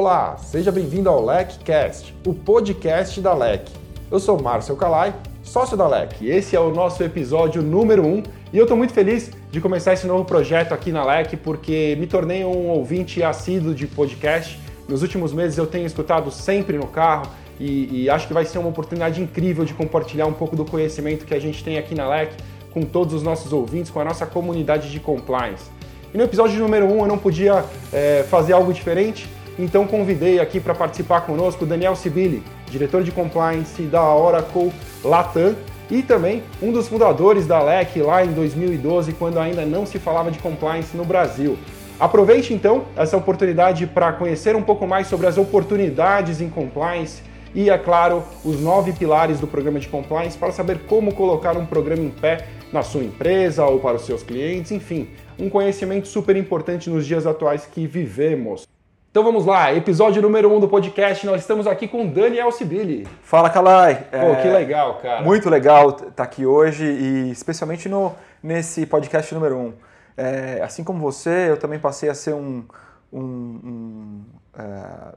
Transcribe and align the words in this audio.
Olá, 0.00 0.38
seja 0.38 0.72
bem-vindo 0.72 1.10
ao 1.10 1.22
LECcast, 1.22 2.16
o 2.26 2.32
podcast 2.32 3.20
da 3.20 3.34
LEC. 3.34 3.68
Eu 4.10 4.18
sou 4.18 4.40
Márcio 4.40 4.74
Calai, 4.74 5.14
sócio 5.42 5.76
da 5.76 5.86
LEC. 5.86 6.22
Esse 6.22 6.56
é 6.56 6.58
o 6.58 6.70
nosso 6.70 7.04
episódio 7.04 7.60
número 7.60 8.06
1 8.06 8.08
um, 8.08 8.22
e 8.50 8.56
eu 8.56 8.62
estou 8.62 8.78
muito 8.78 8.94
feliz 8.94 9.30
de 9.50 9.60
começar 9.60 9.92
esse 9.92 10.06
novo 10.06 10.24
projeto 10.24 10.72
aqui 10.72 10.90
na 10.90 11.04
LEC 11.04 11.36
porque 11.36 11.98
me 12.00 12.06
tornei 12.06 12.42
um 12.46 12.68
ouvinte 12.68 13.22
assíduo 13.22 13.74
de 13.74 13.86
podcast. 13.86 14.58
Nos 14.88 15.02
últimos 15.02 15.34
meses 15.34 15.58
eu 15.58 15.66
tenho 15.66 15.84
escutado 15.84 16.30
sempre 16.30 16.78
no 16.78 16.86
carro 16.86 17.26
e, 17.58 18.04
e 18.04 18.08
acho 18.08 18.26
que 18.26 18.32
vai 18.32 18.46
ser 18.46 18.56
uma 18.56 18.70
oportunidade 18.70 19.20
incrível 19.20 19.66
de 19.66 19.74
compartilhar 19.74 20.24
um 20.24 20.32
pouco 20.32 20.56
do 20.56 20.64
conhecimento 20.64 21.26
que 21.26 21.34
a 21.34 21.38
gente 21.38 21.62
tem 21.62 21.76
aqui 21.76 21.94
na 21.94 22.08
LEC 22.08 22.32
com 22.72 22.80
todos 22.80 23.12
os 23.12 23.22
nossos 23.22 23.52
ouvintes, 23.52 23.90
com 23.90 24.00
a 24.00 24.04
nossa 24.04 24.24
comunidade 24.24 24.90
de 24.90 24.98
compliance. 24.98 25.70
E 26.14 26.16
no 26.16 26.24
episódio 26.24 26.58
número 26.58 26.86
1 26.86 26.90
um, 26.90 27.00
eu 27.02 27.06
não 27.06 27.18
podia 27.18 27.62
é, 27.92 28.24
fazer 28.30 28.54
algo 28.54 28.72
diferente 28.72 29.28
então 29.58 29.86
convidei 29.86 30.40
aqui 30.40 30.60
para 30.60 30.74
participar 30.74 31.22
conosco 31.22 31.66
Daniel 31.66 31.96
Sibili, 31.96 32.42
diretor 32.70 33.02
de 33.02 33.10
compliance 33.10 33.82
da 33.82 34.14
Oracle 34.14 34.72
Latam 35.04 35.54
e 35.90 36.02
também 36.02 36.42
um 36.62 36.72
dos 36.72 36.88
fundadores 36.88 37.46
da 37.46 37.62
LEC 37.62 37.96
lá 38.00 38.24
em 38.24 38.32
2012, 38.32 39.12
quando 39.14 39.38
ainda 39.38 39.64
não 39.66 39.84
se 39.84 39.98
falava 39.98 40.30
de 40.30 40.38
compliance 40.38 40.96
no 40.96 41.04
Brasil. 41.04 41.58
Aproveite 41.98 42.54
então 42.54 42.84
essa 42.96 43.16
oportunidade 43.16 43.86
para 43.86 44.12
conhecer 44.12 44.56
um 44.56 44.62
pouco 44.62 44.86
mais 44.86 45.06
sobre 45.06 45.26
as 45.26 45.36
oportunidades 45.36 46.40
em 46.40 46.48
compliance 46.48 47.22
e, 47.54 47.68
é 47.68 47.76
claro, 47.76 48.22
os 48.44 48.60
nove 48.60 48.92
pilares 48.92 49.40
do 49.40 49.46
programa 49.46 49.80
de 49.80 49.88
compliance 49.88 50.38
para 50.38 50.52
saber 50.52 50.78
como 50.86 51.12
colocar 51.12 51.56
um 51.56 51.66
programa 51.66 52.02
em 52.02 52.10
pé 52.10 52.46
na 52.72 52.82
sua 52.82 53.02
empresa 53.02 53.66
ou 53.66 53.80
para 53.80 53.96
os 53.96 54.06
seus 54.06 54.22
clientes, 54.22 54.70
enfim, 54.70 55.08
um 55.38 55.50
conhecimento 55.50 56.06
super 56.06 56.36
importante 56.36 56.88
nos 56.88 57.04
dias 57.04 57.26
atuais 57.26 57.66
que 57.66 57.86
vivemos. 57.86 58.66
Então 59.10 59.24
vamos 59.24 59.44
lá, 59.44 59.74
episódio 59.74 60.22
número 60.22 60.48
1 60.48 60.56
um 60.56 60.60
do 60.60 60.68
podcast, 60.68 61.26
nós 61.26 61.40
estamos 61.40 61.66
aqui 61.66 61.88
com 61.88 62.06
Daniel 62.06 62.52
Sibili. 62.52 63.08
Fala, 63.24 63.50
Kalai. 63.50 64.04
Pô, 64.04 64.16
é... 64.16 64.36
que 64.40 64.46
legal, 64.46 64.98
cara. 64.98 65.20
Muito 65.22 65.50
legal 65.50 65.90
estar 65.90 66.10
tá 66.12 66.22
aqui 66.22 66.46
hoje 66.46 66.84
e 66.84 67.28
especialmente 67.32 67.88
no, 67.88 68.14
nesse 68.40 68.86
podcast 68.86 69.34
número 69.34 69.56
1. 69.56 69.58
Um. 69.58 69.72
É, 70.16 70.62
assim 70.62 70.84
como 70.84 71.00
você, 71.00 71.50
eu 71.50 71.56
também 71.56 71.80
passei 71.80 72.08
a 72.08 72.14
ser 72.14 72.34
um, 72.34 72.64
um, 73.12 73.20
um, 73.20 74.24
uh, 74.54 75.16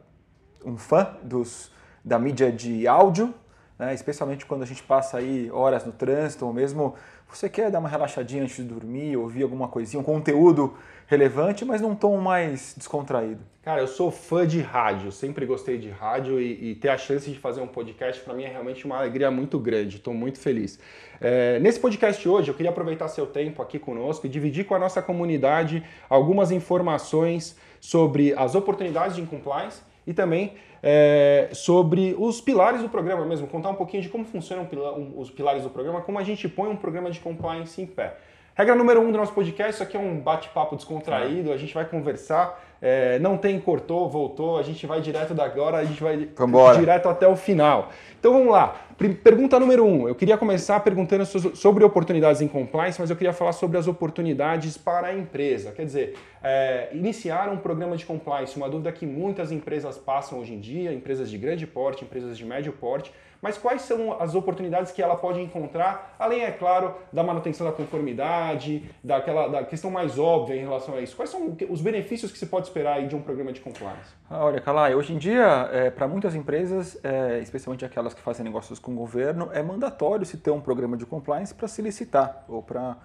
um 0.65 0.75
fã 0.75 1.15
dos, 1.21 1.71
da 2.03 2.17
mídia 2.17 2.51
de 2.51 2.87
áudio, 2.87 3.31
né? 3.77 3.93
especialmente 3.93 4.43
quando 4.47 4.63
a 4.63 4.65
gente 4.65 4.81
passa 4.81 5.19
aí 5.19 5.51
horas 5.51 5.85
no 5.85 5.91
trânsito 5.91 6.47
ou 6.47 6.51
mesmo 6.51 6.95
você 7.29 7.47
quer 7.47 7.69
dar 7.69 7.77
uma 7.77 7.89
relaxadinha 7.89 8.41
antes 8.41 8.55
de 8.55 8.63
dormir, 8.63 9.17
ouvir 9.17 9.43
alguma 9.43 9.67
coisinha, 9.67 9.99
um 9.99 10.03
conteúdo 10.03 10.73
relevante, 11.13 11.63
mas 11.63 11.79
num 11.79 11.95
tom 11.95 12.17
mais 12.17 12.73
descontraído. 12.75 13.41
Cara, 13.61 13.79
eu 13.79 13.87
sou 13.87 14.11
fã 14.11 14.45
de 14.45 14.59
rádio, 14.59 15.11
sempre 15.11 15.45
gostei 15.45 15.77
de 15.77 15.89
rádio 15.89 16.41
e, 16.41 16.71
e 16.71 16.75
ter 16.75 16.89
a 16.89 16.97
chance 16.97 17.29
de 17.29 17.39
fazer 17.39 17.61
um 17.61 17.67
podcast 17.67 18.21
para 18.21 18.33
mim 18.33 18.43
é 18.43 18.49
realmente 18.49 18.83
uma 18.83 18.97
alegria 18.97 19.31
muito 19.31 19.57
grande. 19.57 19.97
Estou 19.97 20.13
muito 20.13 20.39
feliz. 20.39 20.79
É, 21.21 21.59
nesse 21.59 21.79
podcast 21.79 22.27
hoje, 22.27 22.49
eu 22.49 22.55
queria 22.55 22.71
aproveitar 22.71 23.07
seu 23.07 23.25
tempo 23.25 23.61
aqui 23.61 23.79
conosco 23.79 24.25
e 24.25 24.29
dividir 24.29 24.65
com 24.65 24.75
a 24.75 24.79
nossa 24.79 25.01
comunidade 25.01 25.83
algumas 26.09 26.51
informações 26.51 27.55
sobre 27.79 28.33
as 28.33 28.55
oportunidades 28.55 29.15
de 29.15 29.21
compliance 29.21 29.81
e 30.05 30.13
também 30.13 30.55
é, 30.81 31.49
sobre 31.53 32.13
os 32.19 32.41
pilares 32.41 32.81
do 32.81 32.89
programa 32.89 33.25
mesmo, 33.25 33.47
contar 33.47 33.69
um 33.69 33.75
pouquinho 33.75 34.03
de 34.03 34.09
como 34.09 34.25
funcionam 34.25 34.67
os 35.15 35.29
pilares 35.29 35.63
do 35.63 35.69
programa, 35.69 36.01
como 36.01 36.19
a 36.19 36.23
gente 36.23 36.49
põe 36.49 36.69
um 36.69 36.75
programa 36.75 37.09
de 37.09 37.21
compliance 37.21 37.81
em 37.81 37.85
pé. 37.85 38.17
Regra 38.55 38.75
número 38.75 39.01
um 39.01 39.11
do 39.11 39.17
nosso 39.17 39.33
podcast, 39.33 39.73
isso 39.73 39.81
aqui 39.81 39.97
é 39.97 39.99
um 39.99 40.19
bate-papo 40.19 40.75
descontraído, 40.75 41.51
a 41.51 41.57
gente 41.57 41.73
vai 41.73 41.85
conversar, 41.85 42.63
é, 42.79 43.17
não 43.17 43.35
tem 43.35 43.59
cortou, 43.59 44.07
voltou, 44.07 44.59
a 44.59 44.61
gente 44.61 44.85
vai 44.85 45.01
direto 45.01 45.33
da 45.33 45.43
agora, 45.43 45.77
a 45.77 45.83
gente 45.83 46.03
vai 46.03 46.29
Vambora. 46.35 46.77
direto 46.77 47.09
até 47.09 47.27
o 47.27 47.35
final. 47.35 47.89
Então 48.19 48.31
vamos 48.31 48.51
lá. 48.51 48.75
Pergunta 49.23 49.59
número 49.59 49.83
um. 49.83 50.07
Eu 50.07 50.13
queria 50.13 50.37
começar 50.37 50.79
perguntando 50.81 51.25
sobre 51.25 51.83
oportunidades 51.83 52.41
em 52.41 52.47
compliance, 52.47 53.01
mas 53.01 53.09
eu 53.09 53.15
queria 53.15 53.33
falar 53.33 53.53
sobre 53.53 53.75
as 53.75 53.87
oportunidades 53.87 54.77
para 54.77 55.07
a 55.07 55.17
empresa. 55.17 55.71
Quer 55.71 55.85
dizer, 55.85 56.15
é, 56.43 56.89
iniciar 56.93 57.49
um 57.49 57.57
programa 57.57 57.97
de 57.97 58.05
compliance, 58.05 58.55
uma 58.55 58.69
dúvida 58.69 58.91
que 58.91 59.07
muitas 59.07 59.51
empresas 59.51 59.97
passam 59.97 60.39
hoje 60.39 60.53
em 60.53 60.59
dia, 60.59 60.93
empresas 60.93 61.27
de 61.31 61.39
grande 61.39 61.65
porte, 61.65 62.05
empresas 62.05 62.37
de 62.37 62.45
médio 62.45 62.71
porte, 62.71 63.11
mas 63.43 63.57
quais 63.57 63.81
são 63.81 64.21
as 64.21 64.35
oportunidades 64.35 64.93
que 64.93 65.01
ela 65.01 65.17
pode 65.17 65.41
encontrar, 65.41 66.15
além, 66.17 66.43
é 66.43 66.51
claro, 66.51 66.95
da 67.11 67.21
manutenção 67.21 67.67
da 67.67 67.73
conformidade, 67.73 68.89
daquela 69.03 69.49
da 69.49 69.65
questão 69.65 69.91
mais 69.91 70.17
óbvia 70.17 70.55
em 70.55 70.61
relação 70.61 70.95
a 70.95 71.01
isso? 71.01 71.13
Quais 71.13 71.29
são 71.29 71.53
os 71.69 71.81
benefícios 71.81 72.31
que 72.31 72.37
se 72.37 72.45
pode 72.45 72.67
esperar 72.67 72.93
aí 72.93 73.07
de 73.07 73.17
um 73.17 73.21
programa 73.21 73.51
de 73.51 73.59
compliance? 73.59 74.13
Ah, 74.29 74.45
olha, 74.45 74.61
Calai, 74.61 74.95
hoje 74.95 75.13
em 75.13 75.17
dia, 75.17 75.69
é, 75.73 75.91
para 75.91 76.07
muitas 76.07 76.35
empresas, 76.35 76.97
é, 77.03 77.39
especialmente 77.39 77.83
aquelas 77.83 78.13
que 78.13 78.21
fazem 78.21 78.45
negócios 78.45 78.79
com 78.79 78.93
o 78.93 78.95
governo, 78.95 79.49
é 79.51 79.61
mandatório 79.61 80.25
se 80.25 80.37
ter 80.37 80.51
um 80.51 80.61
programa 80.61 80.95
de 80.95 81.05
compliance 81.05 81.53
para 81.53 81.67
se 81.67 81.81
licitar 81.81 82.45
ou 82.47 82.63
para 82.63 82.95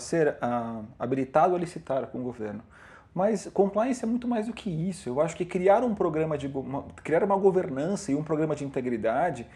ser 0.00 0.36
ah, 0.42 0.82
habilitado 0.98 1.54
a 1.54 1.58
licitar 1.58 2.08
com 2.08 2.18
o 2.18 2.22
governo. 2.24 2.64
Mas 3.14 3.48
compliance 3.54 4.02
é 4.02 4.08
muito 4.08 4.26
mais 4.26 4.48
do 4.48 4.52
que 4.52 4.68
isso. 4.68 5.08
Eu 5.08 5.20
acho 5.20 5.36
que 5.36 5.44
criar 5.44 5.84
um 5.84 5.94
programa 5.94 6.36
de 6.36 6.48
uma, 6.48 6.82
criar 7.04 7.22
uma 7.22 7.36
governança 7.36 8.10
e 8.10 8.16
um 8.16 8.24
programa 8.24 8.56
de 8.56 8.64
integridade 8.64 9.46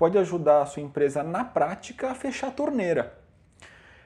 pode 0.00 0.16
ajudar 0.16 0.62
a 0.62 0.66
sua 0.66 0.82
empresa 0.82 1.22
na 1.22 1.44
prática 1.44 2.10
a 2.10 2.14
fechar 2.14 2.48
a 2.48 2.50
torneira. 2.50 3.18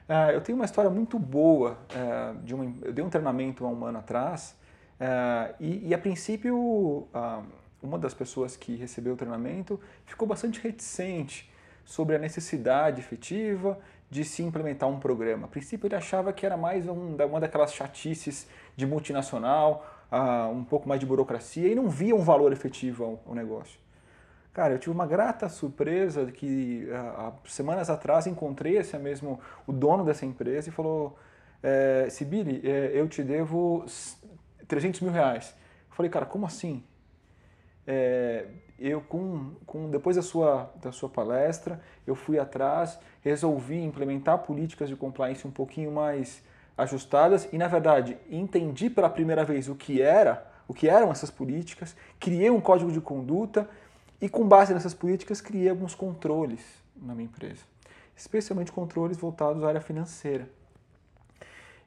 É, 0.09 0.35
eu 0.35 0.41
tenho 0.41 0.57
uma 0.57 0.65
história 0.65 0.91
muito 0.91 1.17
boa 1.17 1.77
é, 1.89 2.33
de 2.43 2.53
uma, 2.53 2.65
eu 2.81 2.91
dei 2.91 3.01
um 3.01 3.09
treinamento 3.09 3.65
há 3.65 3.69
um 3.69 3.85
ano 3.85 3.99
atrás 3.99 4.57
é, 4.99 5.55
e, 5.57 5.87
e, 5.87 5.93
a 5.93 5.97
princípio 5.97 7.07
uma 7.81 7.97
das 7.97 8.13
pessoas 8.13 8.57
que 8.57 8.75
recebeu 8.75 9.13
o 9.13 9.15
treinamento 9.15 9.79
ficou 10.05 10.27
bastante 10.27 10.59
reticente 10.59 11.49
sobre 11.85 12.17
a 12.17 12.19
necessidade 12.19 12.99
efetiva 12.99 13.79
de 14.09 14.25
se 14.25 14.43
implementar 14.43 14.89
um 14.89 14.99
programa. 14.99 15.45
A 15.45 15.47
princípio 15.47 15.87
ele 15.87 15.95
achava 15.95 16.33
que 16.33 16.45
era 16.45 16.57
mais 16.57 16.89
um, 16.89 17.15
uma 17.15 17.39
daquelas 17.39 17.73
chatices 17.73 18.49
de 18.75 18.85
multinacional, 18.85 19.85
um 20.53 20.63
pouco 20.65 20.89
mais 20.89 20.99
de 20.99 21.05
burocracia 21.05 21.69
e 21.69 21.73
não 21.73 21.89
via 21.89 22.13
um 22.13 22.21
valor 22.21 22.51
efetivo 22.51 23.17
ao 23.25 23.33
negócio. 23.33 23.84
Cara, 24.55 24.73
eu 24.73 24.79
tive 24.79 24.95
uma 24.95 25.05
grata 25.05 25.49
surpresa 25.49 26.31
que 26.31 26.87
há 26.93 27.33
semanas 27.43 27.89
atrás 27.89 28.25
encontrei 28.25 28.77
esse 28.77 28.97
mesmo, 28.97 29.37
o 29.67 29.73
dono 29.73 30.05
dessa 30.05 30.25
empresa 30.25 30.69
e 30.69 30.71
falou, 30.71 31.19
é, 31.61 32.07
Sibili, 32.09 32.61
é, 32.63 32.91
eu 32.93 33.05
te 33.09 33.21
devo 33.21 33.85
300 34.65 35.01
mil 35.01 35.11
reais. 35.11 35.53
Eu 35.89 35.95
falei, 35.97 36.09
cara, 36.09 36.25
como 36.25 36.45
assim? 36.45 36.81
É, 37.85 38.45
eu 38.79 39.01
com, 39.01 39.55
com 39.65 39.89
depois 39.89 40.15
da 40.15 40.21
sua, 40.21 40.71
da 40.81 40.89
sua 40.89 41.09
palestra, 41.09 41.81
eu 42.07 42.15
fui 42.15 42.39
atrás, 42.39 42.97
resolvi 43.19 43.83
implementar 43.83 44.37
políticas 44.37 44.87
de 44.87 44.95
compliance 44.95 45.45
um 45.45 45.51
pouquinho 45.51 45.91
mais 45.91 46.41
ajustadas 46.77 47.49
e 47.51 47.57
na 47.57 47.67
verdade 47.67 48.17
entendi 48.31 48.89
pela 48.89 49.09
primeira 49.09 49.43
vez 49.43 49.67
o 49.67 49.75
que 49.75 50.01
era, 50.01 50.49
o 50.65 50.73
que 50.73 50.87
eram 50.87 51.11
essas 51.11 51.29
políticas, 51.29 51.93
criei 52.21 52.49
um 52.49 52.61
código 52.61 52.89
de 52.89 53.01
conduta 53.01 53.69
e 54.25 54.29
com 54.29 54.47
base 54.47 54.73
nessas 54.73 54.95
políticas, 54.95 55.39
criei 55.39 55.69
alguns 55.69 55.93
controles 55.93 56.59
na 56.95 57.13
minha 57.13 57.27
empresa, 57.27 57.61
especialmente 58.15 58.71
controles 58.71 59.17
voltados 59.17 59.63
à 59.63 59.67
área 59.67 59.79
financeira. 59.79 60.49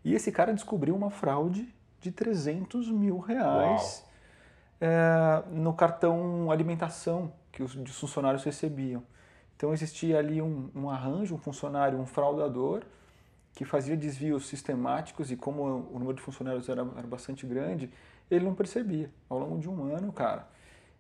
E 0.04 0.14
esse 0.14 0.30
cara 0.30 0.54
descobriu 0.54 0.94
uma 0.94 1.10
fraude 1.10 1.68
de 2.00 2.12
300 2.12 2.92
mil 2.92 3.18
reais 3.18 4.04
é, 4.80 5.42
no 5.50 5.72
cartão 5.72 6.48
alimentação 6.48 7.32
que 7.50 7.60
os, 7.60 7.74
os, 7.74 7.98
funcionários 7.98 8.44
recebiam. 8.44 9.02
Então 9.56 9.72
existia 9.72 10.16
ali 10.16 10.40
um, 10.40 10.70
um 10.76 10.88
arranjo, 10.88 11.34
um 11.34 11.38
funcionário, 11.38 11.98
um 11.98 12.06
fraudador, 12.06 12.84
que 13.52 13.64
fazia 13.64 13.96
desvios 13.96 14.46
sistemáticos 14.46 15.32
e 15.32 15.36
como 15.36 15.88
o 15.92 15.98
número 15.98 16.14
de 16.14 16.22
funcionários 16.22 16.68
era, 16.68 16.86
era 16.96 17.06
bastante 17.08 17.44
grande, 17.44 17.90
ele 18.30 18.44
não 18.44 18.54
percebia. 18.54 19.10
Ao 19.28 19.40
longo 19.40 19.58
de 19.58 19.68
um 19.68 19.92
ano, 19.92 20.12
cara, 20.12 20.46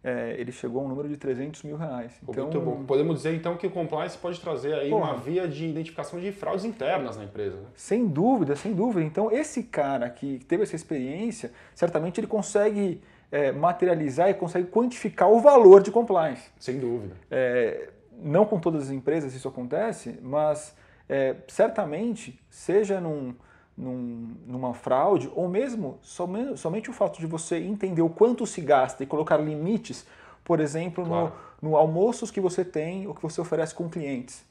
é, 0.02 0.36
ele 0.38 0.52
chegou 0.52 0.80
a 0.80 0.84
um 0.84 0.88
número 0.88 1.08
de 1.08 1.16
300 1.16 1.62
mil 1.64 1.76
reais. 1.76 2.12
Então, 2.22 2.44
Muito 2.44 2.60
bom. 2.60 2.84
Podemos 2.84 3.16
dizer 3.16 3.34
então 3.34 3.56
que 3.56 3.66
o 3.66 3.70
compliance 3.70 4.16
pode 4.16 4.40
trazer 4.40 4.74
aí 4.74 4.92
uma 4.92 5.14
via 5.14 5.48
de 5.48 5.66
identificação 5.66 6.20
de 6.20 6.30
fraudes 6.30 6.64
internas 6.64 7.16
na 7.16 7.24
empresa. 7.24 7.56
Né? 7.56 7.66
Sem 7.74 8.06
dúvida, 8.06 8.54
sem 8.54 8.72
dúvida. 8.74 9.04
Então 9.04 9.30
esse 9.30 9.64
cara 9.64 10.08
que 10.08 10.38
teve 10.46 10.62
essa 10.62 10.76
experiência, 10.76 11.52
certamente 11.74 12.20
ele 12.20 12.28
consegue 12.28 13.00
é, 13.30 13.50
materializar 13.50 14.30
e 14.30 14.34
consegue 14.34 14.68
quantificar 14.68 15.30
o 15.30 15.40
valor 15.40 15.82
de 15.82 15.90
compliance. 15.90 16.48
Sem 16.58 16.78
dúvida. 16.78 17.16
É, 17.30 17.90
não 18.22 18.44
com 18.44 18.58
todas 18.58 18.84
as 18.84 18.90
empresas 18.90 19.34
isso 19.34 19.48
acontece, 19.48 20.18
mas 20.22 20.74
é, 21.08 21.36
certamente, 21.48 22.38
seja 22.48 23.00
num 23.00 23.34
num, 23.78 24.34
numa 24.44 24.74
fraude, 24.74 25.30
ou 25.34 25.48
mesmo 25.48 25.98
somente, 26.02 26.58
somente 26.58 26.90
o 26.90 26.92
fato 26.92 27.20
de 27.20 27.26
você 27.26 27.58
entender 27.58 28.02
o 28.02 28.10
quanto 28.10 28.44
se 28.44 28.60
gasta 28.60 29.04
e 29.04 29.06
colocar 29.06 29.36
limites, 29.36 30.04
por 30.42 30.58
exemplo, 30.58 31.06
claro. 31.06 31.32
no, 31.62 31.70
no 31.70 31.76
almoços 31.76 32.30
que 32.30 32.40
você 32.40 32.64
tem 32.64 33.06
ou 33.06 33.14
que 33.14 33.22
você 33.22 33.40
oferece 33.40 33.74
com 33.74 33.88
clientes. 33.88 34.44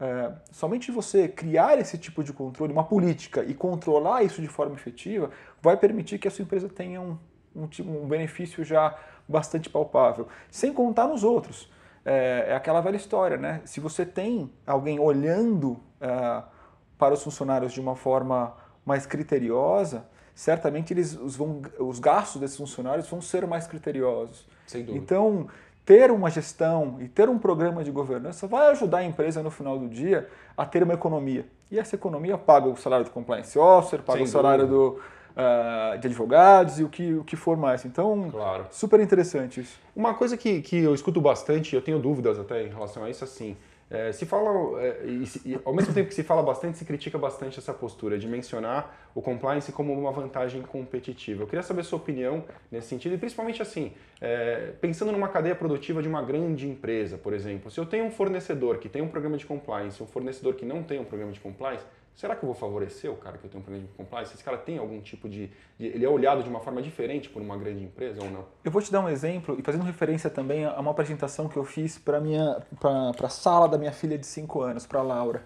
É, 0.00 0.32
somente 0.50 0.90
você 0.90 1.28
criar 1.28 1.78
esse 1.78 1.98
tipo 1.98 2.24
de 2.24 2.32
controle, 2.32 2.72
uma 2.72 2.84
política 2.84 3.44
e 3.44 3.52
controlar 3.52 4.22
isso 4.22 4.40
de 4.40 4.48
forma 4.48 4.74
efetiva, 4.74 5.30
vai 5.60 5.76
permitir 5.76 6.18
que 6.18 6.26
a 6.26 6.30
sua 6.30 6.42
empresa 6.42 6.68
tenha 6.68 7.00
um, 7.00 7.18
um, 7.54 7.68
um 7.80 8.06
benefício 8.06 8.64
já 8.64 8.98
bastante 9.28 9.68
palpável. 9.68 10.28
Sem 10.50 10.72
contar 10.72 11.06
nos 11.08 11.22
outros. 11.22 11.70
É, 12.04 12.46
é 12.48 12.54
aquela 12.54 12.80
velha 12.80 12.96
história, 12.96 13.36
né? 13.36 13.60
Se 13.64 13.80
você 13.80 14.06
tem 14.06 14.50
alguém 14.66 14.98
olhando 15.00 15.72
uh, 16.00 16.55
para 16.98 17.14
os 17.14 17.22
funcionários 17.22 17.72
de 17.72 17.80
uma 17.80 17.96
forma 17.96 18.54
mais 18.84 19.06
criteriosa, 19.06 20.06
certamente 20.34 20.92
eles 20.92 21.14
os, 21.14 21.36
vão, 21.36 21.62
os 21.78 21.98
gastos 21.98 22.40
desses 22.40 22.56
funcionários 22.56 23.08
vão 23.08 23.20
ser 23.20 23.46
mais 23.46 23.66
criteriosos. 23.66 24.46
Sem 24.66 24.84
dúvida. 24.84 25.02
Então, 25.02 25.48
ter 25.84 26.10
uma 26.10 26.30
gestão 26.30 26.96
e 27.00 27.08
ter 27.08 27.28
um 27.28 27.38
programa 27.38 27.84
de 27.84 27.90
governança 27.90 28.46
vai 28.46 28.68
ajudar 28.70 28.98
a 28.98 29.04
empresa 29.04 29.42
no 29.42 29.50
final 29.50 29.78
do 29.78 29.88
dia 29.88 30.28
a 30.56 30.66
ter 30.66 30.82
uma 30.82 30.94
economia. 30.94 31.46
E 31.70 31.78
essa 31.78 31.94
economia 31.94 32.36
paga 32.36 32.68
o 32.68 32.76
salário 32.76 33.04
do 33.04 33.10
compliance 33.10 33.58
officer, 33.58 34.02
paga 34.02 34.18
Sem 34.18 34.26
o 34.26 34.28
salário 34.28 34.66
do, 34.66 35.00
uh, 35.36 35.98
de 35.98 36.06
advogados 36.06 36.80
e 36.80 36.84
o 36.84 36.88
que, 36.88 37.14
o 37.14 37.24
que 37.24 37.36
for 37.36 37.56
mais. 37.56 37.84
Então, 37.84 38.28
claro. 38.30 38.66
super 38.70 39.00
interessante 39.00 39.60
isso. 39.60 39.78
Uma 39.94 40.14
coisa 40.14 40.36
que, 40.36 40.60
que 40.60 40.76
eu 40.76 40.94
escuto 40.94 41.20
bastante, 41.20 41.74
eu 41.74 41.82
tenho 41.82 41.98
dúvidas 41.98 42.38
até 42.38 42.64
em 42.64 42.68
relação 42.68 43.04
a 43.04 43.10
isso, 43.10 43.22
assim, 43.22 43.56
é, 43.88 44.10
se 44.10 44.26
fala, 44.26 44.80
é, 44.82 45.04
e, 45.04 45.24
e, 45.44 45.60
ao 45.64 45.72
mesmo 45.72 45.94
tempo 45.94 46.08
que 46.08 46.14
se 46.14 46.24
fala 46.24 46.42
bastante, 46.42 46.76
se 46.76 46.84
critica 46.84 47.16
bastante 47.16 47.58
essa 47.58 47.72
postura 47.72 48.18
de 48.18 48.26
mencionar 48.26 49.08
o 49.14 49.22
compliance 49.22 49.70
como 49.70 49.92
uma 49.92 50.10
vantagem 50.10 50.60
competitiva. 50.62 51.44
Eu 51.44 51.46
queria 51.46 51.62
saber 51.62 51.82
a 51.82 51.84
sua 51.84 51.98
opinião 51.98 52.44
nesse 52.70 52.88
sentido, 52.88 53.14
e 53.14 53.18
principalmente 53.18 53.62
assim, 53.62 53.92
é, 54.20 54.72
pensando 54.80 55.12
numa 55.12 55.28
cadeia 55.28 55.54
produtiva 55.54 56.02
de 56.02 56.08
uma 56.08 56.20
grande 56.20 56.68
empresa, 56.68 57.16
por 57.16 57.32
exemplo, 57.32 57.70
se 57.70 57.78
eu 57.78 57.86
tenho 57.86 58.04
um 58.06 58.10
fornecedor 58.10 58.78
que 58.78 58.88
tem 58.88 59.02
um 59.02 59.08
programa 59.08 59.36
de 59.36 59.46
compliance, 59.46 60.02
um 60.02 60.06
fornecedor 60.06 60.54
que 60.54 60.64
não 60.64 60.82
tem 60.82 60.98
um 60.98 61.04
programa 61.04 61.32
de 61.32 61.38
compliance, 61.38 61.84
será 62.16 62.34
que 62.34 62.42
eu 62.42 62.46
vou 62.46 62.54
favorecer 62.54 63.10
o 63.12 63.16
cara 63.16 63.36
que 63.36 63.46
tem 63.46 63.60
um 63.60 63.62
programa 63.62 63.86
de 63.86 63.92
compliance? 63.94 64.34
Esse 64.34 64.42
cara 64.42 64.56
tem 64.56 64.78
algum 64.78 65.00
tipo 65.02 65.28
de, 65.28 65.50
de, 65.78 65.86
Ele 65.86 66.04
é 66.04 66.08
olhado 66.08 66.42
de 66.42 66.48
uma 66.48 66.60
forma 66.60 66.80
diferente 66.80 67.28
por 67.28 67.42
uma 67.42 67.56
grande 67.56 67.84
empresa 67.84 68.24
ou 68.24 68.30
não? 68.30 68.46
Eu 68.64 68.70
vou 68.70 68.80
te 68.80 68.90
dar 68.90 69.00
um 69.00 69.08
exemplo, 69.08 69.54
e 69.58 69.62
fazendo 69.62 69.84
referência 69.84 70.30
também 70.30 70.64
a 70.64 70.80
uma 70.80 70.90
apresentação 70.90 71.46
que 71.46 71.56
eu 71.56 71.64
fiz 71.64 71.98
para 71.98 72.18
a 73.22 73.28
sala 73.28 73.68
da 73.68 73.76
minha 73.76 73.92
filha 73.92 74.16
de 74.16 74.26
5 74.26 74.62
anos, 74.62 74.86
para 74.86 75.00
a 75.00 75.02
Laura. 75.02 75.44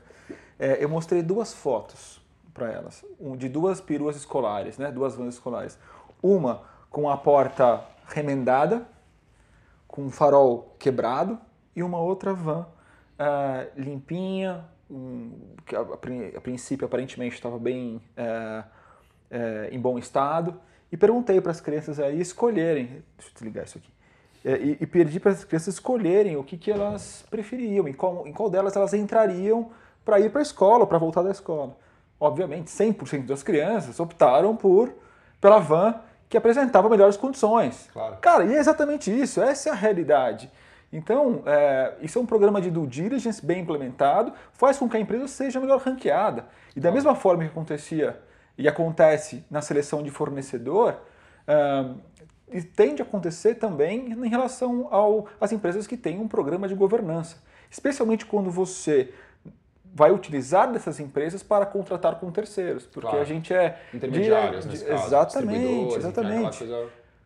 É, 0.58 0.82
eu 0.82 0.88
mostrei 0.88 1.22
duas 1.22 1.52
fotos 1.52 2.20
para 2.54 2.70
elas, 2.70 3.04
de 3.36 3.48
duas 3.48 3.80
peruas 3.80 4.16
escolares, 4.16 4.78
né, 4.78 4.92
duas 4.92 5.16
vans 5.16 5.34
escolares. 5.34 5.78
Uma 6.22 6.62
com 6.88 7.08
a 7.10 7.16
porta 7.16 7.84
remendada, 8.06 8.86
com 9.88 10.06
o 10.06 10.10
farol 10.10 10.76
quebrado, 10.78 11.38
e 11.74 11.82
uma 11.82 11.98
outra 11.98 12.34
van 12.34 12.66
uh, 13.18 13.70
limpinha, 13.80 14.64
um, 14.90 15.32
que 15.66 15.76
a, 15.76 15.80
a, 15.80 16.40
princípio 16.40 16.86
aparentemente 16.86 17.34
estava 17.34 17.58
bem 17.58 18.00
é, 18.16 18.64
é, 19.30 19.68
em 19.72 19.78
bom 19.78 19.98
estado, 19.98 20.60
e 20.92 20.96
perguntei 20.96 21.40
para 21.40 21.52
as 21.52 21.60
crianças 21.60 22.00
aí 22.00 22.20
escolherem, 22.20 22.86
deixa 23.16 23.30
eu 23.30 23.34
desligar 23.34 23.64
isso 23.64 23.78
aqui, 23.78 23.90
é, 24.44 24.56
e, 24.56 24.78
e, 24.80 24.86
pedi 24.86 25.20
para 25.20 25.32
as 25.32 25.44
crianças 25.44 25.74
escolherem 25.74 26.36
o 26.36 26.42
que, 26.42 26.56
que 26.56 26.70
elas 26.70 27.24
preferiam, 27.30 27.86
em 27.86 27.92
qual, 27.92 28.26
em 28.26 28.32
qual 28.32 28.48
delas 28.48 28.74
elas 28.74 28.94
entrariam 28.94 29.70
para 30.04 30.18
ir 30.18 30.30
para 30.30 30.40
a 30.40 30.42
escola, 30.42 30.86
para 30.86 30.98
voltar 30.98 31.22
da 31.22 31.30
escola. 31.30 31.76
Obviamente, 32.18 32.68
100% 32.68 33.26
das 33.26 33.42
crianças 33.42 34.00
optaram 34.00 34.56
por 34.56 34.92
pela 35.40 35.58
van 35.58 35.94
que 36.28 36.36
apresentava 36.36 36.88
melhores 36.88 37.16
condições. 37.16 37.88
Claro. 37.92 38.16
Cara, 38.20 38.44
e 38.44 38.54
é 38.54 38.58
exatamente 38.58 39.10
isso, 39.10 39.42
essa 39.42 39.68
é 39.68 39.72
a 39.72 39.74
realidade. 39.74 40.50
Então, 40.92 41.42
é, 41.46 41.94
isso 42.02 42.18
é 42.18 42.22
um 42.22 42.26
programa 42.26 42.60
de 42.60 42.70
due 42.70 42.86
diligence 42.86 43.44
bem 43.44 43.60
implementado, 43.60 44.32
faz 44.52 44.76
com 44.76 44.88
que 44.88 44.96
a 44.96 45.00
empresa 45.00 45.28
seja 45.28 45.60
melhor 45.60 45.80
ranqueada. 45.80 46.46
E 46.74 46.80
da 46.80 46.90
mesma 46.90 47.14
forma 47.14 47.44
que 47.44 47.50
acontecia 47.50 48.20
e 48.58 48.66
acontece 48.66 49.44
na 49.50 49.62
seleção 49.62 50.02
de 50.02 50.10
fornecedor, 50.10 50.96
é, 51.46 52.60
tende 52.74 53.00
a 53.00 53.04
acontecer 53.04 53.54
também 53.54 54.12
em 54.12 54.28
relação 54.28 54.88
às 55.40 55.52
empresas 55.52 55.86
que 55.86 55.96
têm 55.96 56.18
um 56.18 56.26
programa 56.26 56.66
de 56.66 56.74
governança. 56.74 57.36
Especialmente 57.70 58.26
quando 58.26 58.50
você 58.50 59.14
vai 59.94 60.10
utilizar 60.12 60.72
dessas 60.72 61.00
empresas 61.00 61.42
para 61.42 61.66
contratar 61.66 62.16
com 62.16 62.30
terceiros, 62.30 62.84
porque 62.86 63.08
claro. 63.08 63.22
a 63.22 63.24
gente 63.24 63.52
é 63.52 63.80
intermediários, 63.92 64.64
de, 64.64 64.78
de, 64.78 64.84
caso, 64.84 65.06
exatamente, 65.06 65.96
exatamente. 65.96 66.68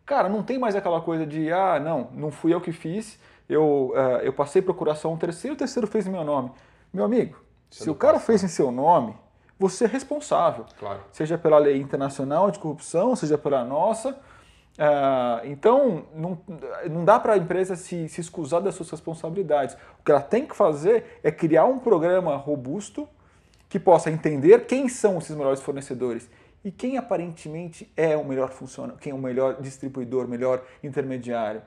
Cara, 0.05 0.29
não 0.29 0.43
tem 0.43 0.57
mais 0.57 0.75
aquela 0.75 1.01
coisa 1.01 1.25
de 1.25 1.51
ah, 1.51 1.79
não, 1.79 2.09
não 2.13 2.31
fui 2.31 2.53
eu 2.53 2.61
que 2.61 2.71
fiz, 2.71 3.19
eu, 3.47 3.93
uh, 3.93 4.19
eu 4.23 4.33
passei 4.33 4.61
procuração 4.61 5.13
um 5.13 5.17
terceiro, 5.17 5.55
o 5.55 5.57
terceiro 5.57 5.87
fez 5.87 6.07
em 6.07 6.11
meu 6.11 6.23
nome. 6.23 6.51
Meu 6.91 7.05
amigo, 7.05 7.37
Isso 7.69 7.83
se 7.83 7.89
o 7.89 7.95
cara 7.95 8.19
fez 8.19 8.43
em 8.43 8.47
seu 8.47 8.71
nome, 8.71 9.15
você 9.59 9.85
é 9.85 9.87
responsável. 9.87 10.65
Claro. 10.79 11.01
Seja 11.11 11.37
pela 11.37 11.57
lei 11.57 11.77
internacional 11.77 12.49
de 12.49 12.59
corrupção, 12.59 13.15
seja 13.15 13.37
pela 13.37 13.63
nossa. 13.63 14.11
Uh, 14.11 15.45
então, 15.45 16.05
não, 16.13 16.37
não 16.89 17.05
dá 17.05 17.19
para 17.19 17.33
a 17.33 17.37
empresa 17.37 17.75
se, 17.75 18.09
se 18.09 18.19
excusar 18.19 18.61
das 18.61 18.75
suas 18.75 18.89
responsabilidades. 18.89 19.75
O 19.99 20.03
que 20.03 20.11
ela 20.11 20.21
tem 20.21 20.45
que 20.45 20.55
fazer 20.55 21.19
é 21.23 21.31
criar 21.31 21.65
um 21.65 21.79
programa 21.79 22.35
robusto 22.35 23.07
que 23.69 23.79
possa 23.79 24.09
entender 24.09 24.65
quem 24.65 24.89
são 24.89 25.17
esses 25.17 25.35
melhores 25.35 25.61
fornecedores 25.61 26.29
e 26.63 26.71
quem 26.71 26.97
aparentemente 26.97 27.91
é 27.95 28.17
o 28.17 28.25
melhor 28.25 28.49
funcionário, 28.49 28.99
quem 28.99 29.11
é 29.11 29.15
o 29.15 29.19
melhor 29.19 29.61
distribuidor, 29.61 30.27
melhor 30.27 30.63
intermediário 30.83 31.61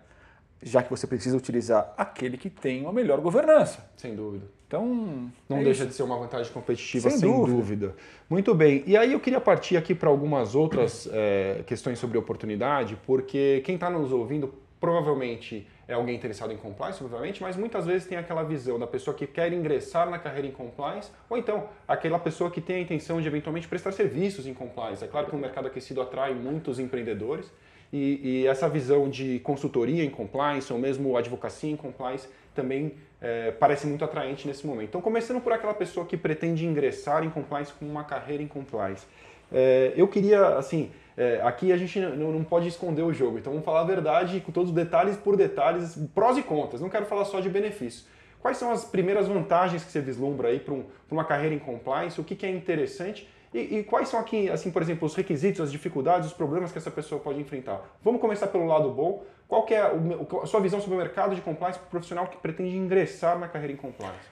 já 0.63 0.83
que 0.83 0.91
você 0.91 1.07
precisa 1.07 1.37
utilizar 1.37 1.93
aquele 1.97 2.37
que 2.37 2.51
tem 2.51 2.83
uma 2.83 2.93
melhor 2.93 3.21
governança. 3.21 3.89
Sem 3.97 4.15
dúvida. 4.15 4.47
Então. 4.67 5.31
Não 5.49 5.59
é 5.59 5.65
deixa 5.65 5.83
isso. 5.83 5.91
de 5.91 5.95
ser 5.95 6.03
uma 6.03 6.19
vantagem 6.19 6.53
competitiva, 6.53 7.09
sem, 7.09 7.21
sem 7.21 7.31
dúvida. 7.31 7.57
dúvida. 7.57 7.97
Muito 8.29 8.55
bem. 8.55 8.83
E 8.87 8.97
aí 8.97 9.13
eu 9.13 9.21
queria 9.21 9.41
partir 9.41 9.77
aqui 9.77 9.95
para 9.95 10.11
algumas 10.11 10.55
outras 10.55 11.09
é, 11.11 11.63
questões 11.67 11.99
sobre 11.99 12.19
oportunidade, 12.19 12.99
porque 13.07 13.63
quem 13.65 13.77
está 13.77 13.89
nos 13.89 14.13
ouvindo 14.13 14.53
provavelmente 14.79 15.67
é 15.89 15.95
alguém 15.95 16.15
interessado 16.15 16.53
em 16.53 16.57
compliance, 16.57 17.03
obviamente, 17.03 17.43
mas 17.43 17.57
muitas 17.57 17.87
vezes 17.87 18.07
tem 18.07 18.19
aquela 18.19 18.43
visão 18.43 18.79
da 18.79 18.87
pessoa 18.87 19.17
que 19.17 19.27
quer 19.27 19.53
ingressar 19.53 20.09
na 20.09 20.19
carreira 20.19 20.47
em 20.47 20.51
compliance, 20.51 21.11
ou 21.31 21.39
então 21.39 21.67
aquela 21.89 22.19
pessoa 22.19 22.51
que 22.51 22.61
tem 22.61 22.77
a 22.77 22.81
intenção 22.81 23.21
de 23.21 23.27
eventualmente 23.27 23.67
prestar 23.67 23.93
serviços 23.93 24.47
em 24.47 24.53
compliance. 24.53 25.03
É 25.03 25.09
claro 25.09 25.29
que 25.29 25.35
o 25.35 25.39
mercado 25.39 25.67
aquecido 25.67 26.03
atrai 26.03 26.35
muitos 26.35 26.79
empreendedores, 26.79 27.51
e, 27.93 28.21
e, 28.23 28.47
essa 28.47 28.69
visão 28.69 29.09
de 29.09 29.39
consultoria 29.41 30.05
em 30.05 30.11
compliance 30.11 30.73
ou 30.73 30.79
mesmo 30.79 31.17
advocacia 31.17 31.71
em 31.71 31.77
compliance 31.77 32.29
também 32.55 32.95
é, 33.21 33.51
parece 33.53 33.87
muito 33.87 34.05
atraente 34.05 34.47
nesse 34.47 34.67
momento. 34.67 34.89
Então, 34.89 35.01
começando 35.01 35.41
por 35.41 35.53
aquela 35.53 35.75
pessoa 35.75 36.05
que 36.05 36.17
pretende 36.17 36.67
ingressar 36.67 37.25
em 37.25 37.31
compliance 37.31 37.73
com 37.73 37.87
uma 37.87 38.05
carreira 38.05 38.43
em 38.43 38.47
compliance. 38.47 39.07
É, 39.51 39.93
eu 39.97 40.07
queria, 40.07 40.59
assim, 40.59 40.91
é, 41.17 41.41
aqui 41.43 41.73
a 41.73 41.77
gente 41.77 41.99
não, 41.99 42.31
não, 42.31 42.45
pode 42.45 42.69
esconder 42.69 43.03
o 43.03 43.13
jogo, 43.13 43.39
então 43.39 43.53
vamos 43.53 43.65
falar 43.65 43.81
a 43.81 43.85
verdade 43.85 44.41
com 44.41 44.53
todos 44.53 44.69
os 44.71 44.75
detalhes 44.75 45.17
por 45.17 45.37
detalhes, 45.37 45.99
prós 46.15 46.37
e 46.37 46.43
contras, 46.43 46.83
não 46.83 46.91
quero 46.91 47.07
falar 47.07 47.25
só 47.25 47.41
de 47.41 47.49
benefícios. 47.49 48.07
Quais 48.41 48.57
são 48.57 48.71
as 48.71 48.85
primeiras 48.85 49.27
vantagens 49.27 49.83
que 49.83 49.91
você 49.91 50.01
vislumbra 50.01 50.49
aí 50.49 50.61
para 50.61 50.75
um, 50.75 50.85
uma 51.11 51.25
carreira 51.25 51.55
em 51.55 51.59
compliance? 51.59 52.21
O 52.21 52.25
que, 52.25 52.37
que 52.37 52.47
é 52.47 52.51
interessante 52.51 53.29
e, 53.53 53.79
e, 53.79 53.85
quais 53.85 54.09
são 54.09 54.21
aqui, 54.21 54.51
assim, 54.51 54.71
por 54.71 54.83
exemplo, 54.83 55.07
os 55.07 55.15
requisitos, 55.15 55.61
as 55.61 55.73
dificuldades, 55.73 56.29
os 56.29 56.35
problemas 56.35 56.71
que 56.71 56.79
essa 56.79 56.91
pessoa 56.91 57.21
pode 57.21 57.41
enfrentar? 57.41 57.81
Vamos 58.03 58.21
começar 58.21 58.49
pelo 58.49 58.67
lado 58.67 58.91
bom. 58.91 59.25
Qual 59.47 59.65
que 59.65 59.73
é 59.73 59.81
a 59.81 60.47
sua 60.47 60.61
visão 60.61 60.81
sobre 60.81 60.97
o 60.97 60.99
mercado 60.99 61.35
de 61.35 61.41
compliance 61.41 61.79
para 61.79 61.87
o 61.87 61.91
profissional 61.91 62.27
que 62.27 62.37
pretende 62.37 62.77
ingressar 62.77 63.39
na 63.39 63.49
carreira 63.49 63.73
em 63.73 63.77
compliance? 63.77 64.29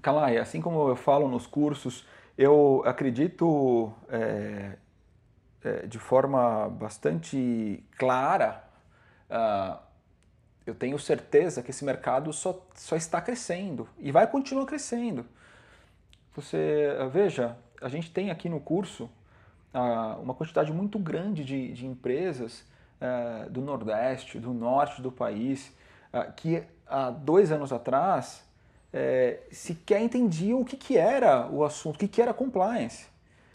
Kalai, 0.00 0.38
assim 0.38 0.62
como 0.62 0.88
eu 0.88 0.96
falo 0.96 1.28
nos 1.28 1.46
cursos, 1.46 2.06
eu 2.38 2.82
acredito 2.86 3.92
é, 4.08 4.76
é, 5.62 5.86
de 5.86 5.98
forma 5.98 6.70
bastante 6.70 7.84
clara, 7.98 8.64
uh, 9.28 9.78
eu 10.64 10.74
tenho 10.74 10.98
certeza 10.98 11.62
que 11.62 11.70
esse 11.70 11.84
mercado 11.84 12.32
só, 12.32 12.66
só 12.74 12.96
está 12.96 13.20
crescendo 13.20 13.86
e 13.98 14.10
vai 14.10 14.26
continuar 14.26 14.64
crescendo. 14.64 15.26
Você 16.34 16.88
veja, 17.12 17.58
a 17.80 17.88
gente 17.88 18.10
tem 18.10 18.30
aqui 18.30 18.48
no 18.48 18.60
curso 18.60 19.04
uh, 19.74 20.20
uma 20.20 20.34
quantidade 20.34 20.72
muito 20.72 20.98
grande 20.98 21.44
de, 21.44 21.72
de 21.72 21.86
empresas 21.86 22.64
uh, 23.00 23.48
do 23.50 23.60
Nordeste, 23.60 24.38
do 24.38 24.52
Norte 24.52 25.00
do 25.00 25.10
país, 25.10 25.72
uh, 26.12 26.32
que 26.36 26.62
há 26.86 27.10
dois 27.10 27.52
anos 27.52 27.72
atrás 27.72 28.44
eh, 28.92 29.38
sequer 29.52 30.02
entendiam 30.02 30.60
o 30.60 30.64
que, 30.64 30.76
que 30.76 30.98
era 30.98 31.46
o 31.48 31.64
assunto, 31.64 31.94
o 31.94 31.98
que, 31.98 32.08
que 32.08 32.20
era 32.20 32.34
compliance. 32.34 33.06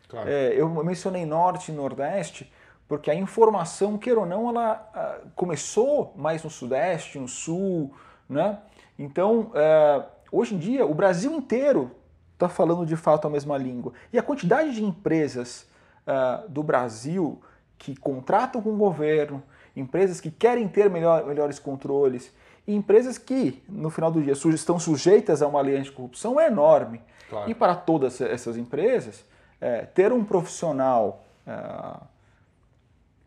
Claro. 0.07 0.29
Eh, 0.29 0.53
eu 0.55 0.69
mencionei 0.83 1.25
Norte 1.25 1.71
e 1.71 1.75
Nordeste 1.75 2.51
porque 2.87 3.11
a 3.11 3.15
informação, 3.15 3.97
queira 3.97 4.19
ou 4.19 4.25
não, 4.25 4.47
ela 4.47 5.23
começou 5.35 6.13
mais 6.15 6.43
no 6.43 6.51
Sudeste, 6.51 7.17
no 7.17 7.27
Sul, 7.27 7.91
né? 8.29 8.59
Então, 8.97 9.51
eh, 9.55 10.05
hoje 10.31 10.53
em 10.53 10.57
dia, 10.59 10.85
o 10.85 10.93
Brasil 10.93 11.31
inteiro 11.33 11.91
está 12.35 12.47
falando 12.49 12.85
de 12.85 12.95
fato 12.95 13.27
a 13.27 13.29
mesma 13.29 13.57
língua. 13.57 13.93
E 14.11 14.19
a 14.19 14.23
quantidade 14.23 14.75
de 14.75 14.83
empresas 14.83 15.67
uh, 16.05 16.47
do 16.49 16.61
Brasil 16.61 17.41
que 17.77 17.95
contratam 17.95 18.61
com 18.61 18.73
o 18.73 18.77
governo, 18.77 19.41
empresas 19.75 20.21
que 20.21 20.29
querem 20.29 20.67
ter 20.67 20.89
melhor, 20.89 21.25
melhores 21.25 21.59
controles, 21.59 22.33
e 22.67 22.73
empresas 22.73 23.17
que, 23.17 23.63
no 23.69 23.89
final 23.89 24.11
do 24.11 24.21
dia, 24.21 24.33
estão 24.33 24.79
sujeitas 24.79 25.41
a 25.41 25.47
uma 25.47 25.61
lei 25.61 25.77
anticorrupção 25.77 26.39
é 26.39 26.47
enorme. 26.47 27.01
Claro. 27.29 27.49
E 27.49 27.55
para 27.55 27.75
todas 27.75 28.19
essas 28.21 28.57
empresas, 28.57 29.23
é, 29.61 29.81
ter 29.81 30.11
um 30.11 30.23
profissional 30.23 31.23
uh, 31.47 32.01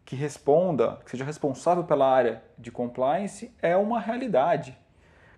que 0.04 0.16
responda, 0.16 0.98
que 1.04 1.10
seja 1.10 1.24
responsável 1.24 1.84
pela 1.84 2.10
área 2.10 2.42
de 2.56 2.70
compliance 2.70 3.52
é 3.62 3.76
uma 3.76 4.00
realidade. 4.00 4.76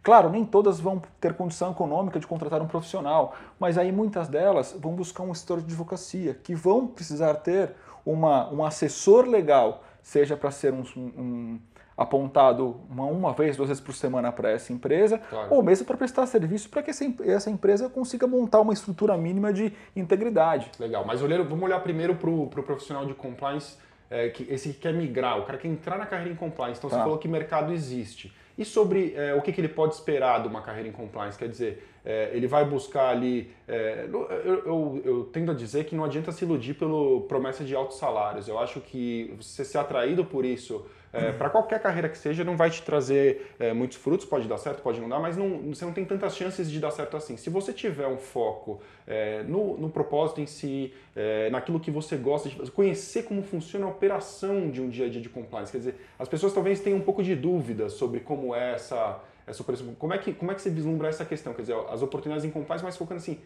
Claro, 0.03 0.31
nem 0.31 0.45
todas 0.45 0.81
vão 0.81 1.03
ter 1.21 1.35
condição 1.35 1.73
econômica 1.73 2.19
de 2.19 2.27
contratar 2.27 2.63
um 2.63 2.67
profissional, 2.67 3.35
mas 3.59 3.77
aí 3.77 3.93
muitas 3.93 4.29
delas 4.29 4.75
vão 4.79 4.95
buscar 4.95 5.23
um 5.23 5.33
escritório 5.33 5.63
de 5.63 5.73
advocacia, 5.73 6.35
que 6.35 6.55
vão 6.55 6.87
precisar 6.87 7.35
ter 7.35 7.75
uma, 8.05 8.51
um 8.51 8.65
assessor 8.65 9.27
legal, 9.27 9.85
seja 10.03 10.37
para 10.37 10.51
ser 10.51 10.73
um, 10.73 10.83
um 10.97 11.61
apontado 12.01 12.81
uma, 12.89 13.05
uma 13.05 13.33
vez, 13.35 13.59
duas 13.59 13.69
vezes 13.69 13.83
por 13.83 13.95
semana 13.95 14.33
para 14.33 14.51
essa 14.51 14.73
empresa, 14.73 15.19
claro. 15.19 15.55
ou 15.55 15.63
mesmo 15.63 15.85
para 15.85 15.99
prestar 15.99 16.25
serviço 16.25 16.71
para 16.71 16.83
que 16.83 16.89
essa, 16.89 17.05
essa, 17.25 17.51
empresa 17.51 17.91
consiga 17.91 18.27
montar 18.27 18.61
uma 18.61 18.73
estrutura 18.73 19.15
mínima 19.19 19.53
de 19.53 19.71
integridade. 19.95 20.71
Legal, 20.79 21.05
mas 21.05 21.21
olhando, 21.21 21.47
vamos 21.47 21.63
olhar 21.63 21.79
primeiro 21.81 22.15
para 22.15 22.31
o 22.31 22.47
pro 22.47 22.63
profissional 22.63 23.05
de 23.05 23.13
compliance, 23.13 23.77
é, 24.09 24.31
que, 24.31 24.51
esse 24.51 24.71
que 24.71 24.81
quer 24.81 24.95
migrar, 24.95 25.39
o 25.39 25.45
cara 25.45 25.59
quer 25.59 25.69
entrar 25.69 25.99
na 25.99 26.07
carreira 26.07 26.33
em 26.33 26.37
compliance. 26.37 26.79
Então 26.79 26.89
tá. 26.89 26.97
você 26.97 27.03
falou 27.03 27.19
que 27.19 27.29
mercado 27.29 27.71
existe. 27.71 28.35
E 28.61 28.65
sobre 28.67 29.15
é, 29.17 29.33
o 29.33 29.41
que, 29.41 29.55
que, 29.55 29.61
ele 29.63 29.71
pode 29.71 29.95
esperar 29.95 30.43
de 30.43 30.47
uma 30.47 30.61
carreira 30.61 30.87
em 30.87 30.93
compliance? 30.93 31.39
Quer 31.39 31.49
dizer, 31.49 31.90
é, 32.05 32.31
ele 32.33 32.47
vai 32.47 32.65
buscar 32.65 33.11
ali. 33.11 33.51
É, 33.69 34.09
eu, 34.13 34.29
eu, 34.65 35.03
eu, 35.05 35.25
tendo 35.33 35.53
a 35.53 35.55
dizer 35.55 35.85
que 35.85 35.95
não 35.95 36.05
adianta 36.05 36.33
se 36.33 36.45
iludir 36.45 36.75
pela 36.75 37.21
promessa 37.23 37.65
de 37.65 37.75
altos 37.75 37.99
salários. 37.99 38.49
Eu 38.49 38.59
acho 38.59 38.81
que 38.81 39.35
você 39.41 39.65
ser 39.65 39.79
atraído 39.79 40.25
por 40.25 40.45
isso 40.45 40.85
é, 41.13 41.33
para 41.33 41.51
qualquer 41.51 41.81
carreira 41.81 42.09
que 42.09 42.17
seja, 42.17 42.45
não 42.45 42.57
vai 42.57 42.71
te 42.71 42.83
trazer 42.83 43.55
é, 43.59 43.73
muitos 43.73 43.97
frutos, 43.97 44.25
pode 44.25 44.47
dar 44.47 44.59
certo, 44.59 44.81
pode 44.81 45.01
não 45.01 45.09
dar, 45.09 45.19
mas 45.19 45.37
não, 45.37 45.59
você 45.75 45.85
não 45.85 45.93
tem 45.93 46.05
tantas 46.05 46.37
chances 46.37 46.71
de 46.71 46.79
dar 46.79 46.93
certo 46.93 47.17
assim. 47.17 47.37
Se 47.37 47.51
você 47.51 47.73
tiver 47.73 48.07
um 48.07 48.17
foco 48.17 48.81
é, 49.07 49.43
no, 49.43 49.77
no, 49.77 49.91
propósito 49.91 50.41
em 50.41 50.47
si, 50.47 50.93
é, 51.17 51.51
naquilo 51.51 51.81
que 51.81 51.91
você 51.91 52.17
gosta 52.17 52.49
de 52.49 52.55
fazer, 52.55 52.71
conhecer 52.71 53.25
como 53.25 53.43
funciona 53.43 53.87
a 53.87 53.89
operação 53.89 54.71
de 54.71 54.81
um 54.81 54.89
dia 54.89 55.07
a 55.07 55.09
dia 55.09 55.21
de 55.21 55.29
compliance, 55.29 55.73
quer 55.73 55.79
dizer, 55.79 55.97
as 56.17 56.29
pessoas 56.29 56.53
talvez 56.53 56.79
tenham 56.79 56.99
um 56.99 57.03
pouco 57.03 57.25
de 57.25 57.35
dúvida 57.35 57.89
sobre 57.89 58.21
como 58.21 58.55
é 58.55 58.75
essa, 58.75 59.21
essa 59.51 59.63
operação, 59.63 59.95
como 59.95 60.15
é 60.15 60.19
que, 60.19 60.33
como 60.33 60.51
é 60.51 60.55
que 60.55 60.63
você 60.63 60.71
vislumbra 60.71 61.09
essa 61.09 61.25
questão, 61.25 61.53
quer 61.53 61.63
dizer, 61.63 61.77
as 61.91 62.03
oportunidades 62.03 62.45
em 62.45 62.51
compliance, 62.51 62.85
mas 62.85 62.97
focando 62.97 63.21
assim, 63.21 63.39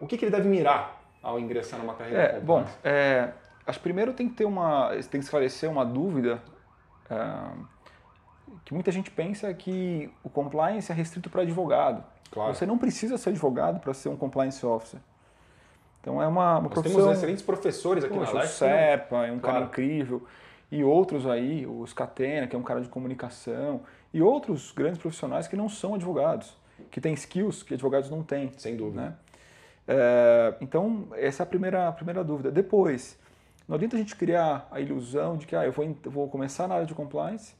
o 0.00 0.06
que, 0.06 0.18
que 0.18 0.24
ele 0.24 0.32
deve 0.32 0.48
mirar 0.48 1.00
ao 1.22 1.38
ingressar 1.38 1.78
numa 1.78 1.94
carreira 1.94 2.20
é, 2.20 2.40
Bom, 2.40 2.64
é, 2.82 3.30
acho 3.66 3.78
que 3.78 3.82
primeiro 3.82 4.12
tem 4.12 4.28
que 4.28 4.34
ter 4.34 4.44
uma, 4.44 4.90
tem 5.10 5.20
que 5.20 5.24
esclarecer 5.24 5.70
uma 5.70 5.84
dúvida 5.84 6.42
que 8.64 8.74
muita 8.74 8.90
gente 8.90 9.10
pensa 9.10 9.52
que 9.54 10.10
o 10.22 10.30
compliance 10.30 10.90
é 10.90 10.94
restrito 10.94 11.28
para 11.30 11.42
advogado. 11.42 12.04
Claro. 12.30 12.54
Você 12.54 12.64
não 12.64 12.78
precisa 12.78 13.18
ser 13.18 13.30
advogado 13.30 13.80
para 13.80 13.92
ser 13.92 14.08
um 14.08 14.16
compliance 14.16 14.64
officer. 14.64 15.00
Então 16.00 16.20
é 16.20 16.26
uma, 16.26 16.58
uma 16.58 16.60
Nós 16.62 16.72
profissão... 16.72 17.00
temos 17.00 17.16
excelentes 17.16 17.42
professores 17.42 18.04
aqui 18.04 18.14
Poxa, 18.14 18.32
na 18.32 18.40
Leste. 18.40 18.64
O 18.64 18.66
é 18.66 19.32
um 19.32 19.38
claro. 19.38 19.40
cara 19.40 19.64
incrível. 19.66 20.26
E 20.72 20.82
outros 20.82 21.26
aí, 21.26 21.66
o 21.66 21.86
Scatena, 21.86 22.46
que 22.46 22.56
é 22.56 22.58
um 22.58 22.62
cara 22.62 22.80
de 22.80 22.88
comunicação. 22.88 23.82
E 24.10 24.22
outros 24.22 24.72
grandes 24.72 24.98
profissionais 24.98 25.46
que 25.46 25.54
não 25.54 25.68
são 25.68 25.94
advogados. 25.94 26.56
Que 26.90 26.98
têm 26.98 27.12
skills 27.12 27.62
que 27.62 27.74
advogados 27.74 28.08
não 28.08 28.22
têm. 28.22 28.50
Sem 28.56 28.74
dúvida. 28.74 29.02
Né? 29.02 29.14
É, 29.86 30.54
então, 30.62 31.08
essa 31.12 31.42
é 31.42 31.44
a 31.44 31.46
primeira, 31.46 31.88
a 31.88 31.92
primeira 31.92 32.24
dúvida. 32.24 32.50
Depois, 32.50 33.18
não 33.68 33.76
adianta 33.76 33.96
a 33.96 33.98
gente 33.98 34.16
criar 34.16 34.66
a 34.70 34.80
ilusão 34.80 35.36
de 35.36 35.46
que 35.46 35.54
ah, 35.54 35.66
eu 35.66 35.72
vou, 35.72 35.84
eu 35.84 36.10
vou 36.10 36.26
começar 36.30 36.66
na 36.66 36.76
área 36.76 36.86
de 36.86 36.94
compliance, 36.94 37.54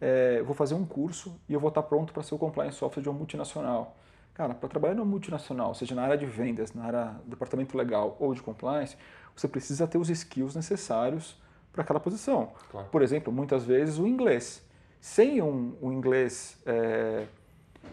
é, 0.00 0.40
vou 0.42 0.54
fazer 0.54 0.74
um 0.74 0.84
curso 0.84 1.34
e 1.48 1.52
eu 1.52 1.58
vou 1.58 1.68
estar 1.68 1.82
pronto 1.82 2.12
para 2.12 2.22
ser 2.22 2.36
o 2.36 2.38
compliance 2.38 2.76
software 2.76 3.02
de 3.02 3.08
uma 3.08 3.18
multinacional. 3.18 3.96
Cara, 4.34 4.54
para 4.54 4.68
trabalhar 4.68 4.94
numa 4.94 5.04
multinacional, 5.04 5.74
seja 5.74 5.96
na 5.96 6.02
área 6.02 6.16
de 6.16 6.26
vendas, 6.26 6.72
na 6.72 6.84
área 6.84 7.04
do 7.24 7.30
departamento 7.30 7.76
legal 7.76 8.16
ou 8.20 8.32
de 8.32 8.40
compliance, 8.40 8.96
você 9.34 9.48
precisa 9.48 9.84
ter 9.84 9.98
os 9.98 10.08
skills 10.08 10.54
necessários 10.54 11.41
para 11.72 11.82
aquela 11.82 12.00
posição. 12.00 12.52
Claro. 12.70 12.88
Por 12.90 13.02
exemplo, 13.02 13.32
muitas 13.32 13.64
vezes 13.64 13.98
o 13.98 14.06
inglês. 14.06 14.62
Sem 15.00 15.42
um, 15.42 15.74
um 15.82 15.92
inglês 15.92 16.56
é, 16.64 17.24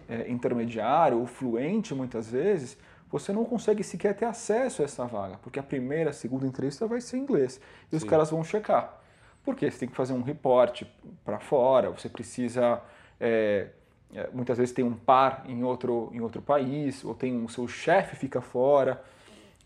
é, 0.08 0.30
intermediário 0.30 1.20
ou 1.20 1.26
fluente, 1.26 1.96
muitas 1.96 2.30
vezes, 2.30 2.78
você 3.10 3.34
não 3.34 3.44
consegue 3.44 3.84
sequer 3.84 4.16
ter 4.16 4.26
acesso 4.26 4.82
a 4.82 4.86
essa 4.86 5.06
vaga, 5.06 5.38
porque 5.42 5.60
a 5.60 5.64
primeira, 5.64 6.12
a 6.12 6.14
segunda 6.14 6.46
entrevista 6.46 6.86
vai 6.86 7.02
ser 7.02 7.18
em 7.18 7.22
inglês 7.22 7.60
e 7.88 7.92
Sim. 7.92 7.98
os 7.98 8.04
caras 8.04 8.30
vão 8.30 8.44
checar. 8.44 9.02
Porque 9.44 9.70
você 9.70 9.80
tem 9.80 9.90
que 9.90 9.96
fazer 9.96 10.14
um 10.14 10.22
reporte 10.22 10.86
para 11.26 11.40
fora, 11.40 11.90
você 11.90 12.10
precisa. 12.10 12.82
É, 13.20 13.68
é, 14.14 14.30
muitas 14.34 14.58
vezes 14.58 14.74
tem 14.74 14.84
um 14.84 14.94
par 14.94 15.44
em 15.48 15.64
outro, 15.64 16.10
em 16.14 16.20
outro 16.20 16.42
país, 16.42 17.04
ou 17.04 17.14
tem 17.14 17.36
um 17.36 17.48
seu 17.48 17.68
chefe 17.68 18.16
fica 18.16 18.42
fora. 18.42 19.02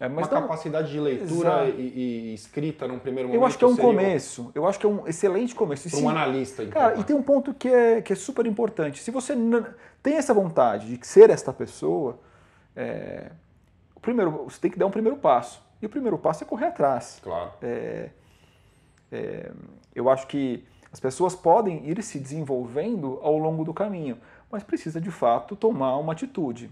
É, 0.03 0.07
Uma 0.07 0.27
capacidade 0.27 0.91
de 0.91 1.00
leitura 1.00 1.63
e, 1.69 2.31
e, 2.31 2.33
escrita 2.33 2.86
num 2.86 3.00
primeiro 3.00 3.29
momento. 3.29 3.41
Eu 3.41 3.48
acho 3.48 3.57
que 3.57 3.63
é 3.63 3.67
um 3.67 3.77
começo. 3.77 4.51
Eu 4.53 4.67
acho 4.67 4.77
que 4.77 4.86
é 4.86 4.89
um 4.89 5.07
excelente 5.07 5.55
começo. 5.55 5.89
Para 5.89 6.00
um 6.00 6.10
analista, 6.10 6.62
então. 6.62 6.81
Cara, 6.81 7.00
e 7.00 7.05
tem 7.05 7.15
um 7.15 7.24
ponto 7.24 7.53
que 7.53 7.69
é, 7.69 8.01
que 8.01 8.12
é 8.12 8.15
super 8.15 8.45
importante. 8.45 9.01
Se 9.01 9.12
você 9.12 9.33
tem 10.01 10.15
essa 10.15 10.33
vontade 10.33 10.98
de 10.98 11.07
ser 11.07 11.29
esta 11.29 11.53
pessoa, 11.53 12.19
é, 12.75 13.31
o 13.95 14.00
primeiro, 14.01 14.43
você 14.43 14.60
tem 14.60 14.69
que 14.69 14.77
dar 14.77 14.88
um 14.88 14.91
primeiro 14.91 15.17
passo. 15.17 15.63
E 15.81 15.86
o 15.86 15.89
primeiro 15.89 16.17
passo 16.17 16.43
é 16.43 16.48
correr 16.48 16.65
atrás. 16.65 17.22
Claro. 17.24 17.51
É, 17.62 18.10
é, 19.10 19.51
eu 19.95 20.10
acho 20.10 20.27
que 20.27 20.65
as 20.91 21.00
pessoas 21.00 21.33
podem 21.33 21.89
ir 21.89 22.03
se 22.03 22.19
desenvolvendo 22.19 23.22
ao 23.24 23.38
longo 23.38 23.63
do 23.63 23.74
caminho, 23.74 24.17
mas 24.51 24.63
precisa 24.63 25.00
de 25.00 25.12
fato 25.12 25.55
tomar 25.55 25.95
uma 25.95 26.12
atitude. 26.12 26.69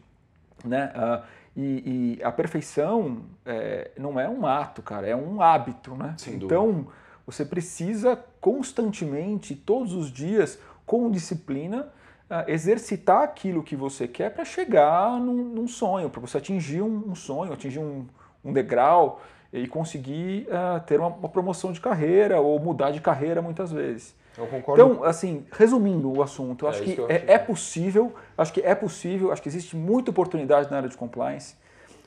Né? 0.65 0.91
Ah, 0.93 1.23
e, 1.55 2.17
e, 2.19 2.23
a 2.23 2.31
perfeição 2.31 3.23
é, 3.45 3.91
não 3.97 4.19
é 4.19 4.29
um 4.29 4.45
ato, 4.45 4.81
cara, 4.81 5.07
é 5.07 5.15
um 5.15 5.41
hábito. 5.41 5.95
Né? 5.95 6.13
Sem 6.17 6.35
então, 6.35 6.87
você 7.25 7.43
precisa 7.43 8.17
constantemente, 8.39 9.55
todos 9.55 9.93
os 9.93 10.11
dias, 10.11 10.57
com 10.85 11.11
disciplina, 11.11 11.91
uh, 12.29 12.49
exercitar 12.49 13.23
aquilo 13.23 13.61
que 13.61 13.75
você 13.75 14.07
quer 14.07 14.31
para 14.31 14.45
chegar 14.45 15.19
num, 15.19 15.43
num 15.43 15.67
sonho, 15.67 16.09
para 16.09 16.21
você 16.21 16.37
atingir 16.37 16.81
um, 16.81 17.11
um, 17.11 17.15
sonho, 17.15 17.51
atingir 17.51 17.79
um, 17.79 18.07
um 18.43 18.53
degrau 18.53 19.21
e 19.51 19.67
conseguir 19.67 20.47
uh, 20.47 20.79
ter 20.85 20.99
uma, 20.99 21.09
uma, 21.09 21.29
promoção 21.29 21.73
de 21.73 21.81
carreira 21.81 22.39
ou 22.39 22.57
mudar 22.59 22.91
de 22.91 23.01
carreira 23.01 23.41
muitas 23.41 23.71
vezes. 23.71 24.15
Eu 24.37 24.47
concordo. 24.47 24.81
Então, 24.81 25.03
assim, 25.03 25.45
resumindo 25.51 26.11
o 26.11 26.23
assunto, 26.23 26.65
eu 26.65 26.69
é 26.69 26.71
acho 26.71 26.83
que, 26.83 26.95
que 26.95 27.01
eu 27.01 27.09
é, 27.09 27.23
é, 27.27 27.37
possível, 27.37 28.13
acho 28.37 28.53
que 28.53 28.61
é 28.61 28.73
possível, 28.73 29.31
acho 29.31 29.41
que 29.41 29.49
existe 29.49 29.75
muita 29.75 30.11
oportunidade 30.11 30.69
na 30.71 30.77
área 30.77 30.89
de 30.89 30.97
compliance. 30.97 31.55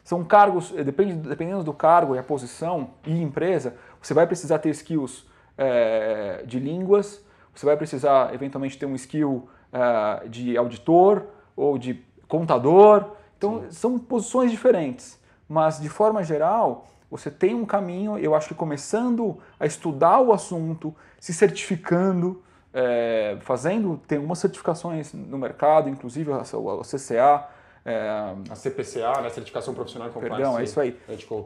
São 0.02 0.22
cargos, 0.22 0.72
eh, 0.76 0.84
depende, 0.84 1.14
dependendo 1.14 1.64
do 1.64 1.72
cargo 1.72 2.14
e 2.14 2.18
a 2.18 2.22
posição 2.22 2.90
e 3.06 3.22
empresa, 3.22 3.74
você 4.00 4.12
vai 4.12 4.26
precisar 4.26 4.58
ter 4.58 4.68
skills 4.70 5.26
é, 5.56 6.42
de 6.46 6.58
línguas, 6.58 7.24
você 7.54 7.64
vai 7.64 7.76
precisar 7.76 8.34
eventualmente 8.34 8.76
ter 8.76 8.86
um 8.86 8.94
skill 8.94 9.48
uh, 9.72 10.28
de 10.28 10.56
auditor 10.56 11.24
ou 11.56 11.78
de 11.78 12.02
contador. 12.26 13.12
Então, 13.38 13.62
Sim. 13.62 13.70
são 13.70 13.98
posições 13.98 14.50
diferentes. 14.50 15.20
Mas, 15.48 15.80
de 15.80 15.88
forma 15.88 16.24
geral, 16.24 16.88
você 17.16 17.30
tem 17.30 17.54
um 17.54 17.64
caminho, 17.64 18.18
eu 18.18 18.34
acho 18.34 18.48
que 18.48 18.54
começando 18.54 19.38
a 19.58 19.66
estudar 19.66 20.20
o 20.20 20.32
assunto, 20.32 20.94
se 21.20 21.32
certificando, 21.32 22.42
é, 22.72 23.36
fazendo, 23.40 24.00
tem 24.08 24.18
algumas 24.18 24.38
certificações 24.38 25.12
no 25.12 25.38
mercado, 25.38 25.88
inclusive 25.88 26.32
a, 26.32 26.38
a 26.38 26.82
CCA. 26.82 27.48
É, 27.84 28.34
a 28.50 28.56
CPCA, 28.56 29.20
né, 29.20 29.28
Certificação 29.28 29.74
Profissional 29.74 30.08
de 30.08 30.14
Compliance. 30.14 30.36
Perdão, 30.36 30.58
é 30.58 30.64
isso 30.64 30.80
aí. 30.80 30.98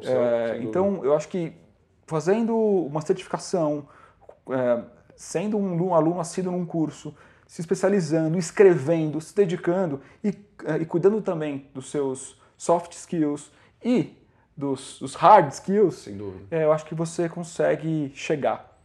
É, 0.09 0.59
então, 0.63 1.05
eu 1.05 1.15
acho 1.15 1.29
que 1.29 1.53
fazendo 2.07 2.57
uma 2.57 3.01
certificação, 3.01 3.89
é, 4.51 4.83
sendo 5.17 5.59
um 5.59 5.95
aluno 5.95 6.21
assíduo 6.21 6.53
num 6.53 6.65
curso, 6.65 7.15
se 7.49 7.63
especializando, 7.63 8.39
escrevendo, 8.39 9.21
se 9.21 9.35
dedicando 9.35 10.01
e, 10.23 10.29
eh, 10.67 10.79
e 10.83 10.87
cuidando 10.87 11.21
também 11.23 11.67
dos 11.75 11.91
seus 11.91 12.39
soft 12.59 12.93
skills 12.93 13.51
e 13.83 14.18
dos, 14.59 14.99
dos 14.99 15.15
hard 15.15 15.53
skills, 15.53 15.95
Sem 15.95 16.17
dúvida. 16.17 16.45
É, 16.51 16.65
eu 16.65 16.73
acho 16.73 16.85
que 16.85 16.95
você 16.95 17.29
consegue 17.29 18.11
chegar. 18.13 18.77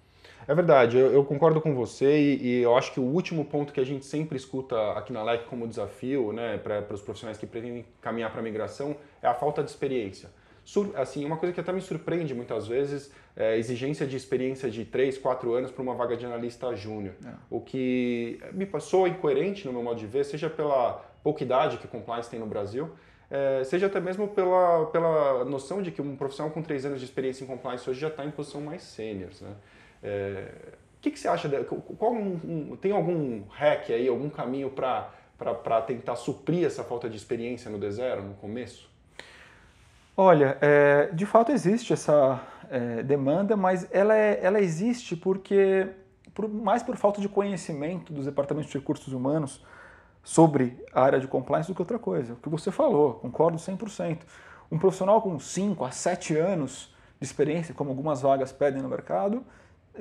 É 0.48 0.54
verdade, 0.54 0.98
eu, 0.98 1.12
eu 1.12 1.24
concordo 1.24 1.60
com 1.60 1.74
você 1.74 2.20
e, 2.20 2.44
e, 2.44 2.62
eu 2.62 2.78
acho 2.78 2.92
que 2.94 3.00
o 3.00 3.04
último 3.04 3.46
ponto 3.46 3.74
que 3.74 3.80
a 3.80 3.86
gente 3.86 4.06
sempre 4.06 4.38
escuta 4.38 4.92
aqui 4.92 5.12
na 5.12 5.24
LEC 5.24 5.46
como 5.46 5.68
desafio 5.68 6.32
né, 6.34 6.58
para 6.58 6.94
os 6.94 7.02
profissionais 7.02 7.38
que 7.38 7.48
pretendem 7.48 7.86
caminhar 8.02 8.30
para 8.30 8.42
a 8.42 8.44
migração 8.44 8.96
é 9.22 9.28
a 9.28 9.34
falta 9.34 9.64
de 9.64 9.70
experiência. 9.72 10.30
Sur, 10.66 10.92
assim, 10.96 11.26
uma 11.26 11.38
coisa 11.38 11.54
que 11.54 11.60
até 11.60 11.72
me 11.72 11.82
surpreende 11.82 12.34
muitas 12.34 12.68
vezes 12.68 13.12
é 13.36 13.54
a 13.54 13.58
exigência 13.58 14.06
de 14.06 14.16
experiência 14.16 14.70
de 14.70 14.86
3, 14.86 15.18
4 15.18 15.54
anos 15.54 15.72
para 15.72 15.82
uma 15.82 15.96
vaga 15.96 16.16
de 16.16 16.26
analista 16.26 16.74
júnior. 16.76 17.16
É. 17.26 17.30
O 17.50 17.60
que 17.60 18.40
me 18.52 18.66
passou 18.66 19.08
incoerente 19.08 19.66
no 19.66 19.74
meu 19.74 19.82
modo 19.82 20.00
de 20.00 20.06
ver, 20.06 20.24
seja 20.24 20.50
pela 20.50 21.04
pouca 21.24 21.44
idade 21.44 21.78
que 21.78 21.88
compliance 21.88 22.30
tem 22.30 22.40
no 22.40 22.46
Brasil, 22.46 22.92
é, 23.30 23.64
seja 23.64 23.88
até 23.88 24.00
mesmo 24.00 24.28
pela, 24.28 24.86
pela 24.88 25.46
noção 25.46 25.82
de 25.82 25.92
que 25.92 26.02
um 26.02 26.16
profissional 26.16 26.52
com 26.54 26.62
3 26.62 26.86
anos 26.86 27.00
de 27.00 27.06
experiência 27.06 27.44
em 27.44 27.48
compliance 27.48 27.90
hoje 27.90 28.00
já 28.00 28.08
está 28.08 28.24
em 28.24 28.32
posição 28.32 28.62
mais 28.62 28.84
sênior. 28.84 29.32
Né? 29.42 29.56
É, 30.04 30.52
o 30.98 31.02
que, 31.02 31.12
que, 31.12 31.20
você 31.20 31.28
acha? 31.28 31.50
De, 31.50 31.64
qual 31.64 32.14
um, 32.14 32.78
tem 32.80 32.92
algum 32.92 33.44
hack 33.50 33.90
aí, 33.90 34.08
algum 34.08 34.30
caminho 34.30 34.70
para 34.70 35.82
tentar 35.86 36.16
suprir 36.16 36.66
essa 36.66 36.84
falta 36.84 37.10
de 37.10 37.18
experiência 37.18 37.72
no 37.72 37.80
D0 37.80 38.22
no 38.22 38.34
começo? 38.36 38.90
Olha, 40.16 40.58
é, 40.62 41.10
de 41.12 41.26
fato 41.26 41.52
existe 41.52 41.92
essa 41.92 42.40
é, 42.70 43.02
demanda, 43.02 43.58
mas 43.58 43.88
ela, 43.92 44.16
é, 44.16 44.40
ela 44.44 44.62
existe 44.62 45.16
porque, 45.16 45.88
por, 46.36 46.48
mais 46.48 46.84
por 46.84 46.96
falta 46.96 47.20
de 47.20 47.28
conhecimento 47.28 48.14
dos 48.14 48.26
departamentos 48.26 48.72
de 48.72 48.78
recursos 48.78 49.12
humanos 49.12 49.64
sobre 50.24 50.78
a 50.94 51.02
área 51.02 51.20
de 51.20 51.28
compliance 51.28 51.68
do 51.68 51.76
que 51.76 51.82
outra 51.82 52.00
coisa. 52.00 52.34
O 52.34 52.36
que 52.38 52.50
você 52.50 52.72
falou, 52.72 53.16
concordo 53.16 53.58
100%. 53.58 54.20
Um 54.72 54.80
profissional 54.80 55.22
com 55.22 55.38
5 55.38 55.84
a 55.84 55.92
7 55.92 56.38
anos 56.38 56.94
de 57.20 57.26
experiência, 57.26 57.74
como 57.74 57.90
algumas 57.90 58.22
vagas 58.22 58.52
pedem 58.52 58.82
no 58.82 58.90
mercado, 58.90 59.44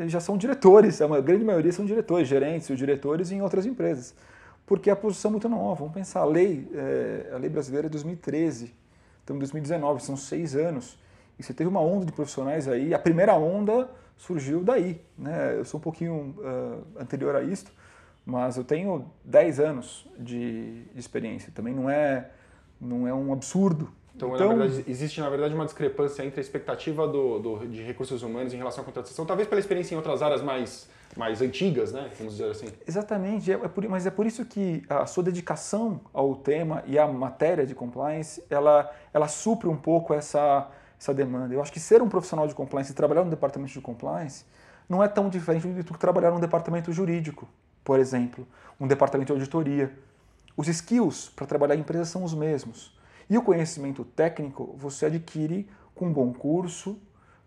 já 0.07 0.21
são 0.21 0.39
diretores, 0.39 1.03
a 1.03 1.21
grande 1.21 1.45
maioria 1.45 1.73
são 1.73 1.85
diretores, 1.85 2.27
gerentes 2.27 2.71
ou 2.71 2.77
diretores 2.77 3.31
em 3.31 3.43
outras 3.43 3.67
empresas. 3.67 4.15
Porque 4.65 4.89
a 4.89 4.97
posição 4.97 5.31
é 5.31 5.33
muito 5.33 5.49
nova. 5.49 5.81
Vamos 5.81 5.93
pensar, 5.93 6.21
a 6.21 6.25
lei, 6.25 6.71
é, 6.73 7.33
a 7.35 7.37
lei 7.37 7.51
brasileira 7.51 7.89
é 7.89 7.91
de 7.91 7.93
2013, 7.93 8.73
Estamos 9.23 9.39
em 9.39 9.53
2019, 9.53 10.03
são 10.03 10.17
seis 10.17 10.57
anos. 10.57 10.99
E 11.39 11.45
você 11.45 11.55
teve 11.55 11.71
uma 11.71 11.81
onda 11.81 12.05
de 12.05 12.11
profissionais 12.11 12.67
aí. 12.67 12.93
A 12.93 12.99
primeira 12.99 13.35
onda 13.35 13.89
surgiu 14.17 14.65
daí. 14.65 15.01
Né? 15.17 15.59
Eu 15.59 15.65
sou 15.65 15.79
um 15.79 15.83
pouquinho 15.83 16.35
uh, 16.39 17.01
anterior 17.01 17.37
a 17.37 17.43
isto, 17.43 17.73
mas 18.25 18.57
eu 18.57 18.65
tenho 18.65 19.11
10 19.25 19.61
anos 19.61 20.07
de, 20.19 20.85
de, 20.85 20.99
experiência. 20.99 21.53
Também 21.55 21.75
não 21.75 21.91
é, 21.91 22.31
não 22.81 23.07
é 23.07 23.13
um 23.13 23.33
absurdo. 23.33 23.93
Então, 24.15 24.35
então 24.35 24.49
na 24.49 24.65
verdade, 24.65 24.85
existe, 24.89 25.21
na 25.21 25.31
verdade, 25.31 25.55
uma 25.55 25.65
discrepância 25.65 26.23
entre 26.23 26.41
a 26.41 26.43
expectativa 26.43 27.09
do, 27.09 27.39
do, 27.39 27.67
de 27.67 27.83
recursos 27.83 28.23
humanos 28.23 28.53
em 28.53 28.57
relação 28.59 28.83
à 28.83 28.85
contratação, 28.85 29.25
talvez 29.25 29.49
pela 29.49 29.59
experiência 29.59 29.95
em 29.95 29.97
outras 29.97 30.23
áreas 30.23 30.43
mais 30.43 30.89
mais 31.17 31.43
antigas, 31.43 31.93
né? 31.93 32.11
Vamos 32.19 32.35
dizer 32.35 32.51
assim. 32.51 32.69
Exatamente, 32.87 33.51
é, 33.51 33.55
é 33.55 33.69
por, 33.69 33.87
mas 33.89 34.07
é 34.07 34.11
por 34.11 34.27
isso 34.27 34.45
que 34.45 34.83
a 34.89 35.07
sua 35.07 35.23
dedicação 35.23 36.01
ao 36.13 36.35
tema 36.35 36.83
e 36.87 36.99
à 36.99 37.07
matéria 37.07 37.67
de 37.67 37.75
compliance, 37.75 38.43
ela, 38.49 38.91
ela 39.13 39.29
supre 39.29 39.69
um 39.69 39.77
pouco 39.77 40.15
essa, 40.15 40.71
essa 40.99 41.13
demanda. 41.13 41.53
Eu 41.53 41.61
acho 41.61 41.73
que 41.73 41.81
ser 41.81 42.03
um 42.03 42.09
profissional 42.09 42.47
de 42.47 42.55
compliance 42.55 42.93
e 42.93 42.95
trabalhar 42.95 43.25
no 43.25 43.31
departamento 43.31 43.73
de 43.73 43.81
compliance 43.81 44.45
não 44.89 45.03
é 45.03 45.09
tão 45.09 45.29
diferente 45.29 45.67
do 45.67 45.93
que 45.93 45.99
trabalhar 45.99 46.31
num 46.31 46.41
departamento 46.41 46.93
jurídico, 46.93 47.49
por 47.85 47.99
exemplo, 47.99 48.47
um 48.81 48.87
departamento 48.87 49.33
de 49.33 49.41
auditoria. 49.41 49.97
Os 50.57 50.69
skills 50.69 51.31
para 51.35 51.47
trabalhar 51.47 51.77
em 51.77 51.81
empresa 51.81 52.05
são 52.05 52.25
os 52.25 52.35
mesmos. 52.35 52.97
E 53.29 53.39
o 53.39 53.43
conhecimento 53.43 54.05
técnico 54.05 54.75
você 54.77 55.07
adquire 55.07 55.69
com 55.95 56.07
um 56.07 56.13
bom 56.13 56.33
curso, 56.33 56.99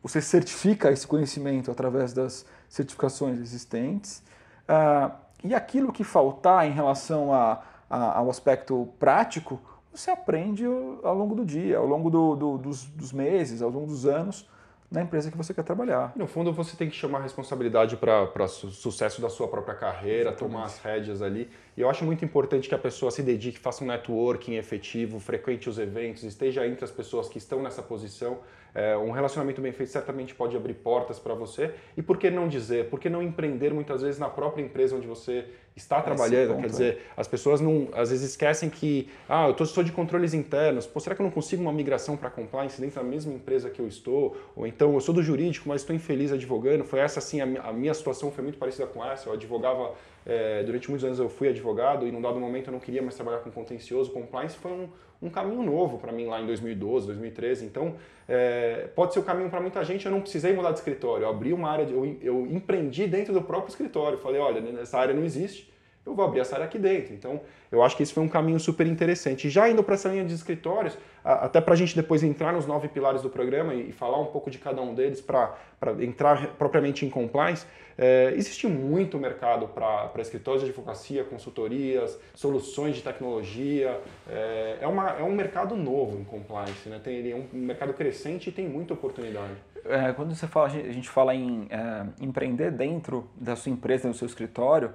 você 0.02 0.22
certifica 0.22 0.92
esse 0.92 1.06
conhecimento 1.08 1.72
através 1.72 2.14
das 2.14 2.46
certificações 2.70 3.40
existentes. 3.40 4.24
Uh, 4.70 5.12
e 5.44 5.54
aquilo 5.54 5.92
que 5.92 6.04
faltar 6.04 6.68
em 6.68 6.72
relação 6.72 7.34
a, 7.34 7.64
a, 7.90 8.18
ao 8.18 8.30
aspecto 8.30 8.90
prático, 9.00 9.60
você 9.94 10.12
aprende 10.12 10.66
ao 10.66 11.16
longo 11.16 11.36
do 11.36 11.46
dia, 11.46 11.78
ao 11.78 11.86
longo 11.86 12.10
do, 12.10 12.36
do, 12.36 12.58
dos, 12.58 12.86
dos 12.86 13.14
meses, 13.14 13.62
ao 13.62 13.70
longo 13.70 13.88
dos 13.88 14.06
anos, 14.06 14.50
na 14.92 15.02
empresa 15.02 15.32
que 15.32 15.38
você 15.38 15.54
quer 15.54 15.64
trabalhar. 15.64 16.14
No 16.16 16.28
fundo, 16.28 16.54
você 16.54 16.78
tem 16.78 16.90
que 16.90 16.96
chamar 16.96 17.20
a 17.20 17.22
responsabilidade 17.24 17.98
para 17.98 18.30
o 18.44 18.48
sucesso 18.48 19.22
da 19.22 19.30
sua 19.30 19.48
própria 19.48 19.76
carreira, 19.76 20.30
Exatamente. 20.30 20.54
tomar 20.54 20.66
as 20.66 20.80
rédeas 20.80 21.22
ali. 21.22 21.50
E 21.76 21.82
eu 21.82 21.90
acho 21.90 22.06
muito 22.06 22.24
importante 22.24 22.70
que 22.70 22.76
a 22.76 22.80
pessoa 22.80 23.12
se 23.12 23.22
dedique, 23.24 23.60
faça 23.60 23.84
um 23.84 23.88
networking 23.88 24.56
efetivo, 24.56 25.20
frequente 25.20 25.70
os 25.70 25.78
eventos, 25.80 26.24
esteja 26.24 26.66
entre 26.68 26.86
as 26.86 26.92
pessoas 26.92 27.28
que 27.28 27.38
estão 27.38 27.62
nessa 27.62 27.82
posição. 27.82 28.40
É, 28.76 28.98
um 28.98 29.12
relacionamento 29.12 29.62
bem 29.62 29.72
feito 29.72 29.90
certamente 29.90 30.36
pode 30.36 30.56
abrir 30.58 30.74
portas 30.74 31.18
para 31.18 31.34
você. 31.34 31.74
E 31.96 32.02
por 32.02 32.18
que 32.18 32.30
não 32.30 32.50
dizer? 32.50 32.90
Por 32.90 33.00
que 33.00 33.10
não 33.10 33.24
empreender 33.24 33.74
muitas 33.74 34.02
vezes 34.02 34.20
na 34.20 34.28
própria 34.28 34.62
empresa 34.62 34.98
onde 34.98 35.08
você 35.08 35.46
está 35.74 36.02
trabalhando? 36.02 36.50
Ponto, 36.50 36.62
Quer 36.62 36.68
dizer, 36.68 36.94
é. 36.94 37.00
as 37.16 37.26
pessoas 37.26 37.62
não, 37.62 37.88
às 37.94 38.10
vezes 38.10 38.32
esquecem 38.32 38.70
que, 38.70 39.10
ah, 39.30 39.48
eu 39.48 39.54
tô, 39.54 39.64
estou 39.64 39.82
de 39.82 39.94
controles 39.94 40.34
internos, 40.34 40.86
Pô, 40.86 41.00
será 41.00 41.16
que 41.16 41.22
eu 41.22 41.24
não 41.24 41.32
consigo 41.32 41.62
uma 41.62 41.72
migração 41.72 42.18
para 42.18 42.30
compliance 42.30 42.80
dentro 42.82 43.02
da 43.02 43.04
mesma 43.04 43.34
empresa 43.34 43.70
que 43.70 43.80
eu 43.80 43.88
estou? 43.88 44.36
Ou 44.58 44.68
então, 44.68 44.94
eu 44.94 45.00
sou 45.00 45.16
do 45.16 45.24
jurídico, 45.24 45.70
mas 45.70 45.82
estou 45.82 45.96
infeliz 45.96 46.34
advogando. 46.34 46.84
Foi 46.84 47.00
essa, 47.00 47.20
assim, 47.20 47.40
a, 47.40 47.70
a 47.70 47.72
minha 47.72 47.94
situação 47.94 48.30
foi 48.30 48.44
muito 48.44 48.60
parecida 48.60 48.86
com 48.88 49.06
essa. 49.06 49.30
Eu 49.30 49.34
advogava 49.34 49.94
é, 50.26 50.64
durante 50.64 50.90
muitos 50.90 51.06
anos 51.06 51.20
eu 51.20 51.30
fui 51.30 51.48
advogado 51.48 52.08
e 52.08 52.12
num 52.12 52.22
dado 52.22 52.40
momento 52.40 52.68
eu 52.68 52.74
não 52.74 52.80
queria 52.80 53.02
mais 53.02 53.14
trabalhar 53.14 53.40
com 53.40 53.52
contencioso, 53.52 54.12
compliance 54.12 54.58
foi 54.58 54.72
um, 54.72 54.90
um 55.26 55.30
caminho 55.30 55.64
novo 55.64 55.98
para 55.98 56.12
mim 56.12 56.26
lá 56.28 56.42
em 56.42 56.46
2012, 56.46 57.08
2013. 57.08 57.66
Então, 57.66 57.96
é, 58.28 58.88
pode 58.96 59.14
ser 59.14 59.20
o 59.20 59.24
caminho 59.24 59.50
para 59.50 59.60
muita 59.60 59.84
gente. 59.84 60.06
Eu 60.06 60.12
não 60.12 60.22
precisei 60.22 60.54
mudar 60.54 60.72
de 60.72 60.80
escritório. 60.80 61.26
Eu 61.26 61.30
abri 61.30 61.54
uma 61.54 61.70
área, 61.70 61.86
de, 61.86 61.94
eu, 61.94 62.18
eu 62.22 62.46
empreendi 62.48 63.08
dentro 63.08 63.34
do 63.34 63.42
próprio 63.42 63.70
escritório. 63.70 64.18
Falei, 64.18 64.40
olha, 64.40 64.64
essa 64.80 64.98
área 64.98 65.14
não 65.14 65.24
existe 65.24 65.75
eu 66.06 66.14
vou 66.14 66.26
abrir 66.26 66.40
essa 66.40 66.56
área 66.56 66.66
aqui 66.66 66.78
dentro. 66.78 67.14
Então, 67.14 67.42
eu 67.72 67.82
acho 67.84 67.98
que 67.98 68.04
isso 68.04 68.14
foi 68.14 68.24
um 68.24 68.30
caminho 68.30 68.60
super 68.60 68.86
interessante. 68.86 69.50
Já 69.50 69.70
indo 69.70 69.84
para 69.84 69.96
essa 69.96 70.10
linha 70.10 70.24
de 70.24 70.34
escritórios, 70.34 70.98
até 71.24 71.60
para 71.60 71.74
a 71.74 71.78
gente 71.78 71.96
depois 71.96 72.24
entrar 72.24 72.54
nos 72.54 72.68
nove 72.68 72.88
pilares 72.88 73.22
do 73.22 73.30
programa 73.30 73.74
e 73.74 73.92
falar 73.92 74.20
um 74.20 74.26
pouco 74.26 74.50
de 74.50 74.58
cada 74.60 74.82
um 74.82 74.94
deles 74.94 75.20
para 75.20 75.58
entrar 76.00 76.48
propriamente 76.58 77.06
em 77.06 77.10
compliance, 77.10 77.66
é, 77.98 78.34
existe 78.36 78.68
muito 78.68 79.18
mercado 79.18 79.68
para 79.68 80.12
escritórios 80.22 80.64
de 80.64 80.70
advocacia, 80.70 81.24
consultorias, 81.24 82.20
soluções 82.34 82.96
de 82.96 83.02
tecnologia. 83.02 84.00
É, 84.30 84.78
é, 84.82 84.88
uma, 84.88 85.12
é 85.12 85.24
um 85.24 85.34
mercado 85.34 85.76
novo 85.76 86.20
em 86.20 86.24
compliance, 86.24 86.88
né? 86.90 87.00
tem, 87.04 87.32
é 87.32 87.36
um 87.36 87.48
mercado 87.54 87.94
crescente 87.94 88.50
e 88.50 88.52
tem 88.52 88.68
muita 88.68 88.94
oportunidade. 88.94 89.54
É, 89.86 90.12
quando 90.14 90.36
você 90.36 90.48
fala, 90.48 90.68
a 90.68 90.92
gente 90.92 91.10
fala 91.10 91.34
em 91.34 91.68
é, 91.70 92.06
empreender 92.20 92.72
dentro 92.72 93.30
da 93.36 93.56
sua 93.56 93.72
empresa, 93.72 94.08
no 94.08 94.14
seu 94.14 94.26
escritório, 94.26 94.92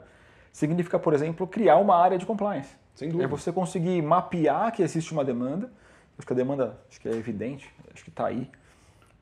significa, 0.52 0.98
por 0.98 1.12
exemplo, 1.12 1.46
criar 1.46 1.76
uma 1.76 1.96
área 1.96 2.18
de 2.18 2.26
compliance. 2.26 2.74
Sem 2.94 3.08
dúvida. 3.08 3.24
É 3.24 3.28
você 3.28 3.52
conseguir 3.52 4.02
mapear 4.02 4.72
que 4.72 4.82
existe 4.82 5.12
uma 5.12 5.24
demanda, 5.24 5.70
acho 6.18 6.26
que 6.26 6.32
a 6.32 6.36
demanda 6.36 6.78
acho 6.88 7.00
que 7.00 7.08
é 7.08 7.12
evidente, 7.12 7.72
acho 7.92 8.04
que 8.04 8.10
está 8.10 8.26
aí. 8.26 8.50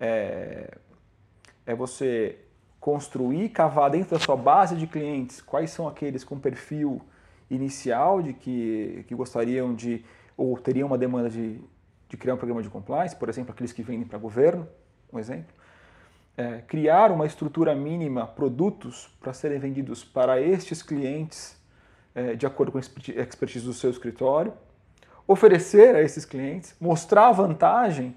É, 0.00 0.76
é 1.66 1.74
você 1.74 2.38
construir, 2.80 3.48
cavar 3.50 3.90
dentro 3.90 4.16
da 4.16 4.24
sua 4.24 4.36
base 4.36 4.76
de 4.76 4.86
clientes 4.86 5.40
quais 5.40 5.70
são 5.70 5.86
aqueles 5.86 6.24
com 6.24 6.38
perfil 6.38 7.02
inicial 7.50 8.22
de 8.22 8.32
que, 8.32 9.04
que 9.08 9.14
gostariam 9.14 9.74
de, 9.74 10.04
ou 10.36 10.56
teriam 10.58 10.86
uma 10.86 10.98
demanda 10.98 11.28
de, 11.28 11.60
de 12.08 12.16
criar 12.16 12.34
um 12.34 12.36
programa 12.36 12.62
de 12.62 12.70
compliance, 12.70 13.16
por 13.16 13.28
exemplo, 13.28 13.52
aqueles 13.52 13.72
que 13.72 13.82
vendem 13.82 14.06
para 14.06 14.18
governo, 14.18 14.66
um 15.12 15.18
exemplo 15.18 15.57
é, 16.38 16.62
criar 16.68 17.10
uma 17.10 17.26
estrutura 17.26 17.74
mínima, 17.74 18.24
produtos 18.24 19.10
para 19.20 19.32
serem 19.32 19.58
vendidos 19.58 20.04
para 20.04 20.40
estes 20.40 20.84
clientes 20.84 21.58
é, 22.14 22.36
de 22.36 22.46
acordo 22.46 22.70
com 22.70 22.78
a 22.78 22.80
expertise 22.80 23.64
do 23.66 23.72
seu 23.72 23.90
escritório, 23.90 24.52
oferecer 25.26 25.96
a 25.96 26.02
esses 26.02 26.24
clientes, 26.24 26.76
mostrar 26.80 27.28
a 27.28 27.32
vantagem 27.32 28.16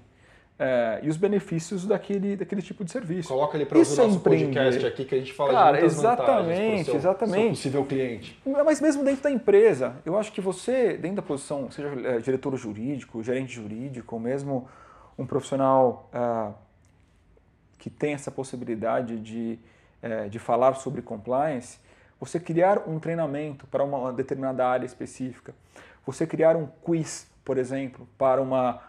é, 0.56 1.00
e 1.02 1.08
os 1.08 1.16
benefícios 1.16 1.84
daquele, 1.84 2.36
daquele 2.36 2.62
tipo 2.62 2.84
de 2.84 2.92
serviço. 2.92 3.28
Coloca 3.28 3.56
ele 3.56 3.66
para 3.66 3.76
o 3.76 3.80
nosso 3.80 4.20
podcast 4.20 4.86
aqui 4.86 5.04
que 5.04 5.16
a 5.16 5.18
gente 5.18 5.32
fala 5.32 5.52
Cara, 5.52 5.76
de 5.78 5.82
muitas 5.82 5.98
exatamente, 5.98 6.84
seu, 6.84 6.94
exatamente. 6.94 7.40
Seu 7.40 7.48
possível 7.48 7.84
cliente. 7.84 8.40
Mas 8.64 8.80
mesmo 8.80 9.04
dentro 9.04 9.24
da 9.24 9.32
empresa, 9.32 9.96
eu 10.06 10.16
acho 10.16 10.32
que 10.32 10.40
você, 10.40 10.96
dentro 10.96 11.16
da 11.16 11.22
posição, 11.22 11.68
seja 11.72 11.88
é, 12.04 12.18
diretor 12.18 12.56
jurídico, 12.56 13.20
gerente 13.20 13.52
jurídico, 13.52 14.14
ou 14.14 14.20
mesmo 14.20 14.68
um 15.18 15.26
profissional 15.26 16.08
uh, 16.14 16.54
que 17.82 17.90
tem 17.90 18.14
essa 18.14 18.30
possibilidade 18.30 19.18
de, 19.18 19.58
é, 20.00 20.28
de 20.28 20.38
falar 20.38 20.74
sobre 20.74 21.02
compliance, 21.02 21.80
você 22.20 22.38
criar 22.38 22.88
um 22.88 23.00
treinamento 23.00 23.66
para 23.66 23.82
uma 23.82 24.12
determinada 24.12 24.64
área 24.64 24.86
específica, 24.86 25.52
você 26.06 26.24
criar 26.24 26.54
um 26.54 26.68
quiz, 26.84 27.26
por 27.44 27.58
exemplo, 27.58 28.06
para 28.16 28.40
uma, 28.40 28.80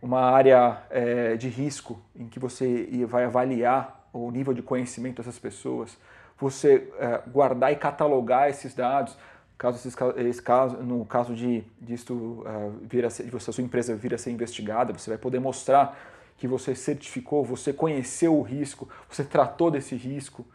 uma 0.00 0.20
área 0.20 0.78
é, 0.90 1.36
de 1.36 1.48
risco 1.48 2.00
em 2.14 2.28
que 2.28 2.38
você 2.38 2.88
vai 3.08 3.24
avaliar 3.24 4.08
o 4.12 4.30
nível 4.30 4.54
de 4.54 4.62
conhecimento 4.62 5.16
dessas 5.16 5.40
pessoas, 5.40 5.98
você 6.38 6.88
é, 7.00 7.22
guardar 7.26 7.72
e 7.72 7.76
catalogar 7.76 8.48
esses 8.48 8.76
dados, 8.76 9.18
caso 9.58 9.76
esse, 9.76 10.28
esse 10.28 10.40
caso, 10.40 10.76
no 10.76 11.04
caso 11.04 11.34
de 11.34 11.64
disso 11.80 12.14
uh, 12.14 12.78
vir 12.82 13.04
a 13.04 13.10
ser, 13.10 13.24
de 13.24 13.30
você, 13.30 13.50
a 13.50 13.52
sua 13.52 13.64
empresa 13.64 13.96
vir 13.96 14.14
a 14.14 14.18
ser 14.18 14.30
investigada, 14.30 14.92
você 14.92 15.10
vai 15.10 15.18
poder 15.18 15.40
mostrar 15.40 15.98
que 16.36 16.46
você 16.46 16.74
certificou, 16.74 17.44
você 17.44 17.72
conheceu 17.72 18.36
o 18.36 18.42
risco, 18.42 18.88
você 19.08 19.24
tratou 19.24 19.70
desse 19.70 19.94
risco. 19.94 20.46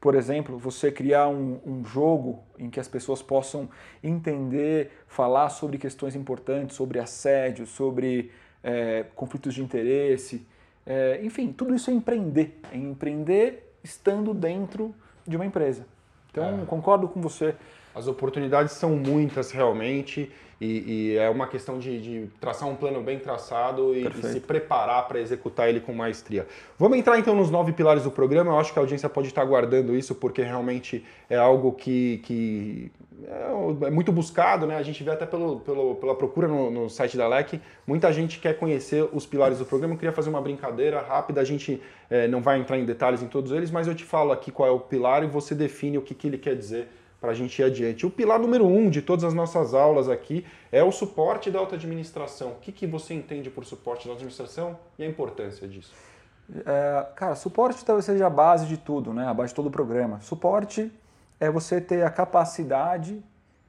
Por 0.00 0.14
exemplo, 0.14 0.58
você 0.58 0.92
criar 0.92 1.28
um, 1.28 1.60
um, 1.66 1.84
jogo 1.84 2.40
em 2.58 2.70
que 2.70 2.78
as 2.78 2.86
pessoas 2.86 3.22
possam 3.22 3.68
entender, 4.04 4.92
falar 5.08 5.48
sobre 5.48 5.78
questões 5.78 6.14
importantes, 6.14 6.76
sobre 6.76 7.00
assédio, 7.00 7.66
sobre 7.66 8.30
é, 8.62 9.06
conflitos 9.14 9.54
de 9.54 9.62
interesse. 9.62 10.46
É, 10.84 11.20
enfim, 11.24 11.52
tudo 11.52 11.74
isso 11.74 11.90
é 11.90 11.94
empreender. 11.94 12.60
É 12.70 12.76
empreender 12.76 13.74
estando 13.82 14.32
dentro 14.32 14.94
de 15.26 15.34
uma 15.34 15.46
empresa. 15.46 15.86
Então, 16.30 16.62
é. 16.62 16.66
concordo 16.66 17.08
com 17.08 17.20
você. 17.20 17.54
As 17.96 18.06
oportunidades 18.06 18.74
são 18.74 18.90
muitas 18.90 19.50
realmente 19.50 20.30
e, 20.60 21.12
e 21.14 21.16
é 21.16 21.30
uma 21.30 21.46
questão 21.46 21.78
de, 21.78 21.98
de, 21.98 22.30
traçar 22.38 22.68
um 22.68 22.76
plano 22.76 23.02
bem 23.02 23.18
traçado 23.18 23.94
e, 23.94 24.06
e 24.06 24.22
se 24.22 24.38
preparar 24.38 25.08
para 25.08 25.18
executar 25.18 25.70
ele 25.70 25.80
com 25.80 25.94
maestria. 25.94 26.46
Vamos 26.78 26.98
entrar 26.98 27.18
então 27.18 27.34
nos 27.34 27.50
nove 27.50 27.72
pilares 27.72 28.02
do 28.02 28.10
programa. 28.10 28.52
Eu 28.52 28.58
acho 28.58 28.70
que 28.70 28.78
a 28.78 28.82
audiência 28.82 29.08
pode 29.08 29.28
estar 29.28 29.40
aguardando 29.40 29.96
isso 29.96 30.14
porque 30.14 30.42
realmente 30.42 31.06
é 31.30 31.38
algo 31.38 31.72
que, 31.72 32.20
que 32.24 32.92
é, 33.24 33.86
é 33.86 33.90
muito 33.90 34.12
buscado, 34.12 34.66
né? 34.66 34.76
A 34.76 34.82
gente 34.82 35.02
vê 35.02 35.12
até 35.12 35.24
pelo, 35.24 35.60
pelo 35.60 35.94
pela 35.94 36.14
procura 36.14 36.46
no, 36.48 36.70
no, 36.70 36.90
site 36.90 37.16
da 37.16 37.26
LEC, 37.26 37.62
muita 37.86 38.12
gente 38.12 38.38
quer 38.38 38.58
conhecer 38.58 39.08
os 39.10 39.24
pilares 39.24 39.58
do 39.58 39.64
programa. 39.64 39.94
Eu 39.94 39.98
queria 39.98 40.12
fazer 40.12 40.28
uma 40.28 40.42
brincadeira 40.42 41.00
rápida, 41.00 41.40
a 41.40 41.44
gente 41.44 41.80
é, 42.10 42.28
não 42.28 42.42
vai 42.42 42.58
entrar 42.58 42.78
em 42.78 42.84
detalhes 42.84 43.22
em 43.22 43.26
todos 43.26 43.52
eles, 43.52 43.70
mas 43.70 43.86
eu 43.86 43.94
te 43.94 44.04
falo 44.04 44.32
aqui 44.32 44.52
qual 44.52 44.68
é 44.68 44.72
o 44.72 44.80
pilar 44.80 45.24
e 45.24 45.26
você 45.26 45.54
define 45.54 45.96
o 45.96 46.02
que, 46.02 46.14
que 46.14 46.26
ele 46.26 46.36
quer 46.36 46.54
dizer 46.54 46.88
para 47.20 47.30
a 47.30 47.34
gente 47.34 47.60
ir 47.60 47.64
adiante. 47.64 48.06
O 48.06 48.10
pilar 48.10 48.38
número 48.38 48.66
um 48.66 48.90
de 48.90 49.00
todas 49.00 49.24
as 49.24 49.34
nossas 49.34 49.74
aulas 49.74 50.08
aqui 50.08 50.46
é 50.70 50.82
o 50.82 50.92
suporte 50.92 51.50
da 51.50 51.58
auto-administração. 51.58 52.52
O 52.52 52.56
que, 52.56 52.70
que 52.70 52.86
você 52.86 53.14
entende 53.14 53.50
por 53.50 53.64
suporte 53.64 54.04
da 54.04 54.12
auto-administração 54.12 54.78
e 54.98 55.04
a 55.04 55.06
importância 55.06 55.66
disso? 55.66 55.92
É, 56.64 57.06
cara, 57.16 57.34
suporte 57.34 57.84
talvez 57.84 58.04
seja 58.04 58.26
a 58.26 58.30
base 58.30 58.66
de 58.66 58.76
tudo, 58.76 59.12
né? 59.12 59.26
a 59.26 59.34
base 59.34 59.48
de 59.48 59.54
todo 59.54 59.66
o 59.66 59.70
programa. 59.70 60.20
Suporte 60.20 60.92
é 61.40 61.50
você 61.50 61.80
ter 61.80 62.04
a 62.04 62.10
capacidade, 62.10 63.22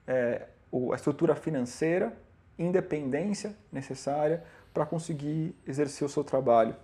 é, 0.05 0.47
a 0.91 0.95
estrutura 0.95 1.35
financeira, 1.35 2.13
independência 2.57 3.55
necessária 3.71 4.43
para 4.73 4.85
conseguir 4.85 5.55
exercer 5.65 6.05
o 6.05 6.09
seu 6.09 6.23
trabalho. 6.23 6.75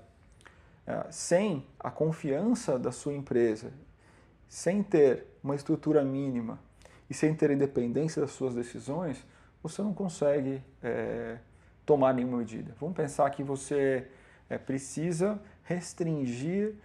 É, 0.86 1.06
sem 1.12 1.66
a 1.80 1.92
confiança 1.92 2.78
da 2.78 2.92
sua 2.92 3.14
empresa, 3.14 3.72
sem 4.50 4.84
ter 4.84 5.33
uma 5.44 5.56
estrutura 5.56 6.04
mínima 6.04 6.60
e 7.10 7.14
sem 7.14 7.36
ter 7.36 7.52
independência 7.52 8.22
das 8.22 8.32
suas 8.32 8.56
decisões, 8.56 9.26
você 9.62 9.82
não 9.82 9.94
consegue 9.94 10.62
é, 10.82 11.38
tomar 11.86 12.14
nenhuma 12.14 12.38
medida. 12.38 12.74
Vamos 12.80 12.96
pensar 12.96 13.30
que 13.30 13.44
você 13.44 14.08
é, 14.50 14.58
precisa 14.58 15.40
restringir 15.64 16.76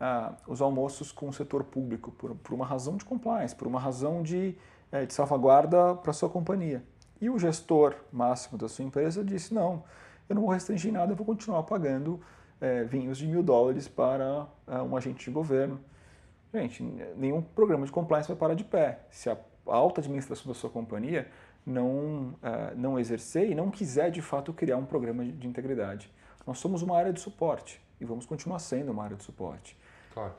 ah, 0.00 0.34
os 0.46 0.60
almoços 0.60 1.10
com 1.10 1.28
o 1.28 1.32
setor 1.32 1.64
público 1.64 2.12
por, 2.12 2.34
por, 2.36 2.54
uma 2.54 2.66
razão 2.66 2.96
de 2.96 3.04
compliance, 3.04 3.54
por 3.54 3.66
uma 3.66 3.80
razão 3.80 4.22
de, 4.22 4.56
é, 4.92 5.04
de 5.06 5.12
salvaguarda 5.12 5.94
para 5.96 6.10
a 6.10 6.14
sua 6.14 6.28
companhia. 6.28 6.82
E 7.20 7.28
o 7.28 7.38
gestor 7.38 7.96
máximo 8.12 8.56
da 8.56 8.68
sua 8.68 8.84
empresa 8.84 9.24
disse: 9.24 9.52
não, 9.52 9.82
eu 10.28 10.34
não 10.34 10.42
vou 10.42 10.52
restringir 10.52 10.92
nada, 10.92 11.12
eu 11.12 11.16
vou 11.16 11.26
continuar 11.26 11.64
pagando 11.64 12.20
é, 12.60 12.84
vinhos 12.84 13.18
de 13.18 13.26
mil 13.26 13.42
dólares 13.42 13.88
para 13.88 14.46
é, 14.66 14.80
um 14.82 14.96
agente 14.96 15.24
de 15.24 15.30
governo. 15.30 15.80
Gente, 16.52 16.82
nenhum 17.16 17.42
programa 17.42 17.84
de 17.84 17.92
compliance 17.92 18.28
vai 18.28 18.36
parar 18.36 18.54
de 18.54 18.64
pé. 18.64 19.00
Se 19.10 19.28
a 19.28 19.36
alta 19.66 20.00
administração 20.00 20.46
da 20.46 20.54
sua 20.54 20.70
companhia 20.70 21.28
não, 21.64 22.30
uh, 22.42 22.74
não 22.76 22.98
exercer 22.98 23.50
e 23.50 23.54
não 23.54 23.70
quiser 23.70 24.10
de 24.10 24.22
fato 24.22 24.52
criar 24.52 24.76
um 24.78 24.86
programa 24.86 25.24
de, 25.24 25.32
de 25.32 25.46
integridade. 25.46 26.10
Nós 26.46 26.58
somos 26.58 26.82
uma 26.82 26.96
área 26.96 27.12
de 27.12 27.20
suporte 27.20 27.80
e 28.00 28.04
vamos 28.04 28.24
continuar 28.24 28.58
sendo 28.58 28.90
uma 28.90 29.04
área 29.04 29.16
de 29.16 29.22
suporte. 29.22 29.76
Claro. 30.14 30.34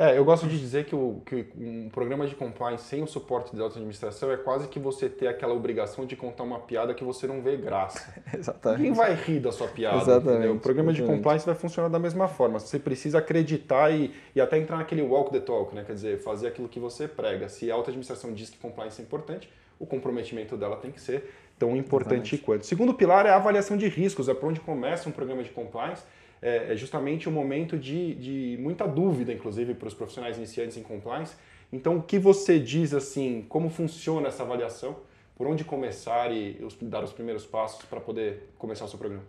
É, 0.00 0.16
eu 0.16 0.24
gosto 0.24 0.46
de 0.46 0.58
dizer 0.58 0.86
que, 0.86 0.94
o, 0.94 1.20
que 1.26 1.48
um 1.58 1.90
programa 1.90 2.26
de 2.26 2.34
compliance 2.34 2.84
sem 2.84 3.02
o 3.02 3.06
suporte 3.06 3.54
de 3.54 3.60
auto-administração 3.60 4.32
é 4.32 4.36
quase 4.38 4.66
que 4.66 4.78
você 4.78 5.10
ter 5.10 5.26
aquela 5.26 5.52
obrigação 5.52 6.06
de 6.06 6.16
contar 6.16 6.42
uma 6.42 6.58
piada 6.58 6.94
que 6.94 7.04
você 7.04 7.26
não 7.26 7.42
vê 7.42 7.54
graça. 7.58 8.10
Exatamente. 8.32 8.80
Quem 8.80 8.92
vai 8.94 9.14
rir 9.14 9.40
da 9.40 9.52
sua 9.52 9.68
piada? 9.68 9.98
Exatamente. 9.98 10.38
Entendeu? 10.38 10.54
O 10.54 10.58
programa 10.58 10.90
Exatamente. 10.90 11.12
de 11.12 11.18
compliance 11.18 11.44
vai 11.44 11.54
funcionar 11.54 11.90
da 11.90 11.98
mesma 11.98 12.28
forma. 12.28 12.58
Você 12.58 12.78
precisa 12.78 13.18
acreditar 13.18 13.90
e, 13.90 14.10
e 14.34 14.40
até 14.40 14.56
entrar 14.56 14.78
naquele 14.78 15.02
walk 15.02 15.30
the 15.32 15.40
talk, 15.40 15.74
né? 15.74 15.84
quer 15.86 15.92
dizer, 15.92 16.18
fazer 16.22 16.48
aquilo 16.48 16.66
que 16.66 16.80
você 16.80 17.06
prega. 17.06 17.50
Se 17.50 17.70
a 17.70 17.74
auto-administração 17.74 18.32
diz 18.32 18.48
que 18.48 18.56
compliance 18.56 19.02
é 19.02 19.04
importante, 19.04 19.50
o 19.78 19.84
comprometimento 19.84 20.56
dela 20.56 20.76
tem 20.76 20.90
que 20.90 21.00
ser 21.00 21.30
tão 21.58 21.76
importante 21.76 22.36
Exatamente. 22.36 22.38
quanto. 22.38 22.64
Segundo 22.64 22.94
pilar 22.94 23.26
é 23.26 23.28
a 23.28 23.36
avaliação 23.36 23.76
de 23.76 23.86
riscos, 23.86 24.30
é 24.30 24.34
por 24.34 24.48
onde 24.48 24.60
começa 24.60 25.06
um 25.10 25.12
programa 25.12 25.42
de 25.42 25.50
compliance 25.50 26.02
é, 26.42 26.72
é 26.72 26.76
justamente 26.76 27.28
um 27.28 27.32
momento 27.32 27.78
de, 27.78 28.14
de 28.14 28.58
muita 28.60 28.86
dúvida, 28.86 29.32
inclusive, 29.32 29.74
para 29.74 29.88
os 29.88 29.94
profissionais 29.94 30.36
iniciantes 30.36 30.76
em 30.76 30.82
compliance. 30.82 31.34
Então, 31.72 31.98
o 31.98 32.02
que 32.02 32.18
você 32.18 32.58
diz 32.58 32.92
assim, 32.94 33.44
como 33.48 33.70
funciona 33.70 34.28
essa 34.28 34.42
avaliação? 34.42 34.96
Por 35.36 35.46
onde 35.46 35.64
começar 35.64 36.30
e 36.30 36.58
dar 36.82 37.02
os 37.02 37.12
primeiros 37.12 37.46
passos 37.46 37.84
para 37.86 38.00
poder 38.00 38.50
começar 38.58 38.84
o 38.84 38.88
seu 38.88 38.98
programa? 38.98 39.24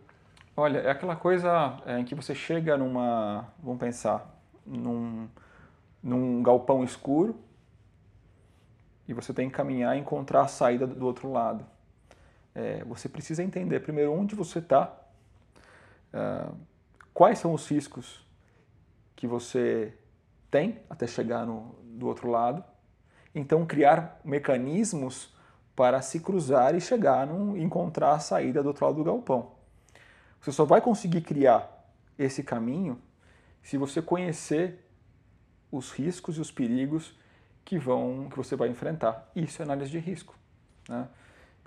Olha, 0.57 0.79
é 0.79 0.91
aquela 0.91 1.15
coisa 1.15 1.81
é, 1.85 1.99
em 1.99 2.03
que 2.03 2.13
você 2.13 2.35
chega 2.35 2.77
numa, 2.77 3.47
vamos 3.63 3.79
pensar, 3.79 4.37
num, 4.65 5.29
num 6.03 6.43
galpão 6.43 6.83
escuro 6.83 7.35
e 9.07 9.13
você 9.13 9.33
tem 9.33 9.49
que 9.49 9.55
caminhar 9.55 9.95
e 9.95 9.99
encontrar 9.99 10.41
a 10.41 10.47
saída 10.47 10.85
do 10.85 11.05
outro 11.05 11.31
lado. 11.31 11.65
É, 12.53 12.83
você 12.83 13.07
precisa 13.07 13.41
entender 13.41 13.79
primeiro 13.79 14.11
onde 14.11 14.35
você 14.35 14.59
está, 14.59 14.93
uh, 16.13 16.53
quais 17.13 17.39
são 17.39 17.53
os 17.53 17.67
riscos 17.67 18.25
que 19.15 19.27
você 19.27 19.93
tem 20.49 20.79
até 20.89 21.07
chegar 21.07 21.45
no, 21.45 21.75
do 21.83 22.07
outro 22.07 22.29
lado. 22.29 22.63
Então, 23.33 23.65
criar 23.65 24.19
mecanismos 24.23 25.33
para 25.75 26.01
se 26.01 26.19
cruzar 26.19 26.75
e 26.75 26.81
chegar 26.81 27.25
no 27.25 27.57
encontrar 27.57 28.13
a 28.13 28.19
saída 28.19 28.61
do 28.61 28.67
outro 28.67 28.85
lado 28.85 28.95
do 28.95 29.03
galpão. 29.03 29.53
Você 30.41 30.51
só 30.51 30.65
vai 30.65 30.81
conseguir 30.81 31.21
criar 31.21 31.87
esse 32.17 32.43
caminho 32.43 32.99
se 33.63 33.77
você 33.77 34.01
conhecer 34.01 34.85
os 35.71 35.91
riscos 35.91 36.37
e 36.37 36.41
os 36.41 36.51
perigos 36.51 37.17
que 37.63 37.77
vão 37.77 38.27
que 38.29 38.35
você 38.35 38.55
vai 38.55 38.69
enfrentar. 38.69 39.31
Isso 39.35 39.61
é 39.61 39.65
análise 39.65 39.89
de 39.89 39.99
risco. 39.99 40.35
Né? 40.89 41.07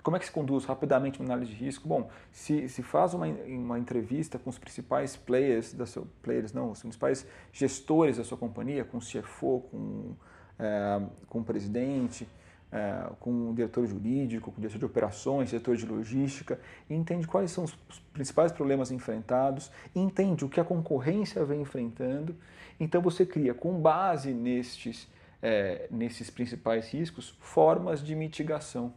Como 0.05 0.15
é 0.15 0.19
que 0.19 0.27
se 0.27 0.31
conduz 0.31 0.65
rapidamente 0.65 1.19
uma 1.19 1.25
análise 1.25 1.51
de 1.51 1.65
risco? 1.65 1.87
Bom, 1.87 2.07
se, 2.31 2.69
se 2.69 2.83
faz 2.83 3.15
uma, 3.15 3.25
uma 3.25 3.79
entrevista 3.79 4.37
com 4.37 4.51
os 4.51 4.59
principais 4.59 5.15
players, 5.15 5.73
da 5.73 5.87
seu, 5.87 6.07
players 6.21 6.53
não, 6.53 6.69
os 6.69 6.79
principais 6.79 7.25
gestores 7.51 8.17
da 8.17 8.23
sua 8.23 8.37
companhia, 8.37 8.85
com 8.85 8.99
o 8.99 9.01
CFO, 9.01 9.61
com, 9.71 10.13
é, 10.59 11.01
com 11.27 11.39
o 11.39 11.43
presidente, 11.43 12.29
é, 12.71 13.09
com 13.19 13.49
o 13.49 13.55
diretor 13.55 13.87
jurídico, 13.87 14.51
com 14.51 14.59
o 14.59 14.61
diretor 14.61 14.77
de 14.77 14.85
operações, 14.85 15.49
diretor 15.49 15.75
de 15.75 15.87
logística, 15.87 16.59
entende 16.87 17.25
quais 17.25 17.49
são 17.49 17.63
os 17.63 17.75
principais 18.13 18.51
problemas 18.51 18.91
enfrentados, 18.91 19.71
entende 19.95 20.45
o 20.45 20.49
que 20.49 20.59
a 20.59 20.63
concorrência 20.63 21.43
vem 21.43 21.61
enfrentando, 21.61 22.35
então 22.79 23.01
você 23.01 23.25
cria, 23.25 23.55
com 23.55 23.81
base 23.81 24.35
nestes, 24.35 25.11
é, 25.41 25.87
nesses 25.89 26.29
principais 26.29 26.93
riscos, 26.93 27.35
formas 27.39 28.03
de 28.03 28.13
mitigação. 28.13 28.93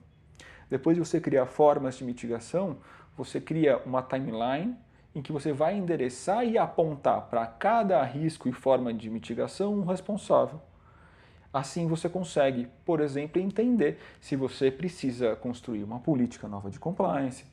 Depois 0.71 0.97
de 0.97 1.05
você 1.05 1.21
criar 1.21 1.47
formas 1.47 1.97
de 1.97 2.05
mitigação, 2.05 2.79
você 3.17 3.41
cria 3.41 3.79
uma 3.85 4.03
timeline 4.03 4.77
em 5.15 5.23
que 5.23 5.33
você 5.33 5.53
vai 5.53 5.77
endereçar 5.77 6.45
e 6.45 6.59
apontar 6.59 7.23
para 7.23 7.47
cada 7.47 8.03
risco 8.05 8.49
e 8.49 8.53
forma 8.53 8.93
de 8.93 9.11
mitigação 9.11 9.75
um 9.75 9.85
responsável. 9.85 10.61
Assim 11.53 11.87
você 11.87 12.09
consegue, 12.09 12.69
por 12.85 13.01
exemplo, 13.01 13.41
entender 13.41 13.99
se 14.21 14.37
você 14.37 14.71
precisa 14.71 15.35
construir 15.35 15.83
uma 15.83 15.99
política 15.99 16.47
nova 16.47 16.71
de 16.71 16.79
compliance, 16.79 17.45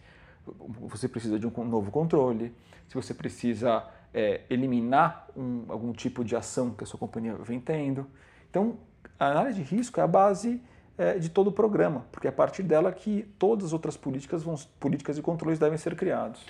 você 0.67 1.07
precisa 1.07 1.39
de 1.39 1.47
um 1.47 1.63
novo 1.63 1.89
controle, 1.91 2.53
se 2.87 2.93
você 2.93 3.13
precisa 3.13 3.83
é, 4.13 4.41
eliminar 4.49 5.27
um, 5.35 5.65
algum 5.69 5.91
tipo 5.91 6.23
de 6.23 6.35
ação 6.35 6.71
que 6.71 6.83
a 6.83 6.87
sua 6.87 6.99
companhia 6.99 7.35
vem 7.35 7.59
tendo. 7.59 8.05
Então, 8.49 8.77
a 9.17 9.27
análise 9.27 9.63
de 9.63 9.75
risco 9.75 9.99
é 9.99 10.03
a 10.03 10.07
base 10.07 10.61
é, 10.97 11.17
de 11.17 11.29
todo 11.29 11.47
o 11.47 11.51
programa, 11.51 12.05
porque 12.11 12.27
é 12.27 12.29
a 12.29 12.33
partir 12.33 12.63
dela 12.63 12.91
que 12.91 13.27
todas 13.37 13.65
as 13.65 13.73
outras 13.73 13.97
políticas, 13.97 14.43
vão, 14.43 14.55
políticas 14.79 15.17
e 15.17 15.21
controles 15.21 15.59
devem 15.59 15.77
ser 15.77 15.95
criados. 15.95 16.45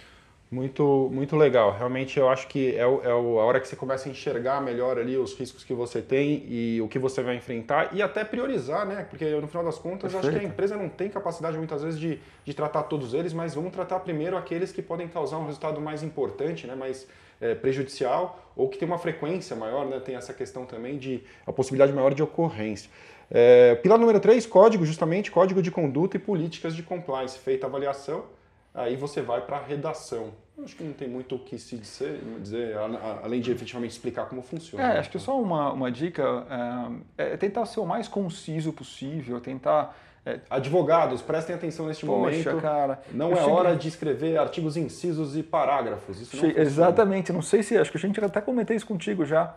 Muito, 0.52 1.10
muito 1.12 1.36
legal. 1.36 1.76
Realmente 1.76 2.20
eu 2.20 2.30
acho 2.30 2.48
que 2.48 2.76
é, 2.76 2.80
é 2.80 3.12
a 3.12 3.16
hora 3.18 3.60
que 3.60 3.68
você 3.68 3.76
começa 3.76 4.08
a 4.08 4.12
enxergar 4.12 4.62
melhor 4.62 4.98
ali 4.98 5.18
os 5.18 5.34
riscos 5.34 5.64
que 5.64 5.74
você 5.74 6.02
tem 6.02 6.46
e 6.48 6.80
o 6.82 6.88
que 6.88 7.00
você 7.00 7.24
vai 7.24 7.36
enfrentar 7.36 7.90
e 7.94 8.02
até 8.02 8.24
priorizar, 8.24 8.86
né? 8.86 9.06
Porque 9.10 9.26
no 9.26 9.48
final 9.48 9.66
das 9.66 9.80
contas 9.80 10.12
Perfeito. 10.12 10.28
acho 10.28 10.40
que 10.40 10.46
a 10.46 10.48
empresa 10.48 10.78
não 10.78 10.88
tem 10.88 11.10
capacidade 11.10 11.58
muitas 11.58 11.82
vezes 11.82 12.00
de, 12.00 12.20
de 12.44 12.54
tratar 12.54 12.84
todos 12.84 13.16
eles, 13.16 13.34
mas 13.34 13.56
vamos 13.56 13.74
tratar 13.74 14.00
primeiro 14.00 14.38
aqueles 14.38 14.72
que 14.72 14.84
podem 14.84 15.08
causar 15.08 15.40
um 15.40 15.46
resultado 15.46 15.82
mais 15.82 16.04
importante, 16.04 16.68
né? 16.68 16.76
mais 16.76 17.08
é, 17.42 17.56
prejudicial 17.56 18.40
ou 18.56 18.70
que 18.70 18.78
tem 18.78 18.88
uma 18.88 19.00
frequência 19.00 19.56
maior, 19.56 19.86
né? 19.86 20.00
Tem 20.00 20.16
essa 20.16 20.34
questão 20.34 20.66
também 20.66 20.98
de 20.98 21.24
a 21.46 21.52
possibilidade 21.52 21.92
maior 21.92 22.14
de 22.14 22.22
ocorrência. 22.22 22.90
É, 23.30 23.76
pilar 23.76 23.98
número 23.98 24.20
3, 24.20 24.46
código, 24.46 24.86
justamente, 24.86 25.32
código 25.32 25.62
de 25.62 25.72
conduta 25.72 26.18
e 26.18 26.20
políticas 26.20 26.76
de 26.76 26.84
compliance. 26.84 27.38
Feita 27.38 27.66
a 27.66 27.70
avaliação, 27.70 28.26
aí 28.74 28.96
você 28.96 29.22
vai 29.22 29.42
para 29.42 29.58
a 29.58 29.62
redação. 29.62 30.32
Acho 30.64 30.76
que 30.76 30.84
não 30.84 30.94
tem 30.94 31.08
muito 31.08 31.36
o 31.36 31.40
que 31.40 31.58
se 31.60 31.76
dizer, 31.76 32.22
dizer 32.40 32.78
além 33.22 33.42
de 33.42 33.52
efetivamente 33.52 33.92
explicar 33.92 34.26
como 34.26 34.42
funciona. 34.42 34.94
É, 34.94 35.00
acho 35.00 35.10
que 35.10 35.20
só 35.20 35.40
uma, 35.40 35.74
uma 35.74 35.92
dica 35.92 37.04
é, 37.18 37.34
é 37.34 37.38
tentar 37.38 37.66
ser 37.66 37.82
o 37.82 37.86
mais 37.86 38.08
conciso 38.08 38.72
possível, 38.72 39.42
tentar 39.42 39.98
é, 40.26 40.40
advogados, 40.50 41.22
prestem 41.22 41.56
atenção 41.56 41.86
neste 41.86 42.06
Poxa, 42.06 42.20
momento. 42.20 42.62
cara. 42.62 43.02
Não 43.12 43.34
é 43.34 43.36
cheguei... 43.36 43.52
hora 43.52 43.76
de 43.76 43.88
escrever 43.88 44.40
artigos 44.40 44.76
incisos 44.76 45.36
e 45.38 45.44
parágrafos. 45.44 46.20
Isso 46.20 46.38
não 46.38 46.50
Exatamente. 46.50 47.32
Não 47.34 47.42
sei 47.42 47.62
se 47.62 47.78
acho 47.78 47.92
que 47.92 47.98
a 47.98 48.02
gente 48.02 48.24
até 48.24 48.40
comentei 48.40 48.78
isso 48.78 48.88
contigo 48.88 49.26
já. 49.26 49.56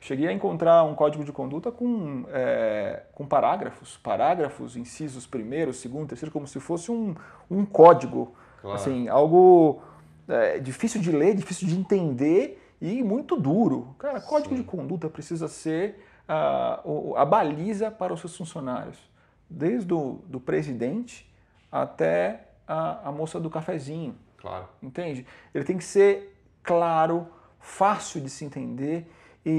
Cheguei 0.00 0.28
a 0.28 0.32
encontrar 0.32 0.82
um 0.84 0.94
código 0.94 1.22
de 1.22 1.30
conduta 1.30 1.70
com, 1.70 2.24
é, 2.30 3.02
com 3.14 3.26
parágrafos, 3.26 3.98
parágrafos, 3.98 4.74
incisos 4.74 5.26
primeiro, 5.26 5.74
segundo, 5.74 6.08
terceiro, 6.08 6.32
como 6.32 6.46
se 6.46 6.58
fosse 6.58 6.90
um, 6.90 7.14
um 7.50 7.66
código. 7.66 8.34
Claro. 8.62 8.76
Assim, 8.76 9.08
algo 9.08 9.82
é, 10.26 10.58
difícil 10.58 11.02
de 11.02 11.12
ler, 11.12 11.34
difícil 11.34 11.68
de 11.68 11.76
entender 11.76 12.74
e 12.80 13.02
muito 13.02 13.36
duro. 13.36 13.94
Cara, 13.98 14.22
código 14.22 14.56
Sim. 14.56 14.62
de 14.62 14.66
conduta 14.66 15.06
precisa 15.10 15.48
ser 15.48 16.02
a, 16.26 16.80
a 17.16 17.24
baliza 17.26 17.90
para 17.90 18.14
os 18.14 18.20
seus 18.20 18.34
funcionários, 18.34 18.98
desde 19.50 19.92
o 19.92 20.20
do 20.26 20.40
presidente 20.40 21.30
até 21.70 22.48
a, 22.66 23.08
a 23.08 23.12
moça 23.12 23.38
do 23.38 23.50
cafezinho. 23.50 24.16
Claro. 24.38 24.66
Entende? 24.82 25.26
Ele 25.54 25.64
tem 25.64 25.76
que 25.76 25.84
ser 25.84 26.42
claro, 26.62 27.26
fácil 27.58 28.20
de 28.22 28.30
se 28.30 28.46
entender 28.46 29.06
e, 29.44 29.50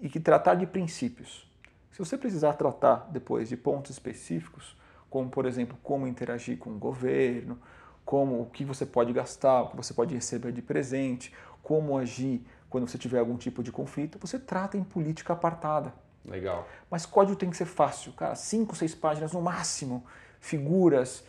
e, 0.00 0.06
e 0.06 0.08
que 0.08 0.20
tratar 0.20 0.54
de 0.54 0.66
princípios. 0.66 1.48
Se 1.90 1.98
você 1.98 2.16
precisar 2.16 2.52
tratar 2.54 3.08
depois 3.10 3.48
de 3.48 3.56
pontos 3.56 3.90
específicos, 3.90 4.76
como 5.10 5.28
por 5.28 5.46
exemplo 5.46 5.76
como 5.82 6.06
interagir 6.06 6.58
com 6.58 6.70
o 6.70 6.78
governo, 6.78 7.58
como 8.04 8.40
o 8.40 8.46
que 8.46 8.64
você 8.64 8.86
pode 8.86 9.12
gastar, 9.12 9.62
o 9.62 9.68
que 9.70 9.76
você 9.76 9.92
pode 9.92 10.14
receber 10.14 10.52
de 10.52 10.62
presente, 10.62 11.32
como 11.62 11.98
agir 11.98 12.42
quando 12.70 12.86
você 12.86 12.98
tiver 12.98 13.18
algum 13.18 13.36
tipo 13.36 13.62
de 13.62 13.72
conflito, 13.72 14.18
você 14.18 14.38
trata 14.38 14.76
em 14.76 14.84
política 14.84 15.32
apartada. 15.32 15.92
Legal. 16.24 16.66
Mas 16.90 17.06
código 17.06 17.36
tem 17.36 17.50
que 17.50 17.56
ser 17.56 17.64
fácil, 17.64 18.12
cara, 18.12 18.34
cinco, 18.34 18.76
seis 18.76 18.94
páginas 18.94 19.32
no 19.32 19.40
máximo, 19.40 20.04
figuras, 20.40 21.24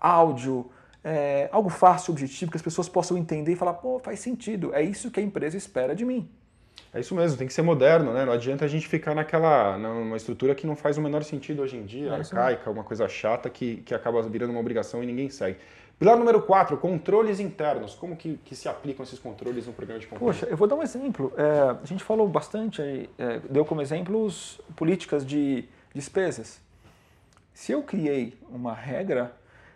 áudio, 0.00 0.70
é, 1.02 1.48
algo 1.52 1.68
fácil, 1.68 2.12
objetivo, 2.12 2.50
que 2.50 2.56
as 2.56 2.62
pessoas 2.62 2.88
possam 2.88 3.18
entender 3.18 3.52
e 3.52 3.56
falar, 3.56 3.74
pô, 3.74 3.98
faz 3.98 4.20
sentido, 4.20 4.74
é 4.74 4.82
isso 4.82 5.10
que 5.10 5.20
a 5.20 5.22
empresa 5.22 5.56
espera 5.56 5.94
de 5.94 6.04
mim. 6.04 6.30
É 6.94 7.00
isso 7.00 7.12
mesmo, 7.12 7.36
tem 7.36 7.46
que 7.48 7.52
ser 7.52 7.62
moderno, 7.62 8.12
né? 8.12 8.24
Não 8.24 8.32
adianta 8.32 8.64
a 8.64 8.68
gente 8.68 8.86
ficar 8.86 9.16
naquela, 9.16 9.76
numa 9.76 10.16
estrutura 10.16 10.54
que 10.54 10.64
não 10.64 10.76
faz 10.76 10.96
o 10.96 11.02
menor 11.02 11.24
sentido 11.24 11.60
hoje 11.60 11.76
em 11.76 11.84
dia, 11.84 12.10
é 12.10 12.14
arcaica, 12.14 12.70
uma 12.70 12.84
coisa 12.84 13.08
chata 13.08 13.50
que, 13.50 13.78
que 13.78 13.92
acaba 13.92 14.22
virando 14.22 14.50
uma 14.50 14.60
obrigação 14.60 15.02
e 15.02 15.06
ninguém 15.06 15.28
segue. 15.28 15.58
Pilar 15.98 16.16
número 16.16 16.42
4, 16.42 16.76
controles 16.76 17.40
internos. 17.40 17.94
Como 17.94 18.16
que, 18.16 18.36
que, 18.44 18.54
se 18.54 18.68
aplicam 18.68 19.04
esses 19.04 19.18
controles 19.18 19.66
no 19.66 19.72
programa 19.72 20.00
de 20.00 20.06
controle? 20.06 20.32
Poxa, 20.32 20.46
eu 20.46 20.56
vou 20.56 20.68
dar 20.68 20.76
um 20.76 20.82
exemplo. 20.82 21.32
É, 21.36 21.78
a 21.82 21.86
gente 21.86 22.02
falou 22.02 22.28
bastante, 22.28 23.08
é, 23.18 23.40
deu 23.50 23.64
como 23.64 23.82
exemplos 23.82 24.60
políticas 24.76 25.26
de 25.26 25.64
despesas. 25.92 26.60
Se 27.52 27.72
eu 27.72 27.82
criei 27.82 28.36
uma 28.48 28.74
regra, 28.74 29.32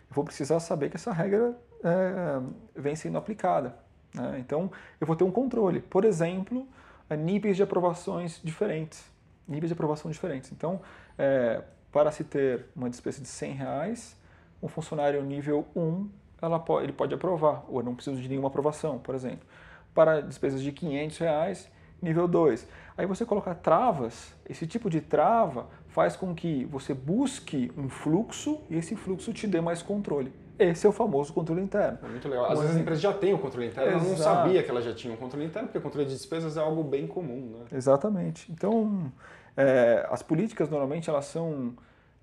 eu 0.09 0.15
vou 0.15 0.23
precisar 0.23 0.59
saber 0.59 0.89
que 0.89 0.97
essa 0.97 1.11
regra 1.11 1.53
é, 1.83 2.41
vem 2.75 2.95
sendo 2.95 3.17
aplicada. 3.17 3.75
Né? 4.13 4.37
Então, 4.39 4.71
eu 4.99 5.07
vou 5.07 5.15
ter 5.15 5.23
um 5.23 5.31
controle. 5.31 5.79
Por 5.81 6.03
exemplo, 6.03 6.67
é, 7.09 7.17
níveis 7.17 7.57
de 7.57 7.63
aprovações 7.63 8.39
diferentes. 8.43 9.03
Níveis 9.47 9.69
de 9.69 9.73
aprovação 9.73 10.11
diferentes. 10.11 10.51
Então, 10.51 10.81
é, 11.17 11.63
para 11.91 12.11
se 12.11 12.23
ter 12.23 12.65
uma 12.75 12.89
despesa 12.89 13.21
de 13.21 13.27
100 13.27 13.53
reais, 13.53 14.17
um 14.61 14.67
funcionário 14.67 15.23
nível 15.23 15.65
1 15.75 16.09
ela 16.41 16.59
pode, 16.59 16.85
ele 16.85 16.93
pode 16.93 17.13
aprovar, 17.13 17.65
ou 17.67 17.83
não 17.83 17.95
precisa 17.95 18.19
de 18.19 18.29
nenhuma 18.29 18.47
aprovação, 18.47 18.97
por 18.99 19.13
exemplo. 19.13 19.45
Para 19.93 20.21
despesas 20.21 20.61
de 20.61 20.71
500 20.71 21.17
reais, 21.17 21.69
nível 22.01 22.27
2. 22.27 22.65
Aí 22.97 23.05
você 23.05 23.25
colocar 23.25 23.55
travas, 23.55 24.33
esse 24.47 24.65
tipo 24.65 24.89
de 24.89 25.01
trava 25.01 25.67
faz 25.87 26.15
com 26.15 26.33
que 26.33 26.65
você 26.65 26.93
busque 26.93 27.71
um 27.77 27.89
fluxo 27.89 28.61
e 28.69 28.75
esse 28.77 28.95
fluxo 28.95 29.33
te 29.33 29.47
dê 29.47 29.59
mais 29.59 29.81
controle. 29.81 30.31
Esse 30.59 30.85
é 30.85 30.89
o 30.89 30.91
famoso 30.91 31.33
controle 31.33 31.61
interno. 31.61 31.97
É 32.03 32.07
muito 32.07 32.27
legal. 32.27 32.45
Às 32.45 32.51
Mas, 32.51 32.59
vezes 32.61 32.75
a 32.75 32.79
empresa 32.79 33.01
já 33.01 33.13
tem 33.13 33.33
o 33.33 33.39
controle 33.39 33.67
interno, 33.67 33.91
ela 33.91 34.03
não 34.03 34.17
sabia 34.17 34.61
que 34.61 34.69
ela 34.69 34.81
já 34.81 34.93
tinha 34.93 35.13
um 35.13 35.17
controle 35.17 35.45
interno, 35.45 35.67
porque 35.67 35.77
o 35.77 35.81
controle 35.81 36.05
de 36.05 36.13
despesas 36.13 36.57
é 36.57 36.59
algo 36.59 36.83
bem 36.83 37.07
comum. 37.07 37.57
Né? 37.57 37.77
Exatamente. 37.77 38.51
Então, 38.51 39.11
é, 39.55 40.05
as 40.11 40.21
políticas 40.21 40.69
normalmente 40.69 41.09
elas 41.09 41.25
são 41.25 41.73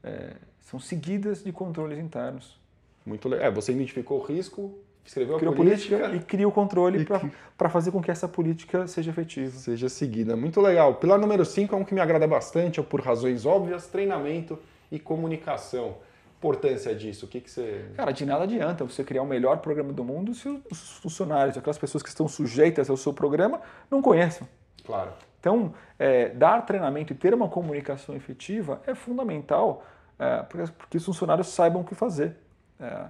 é, 0.05 0.35
são 0.61 0.79
seguidas 0.81 1.43
de 1.43 1.53
controles 1.53 1.99
internos. 1.99 2.59
Muito 3.05 3.29
legal. 3.29 3.47
É, 3.47 3.51
você 3.51 3.73
identificou 3.73 4.19
o 4.19 4.23
risco, 4.23 4.77
escreveu 5.05 5.37
Criou 5.37 5.55
a 5.55 5.57
política, 5.57 5.97
política 5.97 6.17
e 6.17 6.27
cria 6.27 6.49
o 6.49 6.53
controle 6.53 7.05
para 7.05 7.21
que... 7.21 7.69
fazer 7.69 7.93
com 7.93 8.03
que 8.03 8.11
essa 8.11 8.27
política 8.27 8.87
seja 8.89 9.11
efetiva. 9.11 9.51
Seja 9.51 9.89
seguida. 9.89 10.37
Muito 10.37 10.61
legal. 10.61 10.97
Pilar 10.97 11.19
número 11.19 11.45
5 11.45 11.75
é 11.75 11.79
um 11.79 11.85
que 11.85 11.95
me 11.95 12.01
agrada 12.01 12.27
bastante, 12.27 12.81
é 12.81 12.83
por 12.83 13.01
razões 13.01 13.47
óbvias, 13.47 13.87
treinamento 13.87 14.59
e 14.91 14.99
comunicação. 14.99 15.99
Importância 16.39 16.95
disso, 16.95 17.27
o 17.27 17.29
que, 17.29 17.41
que 17.41 17.51
você. 17.51 17.87
Cara, 17.97 18.13
de 18.13 18.27
nada 18.27 18.45
adianta 18.45 18.85
você 18.85 19.03
criar 19.03 19.23
o 19.23 19.27
melhor 19.27 19.59
programa 19.59 19.93
do 19.93 20.05
mundo 20.05 20.35
se 20.35 20.49
os 20.71 20.99
funcionários, 20.99 21.57
aquelas 21.57 21.79
pessoas 21.79 22.03
que 22.03 22.09
estão 22.09 22.29
sujeitas 22.29 22.91
ao 22.91 22.97
seu 22.97 23.13
programa, 23.13 23.61
não 23.91 24.03
conheçam. 24.03 24.47
Claro. 24.85 25.13
Então, 25.41 25.73
é, 25.99 26.29
dar 26.29 26.63
treinamento 26.67 27.13
e 27.13 27.17
ter 27.17 27.33
uma 27.33 27.49
comunicação 27.49 28.15
efetiva 28.15 28.83
é 28.87 28.95
fundamental 28.95 29.83
é, 30.19 30.43
porque, 30.43 30.97
os 30.97 31.05
funcionários 31.05 31.49
saibam 31.49 31.83
o 31.83 31.85
que 31.85 31.95
fazer. 31.95 32.37
É, 32.81 33.07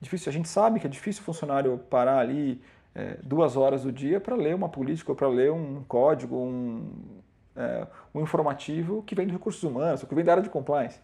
difícil, 0.00 0.30
a 0.30 0.32
gente 0.32 0.48
sabe 0.48 0.80
que 0.80 0.86
é 0.86 0.90
difícil 0.90 1.22
o 1.22 1.24
funcionário 1.24 1.78
parar 1.90 2.18
ali 2.18 2.60
é, 2.94 3.18
duas 3.22 3.56
horas 3.56 3.82
do 3.82 3.92
dia 3.92 4.20
para 4.20 4.36
ler 4.36 4.54
uma 4.54 4.68
política 4.68 5.12
ou 5.12 5.16
para 5.16 5.28
ler 5.28 5.50
um 5.50 5.82
código, 5.84 6.36
um, 6.36 6.90
é, 7.56 7.86
um 8.14 8.20
informativo 8.20 9.02
que 9.02 9.14
vem 9.14 9.26
de 9.26 9.32
recursos 9.32 9.62
humanos, 9.62 10.02
ou 10.02 10.08
que 10.08 10.14
vem 10.14 10.24
da 10.24 10.32
área 10.32 10.42
de 10.42 10.50
compliance. 10.50 11.00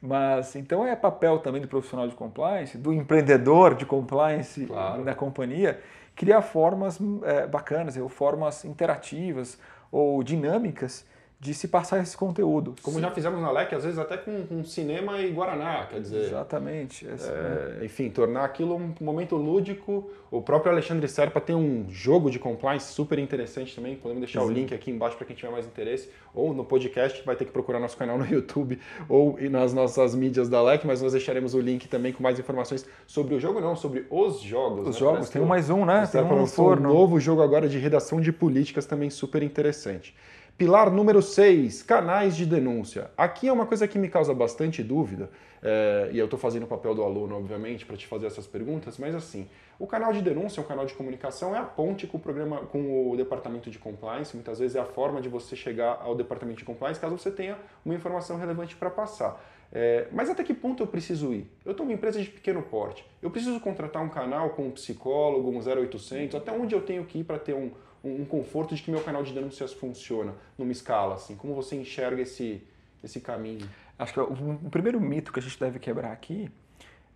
Mas 0.00 0.56
então 0.56 0.86
é 0.86 0.96
papel 0.96 1.38
também 1.40 1.60
do 1.60 1.68
profissional 1.68 2.08
de 2.08 2.14
compliance, 2.14 2.78
do 2.78 2.92
empreendedor 2.92 3.74
de 3.74 3.84
compliance 3.84 4.64
claro. 4.64 5.04
na 5.04 5.14
companhia, 5.14 5.78
criar 6.16 6.40
formas 6.40 6.98
é, 7.22 7.46
bacanas, 7.46 7.96
ou 7.96 8.08
formas 8.08 8.64
interativas 8.64 9.58
ou 9.92 10.22
dinâmicas 10.22 11.04
de 11.40 11.54
se 11.54 11.68
passar 11.68 12.02
esse 12.02 12.14
conteúdo. 12.14 12.74
Como 12.82 13.00
já 13.00 13.10
fizemos 13.10 13.40
na 13.40 13.50
LEC, 13.50 13.74
às 13.74 13.82
vezes 13.82 13.98
até 13.98 14.18
com, 14.18 14.46
com 14.46 14.62
cinema 14.62 15.18
e 15.22 15.32
Guaraná, 15.32 15.86
quer 15.86 15.98
dizer. 15.98 16.24
Exatamente. 16.24 17.08
É, 17.08 17.82
enfim, 17.82 18.10
tornar 18.10 18.44
aquilo 18.44 18.76
um 18.76 18.94
momento 19.00 19.36
lúdico. 19.36 20.10
O 20.30 20.42
próprio 20.42 20.70
Alexandre 20.70 21.08
Serpa 21.08 21.40
tem 21.40 21.56
um 21.56 21.86
jogo 21.88 22.30
de 22.30 22.38
compliance 22.38 22.92
super 22.92 23.18
interessante 23.18 23.74
também. 23.74 23.96
Podemos 23.96 24.20
deixar 24.20 24.40
Exato. 24.40 24.52
o 24.52 24.54
link 24.54 24.74
aqui 24.74 24.90
embaixo 24.90 25.16
para 25.16 25.26
quem 25.26 25.34
tiver 25.34 25.50
mais 25.50 25.64
interesse. 25.64 26.10
Ou 26.34 26.52
no 26.52 26.62
podcast, 26.62 27.24
vai 27.24 27.34
ter 27.34 27.46
que 27.46 27.52
procurar 27.52 27.80
nosso 27.80 27.96
canal 27.96 28.18
no 28.18 28.26
YouTube 28.26 28.78
ou 29.08 29.38
nas 29.50 29.72
nossas 29.72 30.14
mídias 30.14 30.46
da 30.46 30.60
LEC, 30.60 30.84
mas 30.84 31.00
nós 31.00 31.12
deixaremos 31.12 31.54
o 31.54 31.60
link 31.60 31.88
também 31.88 32.12
com 32.12 32.22
mais 32.22 32.38
informações 32.38 32.86
sobre 33.06 33.34
o 33.34 33.40
jogo, 33.40 33.62
não, 33.62 33.74
sobre 33.74 34.04
os 34.10 34.40
jogos. 34.40 34.88
Os 34.88 34.94
né? 34.96 35.00
jogos, 35.00 35.30
tem 35.30 35.40
um 35.40 35.46
mais 35.46 35.70
um, 35.70 35.86
né? 35.86 36.06
Tem 36.06 36.20
um, 36.20 36.44
um 36.44 36.76
novo 36.76 37.18
jogo 37.18 37.40
agora 37.40 37.66
de 37.66 37.78
redação 37.78 38.20
de 38.20 38.30
políticas 38.30 38.84
também 38.84 39.08
super 39.08 39.42
interessante. 39.42 40.14
Pilar 40.60 40.90
número 40.90 41.22
6, 41.22 41.82
canais 41.84 42.36
de 42.36 42.44
denúncia. 42.44 43.10
Aqui 43.16 43.48
é 43.48 43.52
uma 43.52 43.64
coisa 43.64 43.88
que 43.88 43.98
me 43.98 44.10
causa 44.10 44.34
bastante 44.34 44.82
dúvida, 44.82 45.30
é, 45.62 46.10
e 46.12 46.18
eu 46.18 46.26
estou 46.26 46.38
fazendo 46.38 46.64
o 46.64 46.66
papel 46.66 46.94
do 46.94 47.02
aluno, 47.02 47.34
obviamente, 47.34 47.86
para 47.86 47.96
te 47.96 48.06
fazer 48.06 48.26
essas 48.26 48.46
perguntas, 48.46 48.98
mas 48.98 49.14
assim, 49.14 49.48
o 49.78 49.86
canal 49.86 50.12
de 50.12 50.20
denúncia, 50.20 50.62
o 50.62 50.66
canal 50.66 50.84
de 50.84 50.92
comunicação, 50.92 51.56
é 51.56 51.58
a 51.58 51.62
ponte 51.62 52.06
com 52.06 52.18
o 52.18 52.20
programa, 52.20 52.58
com 52.66 53.10
o 53.10 53.16
departamento 53.16 53.70
de 53.70 53.78
compliance, 53.78 54.36
muitas 54.36 54.58
vezes 54.58 54.76
é 54.76 54.80
a 54.80 54.84
forma 54.84 55.22
de 55.22 55.30
você 55.30 55.56
chegar 55.56 55.98
ao 56.04 56.14
departamento 56.14 56.58
de 56.58 56.64
compliance, 56.66 57.00
caso 57.00 57.16
você 57.16 57.30
tenha 57.30 57.56
uma 57.82 57.94
informação 57.94 58.36
relevante 58.36 58.76
para 58.76 58.90
passar. 58.90 59.42
É, 59.72 60.08
mas 60.12 60.28
até 60.28 60.44
que 60.44 60.52
ponto 60.52 60.82
eu 60.82 60.86
preciso 60.86 61.32
ir? 61.32 61.50
Eu 61.64 61.70
estou 61.70 61.86
uma 61.86 61.92
empresa 61.94 62.20
de 62.20 62.28
pequeno 62.28 62.60
porte. 62.60 63.06
Eu 63.22 63.30
preciso 63.30 63.58
contratar 63.60 64.02
um 64.02 64.08
canal 64.10 64.50
com 64.50 64.66
um 64.66 64.70
psicólogo, 64.70 65.48
um 65.48 65.58
0800? 65.58 66.34
Até 66.34 66.52
onde 66.52 66.74
eu 66.74 66.82
tenho 66.82 67.04
que 67.04 67.20
ir 67.20 67.24
para 67.24 67.38
ter 67.38 67.54
um, 67.54 67.70
um, 68.02 68.24
conforto 68.24 68.74
de 68.74 68.82
que 68.82 68.90
meu 68.90 69.02
canal 69.02 69.22
de 69.22 69.32
denúncias 69.32 69.72
funciona 69.72 70.34
numa 70.56 70.72
escala, 70.72 71.14
assim? 71.14 71.36
Como 71.36 71.54
você 71.54 71.76
enxerga 71.76 72.22
esse, 72.22 72.62
esse 73.02 73.20
caminho? 73.20 73.68
Acho 73.98 74.14
que 74.14 74.20
o, 74.20 74.58
o 74.64 74.70
primeiro 74.70 75.00
mito 75.00 75.32
que 75.32 75.38
a 75.38 75.42
gente 75.42 75.58
deve 75.58 75.78
quebrar 75.78 76.12
aqui 76.12 76.50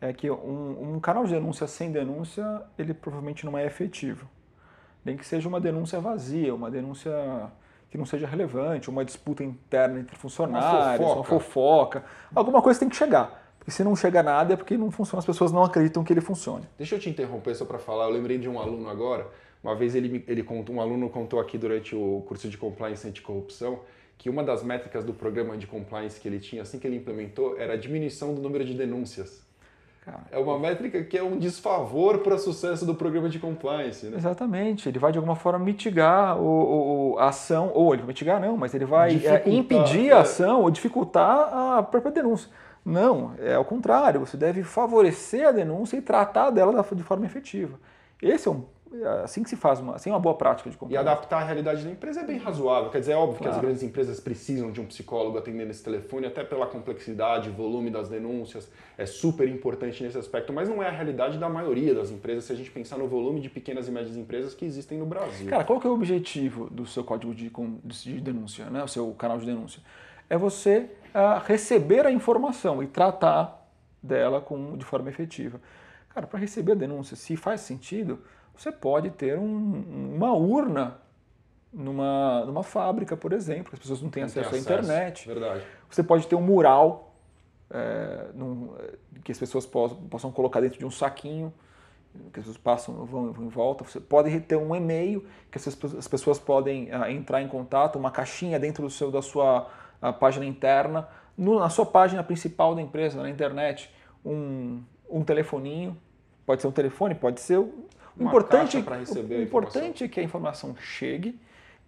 é 0.01 0.13
que 0.13 0.31
um, 0.31 0.95
um, 0.95 1.01
canal 1.01 1.25
de 1.25 1.33
denúncia 1.33 1.67
sem 1.67 1.91
denúncia, 1.91 2.63
ele 2.79 2.93
provavelmente 2.93 3.47
não 3.47 3.57
é 3.57 3.65
efetivo. 3.65 4.29
Nem 5.05 5.17
que 5.17 5.27
seja 5.27 5.49
uma 5.49 5.61
denúncia 5.61 6.01
vazia, 6.01 6.55
uma 6.55 6.71
denúncia 6.71 7.13
que 7.91 7.97
não 7.97 8.05
seja 8.05 8.27
relevante, 8.27 8.91
uma 8.91 9.05
disputa 9.05 9.43
interna 9.45 10.01
entre 10.01 10.17
funcionários, 10.17 11.01
uma 11.01 11.25
fofoca. 11.25 11.35
uma 11.35 11.41
fofoca. 11.41 12.05
Alguma 12.35 12.63
coisa 12.63 12.81
tem 12.81 12.89
que 12.89 12.97
chegar. 12.97 13.43
Porque 13.59 13.71
se 13.71 13.83
não 13.83 13.97
chega 13.97 14.23
nada 14.23 14.53
é 14.53 14.57
porque 14.57 14.77
não 14.77 14.91
funciona, 14.91 15.21
as 15.21 15.25
pessoas 15.25 15.51
não 15.51 15.65
acreditam 15.65 16.05
que 16.05 16.13
ele 16.13 16.21
funcione. 16.21 16.69
Deixa 16.77 16.97
eu 16.97 16.99
te 16.99 17.09
interromper 17.09 17.55
só 17.55 17.65
para 17.65 17.79
falar. 17.79 18.05
Eu 18.05 18.11
lembrei 18.11 18.37
de 18.37 18.47
um 18.47 18.61
aluno 18.61 18.91
agora 18.91 19.27
uma 19.65 19.75
vez 19.75 19.95
ele, 19.95 20.23
ele 20.29 20.43
contou, 20.43 20.77
um 20.77 20.81
aluno 20.81 21.09
contou 21.09 21.41
aqui 21.41 21.57
durante 21.57 21.97
o 21.97 22.23
curso 22.29 22.49
de 22.49 22.59
compliance 22.59 23.09
anticorrupção 23.09 23.81
que 24.19 24.29
uma 24.29 24.45
das 24.45 24.63
métricas 24.63 25.05
do 25.05 25.15
programa 25.15 25.57
de 25.57 25.67
compliance 25.67 26.21
que 26.21 26.29
ele 26.29 26.39
tinha 26.39 26.63
assim 26.63 26.79
que 26.79 26.87
ele 26.87 26.97
implementou 26.97 27.59
era 27.59 27.73
a 27.73 27.77
diminuição 27.77 28.35
do 28.35 28.43
número 28.43 28.65
de 28.65 28.75
denúncias. 28.75 29.43
É 30.31 30.39
uma 30.39 30.59
métrica 30.59 31.03
que 31.03 31.17
é 31.17 31.23
um 31.23 31.39
desfavor 31.39 32.19
para 32.19 32.35
o 32.35 32.39
sucesso 32.39 32.85
do 32.85 32.95
programa 32.95 33.27
de 33.27 33.39
compliance. 33.39 34.05
Né? 34.05 34.19
Exatamente. 34.19 34.87
Ele 34.87 34.99
vai 34.99 35.11
de 35.11 35.17
alguma 35.17 35.35
forma 35.35 35.65
mitigar 35.65 36.39
o, 36.39 37.15
o 37.15 37.19
a 37.19 37.29
ação, 37.29 37.71
ou 37.73 37.95
ele 37.95 38.03
vai 38.03 38.09
mitigar 38.09 38.39
não, 38.39 38.55
mas 38.55 38.75
ele 38.75 38.85
vai 38.85 39.17
é, 39.25 39.43
impedir 39.47 40.13
a 40.13 40.17
é. 40.17 40.21
ação 40.21 40.61
ou 40.61 40.71
dificultar 40.71 41.79
a 41.79 41.83
própria 41.83 42.13
denúncia. 42.13 42.51
Não, 42.85 43.33
é 43.39 43.55
ao 43.55 43.65
contrário. 43.65 44.21
Você 44.21 44.37
deve 44.37 44.63
favorecer 44.63 45.49
a 45.49 45.53
denúncia 45.53 45.97
e 45.97 46.03
tratar 46.03 46.51
dela 46.51 46.85
de 46.93 47.03
forma 47.03 47.25
efetiva. 47.25 47.81
Esse 48.21 48.47
é 48.47 48.51
um 48.51 48.63
assim 49.23 49.43
que 49.43 49.51
se 49.51 49.57
faz 49.57 49.81
uma, 49.81 49.97
assim 49.97 50.11
é 50.11 50.13
uma 50.13 50.21
boa 50.21 50.35
prática 50.35 50.71
de 50.71 50.77
compliance. 50.77 51.05
E 51.05 51.11
adaptar 51.11 51.43
a 51.43 51.45
realidade 51.45 51.83
da 51.83 51.91
empresa 51.91 52.21
é 52.21 52.25
bem 52.25 52.39
razoável. 52.39 52.91
Quer 52.91 53.01
dizer, 53.01 53.13
é 53.13 53.17
óbvio 53.17 53.39
claro. 53.39 53.53
que 53.53 53.57
as 53.57 53.63
grandes 53.63 53.83
empresas 53.83 54.21
precisam 54.21 54.71
de 54.71 54.81
um 54.81 54.87
psicólogo 54.87 55.39
atendendo 55.39 55.71
esse 55.71 55.83
telefone, 55.83 56.27
até 56.27 56.45
pela 56.45 56.67
complexidade, 56.67 57.51
volume 57.51 57.91
das 57.91 58.09
denúncias, 58.09 58.71
é 58.97 59.07
super 59.07 59.49
importante 59.49 60.03
nesse 60.03 60.19
aspecto, 60.19 60.53
mas 60.53 60.69
não 60.69 60.83
é 60.83 60.89
a 60.89 60.91
realidade 60.91 61.39
da 61.39 61.49
maioria 61.49 61.95
das 61.95 62.11
empresas 62.11 62.45
se 62.45 62.53
a 62.53 62.57
gente 62.57 62.71
pensar 62.71 62.97
no 62.97 63.09
volume 63.09 63.41
de 63.41 63.49
pequenas 63.49 63.89
e 63.89 63.91
médias 63.91 64.17
empresas 64.17 64.55
que 64.55 64.65
existem 64.65 64.99
no 64.99 65.07
Brasil. 65.07 65.49
Cara, 65.49 65.65
qual 65.65 65.81
que 65.81 65.87
é 65.87 65.91
o 65.91 65.95
objetivo 65.95 66.69
do 66.71 66.87
seu 66.87 67.03
código 67.03 67.35
de, 67.35 67.51
de 67.51 68.21
denúncia, 68.21 68.67
né? 68.67 68.83
o 68.83 68.89
seu 68.89 69.11
canal 69.15 69.39
de 69.39 69.47
denúncia? 69.47 69.83
É 70.29 70.39
você 70.39 70.91
uh, 71.15 71.43
receber 71.45 72.07
a 72.07 72.11
informação 72.11 72.83
e 72.83 72.87
tratar 72.87 73.65
dela 74.03 74.41
com, 74.41 74.77
de 74.77 74.85
forma 74.85 75.09
efetiva. 75.09 75.61
Cara, 76.11 76.27
para 76.27 76.39
receber 76.39 76.73
a 76.73 76.77
denúncia, 76.77 77.17
se 77.17 77.37
faz 77.37 77.63
sentido, 77.63 78.21
você 78.57 78.71
pode 78.71 79.11
ter 79.11 79.39
um, 79.39 80.15
uma 80.15 80.33
urna 80.33 80.99
numa, 81.73 82.45
numa 82.45 82.63
fábrica, 82.63 83.17
por 83.17 83.33
exemplo, 83.33 83.71
as 83.73 83.79
pessoas 83.79 84.01
não 84.01 84.09
têm 84.09 84.23
não 84.23 84.29
acesso, 84.29 84.49
acesso 84.49 84.71
à 84.71 84.77
internet. 84.79 85.27
Verdade. 85.27 85.65
Você 85.91 86.03
pode 86.03 86.27
ter 86.27 86.37
um 86.37 86.41
mural 86.41 87.15
é, 87.71 88.27
num, 88.35 88.73
que 89.25 89.33
as 89.33 89.39
pessoas 89.39 89.67
possam, 89.67 89.97
possam, 90.09 90.31
colocar 90.31 90.61
dentro 90.61 90.79
de 90.79 90.87
um 90.87 90.91
saquinho, 90.91 91.53
que 92.33 92.39
as 92.39 92.47
pessoas 92.47 92.59
passam, 92.59 93.05
vão, 93.05 93.33
vão 93.33 93.47
em 93.47 93.49
volta. 93.49 93.83
Você 93.85 93.99
pode 93.99 94.39
ter 94.41 94.57
um 94.57 94.75
e-mail 94.75 95.27
que 95.51 95.59
as, 95.59 95.67
as 95.67 96.07
pessoas 96.07 96.39
podem 96.39 96.93
ah, 96.93 97.11
entrar 97.11 97.43
em 97.43 97.49
contato, 97.49 97.99
uma 97.99 98.11
caixinha 98.11 98.59
dentro 98.59 98.85
do 98.85 98.91
seu, 98.91 99.11
da 99.11 99.21
sua 99.21 99.69
página 100.21 100.45
interna, 100.45 101.09
no, 101.37 101.59
na 101.59 101.69
sua 101.69 101.87
página 101.87 102.23
principal 102.23 102.75
da 102.75 102.83
empresa, 102.83 103.21
na 103.21 103.29
internet, 103.29 103.91
um, 104.25 104.83
um 105.11 105.25
telefoninho, 105.25 105.97
pode 106.47 106.63
ser 106.63 106.69
um 106.69 106.73
telefone, 106.73 107.15
pode 107.15 107.41
ser 107.41 107.59
o 108.17 108.23
importante, 108.25 108.79
receber 108.79 109.37
o 109.37 109.43
importante 109.43 110.05
é 110.05 110.09
que 110.09 110.21
a 110.21 110.23
informação 110.23 110.77
chegue 110.77 111.39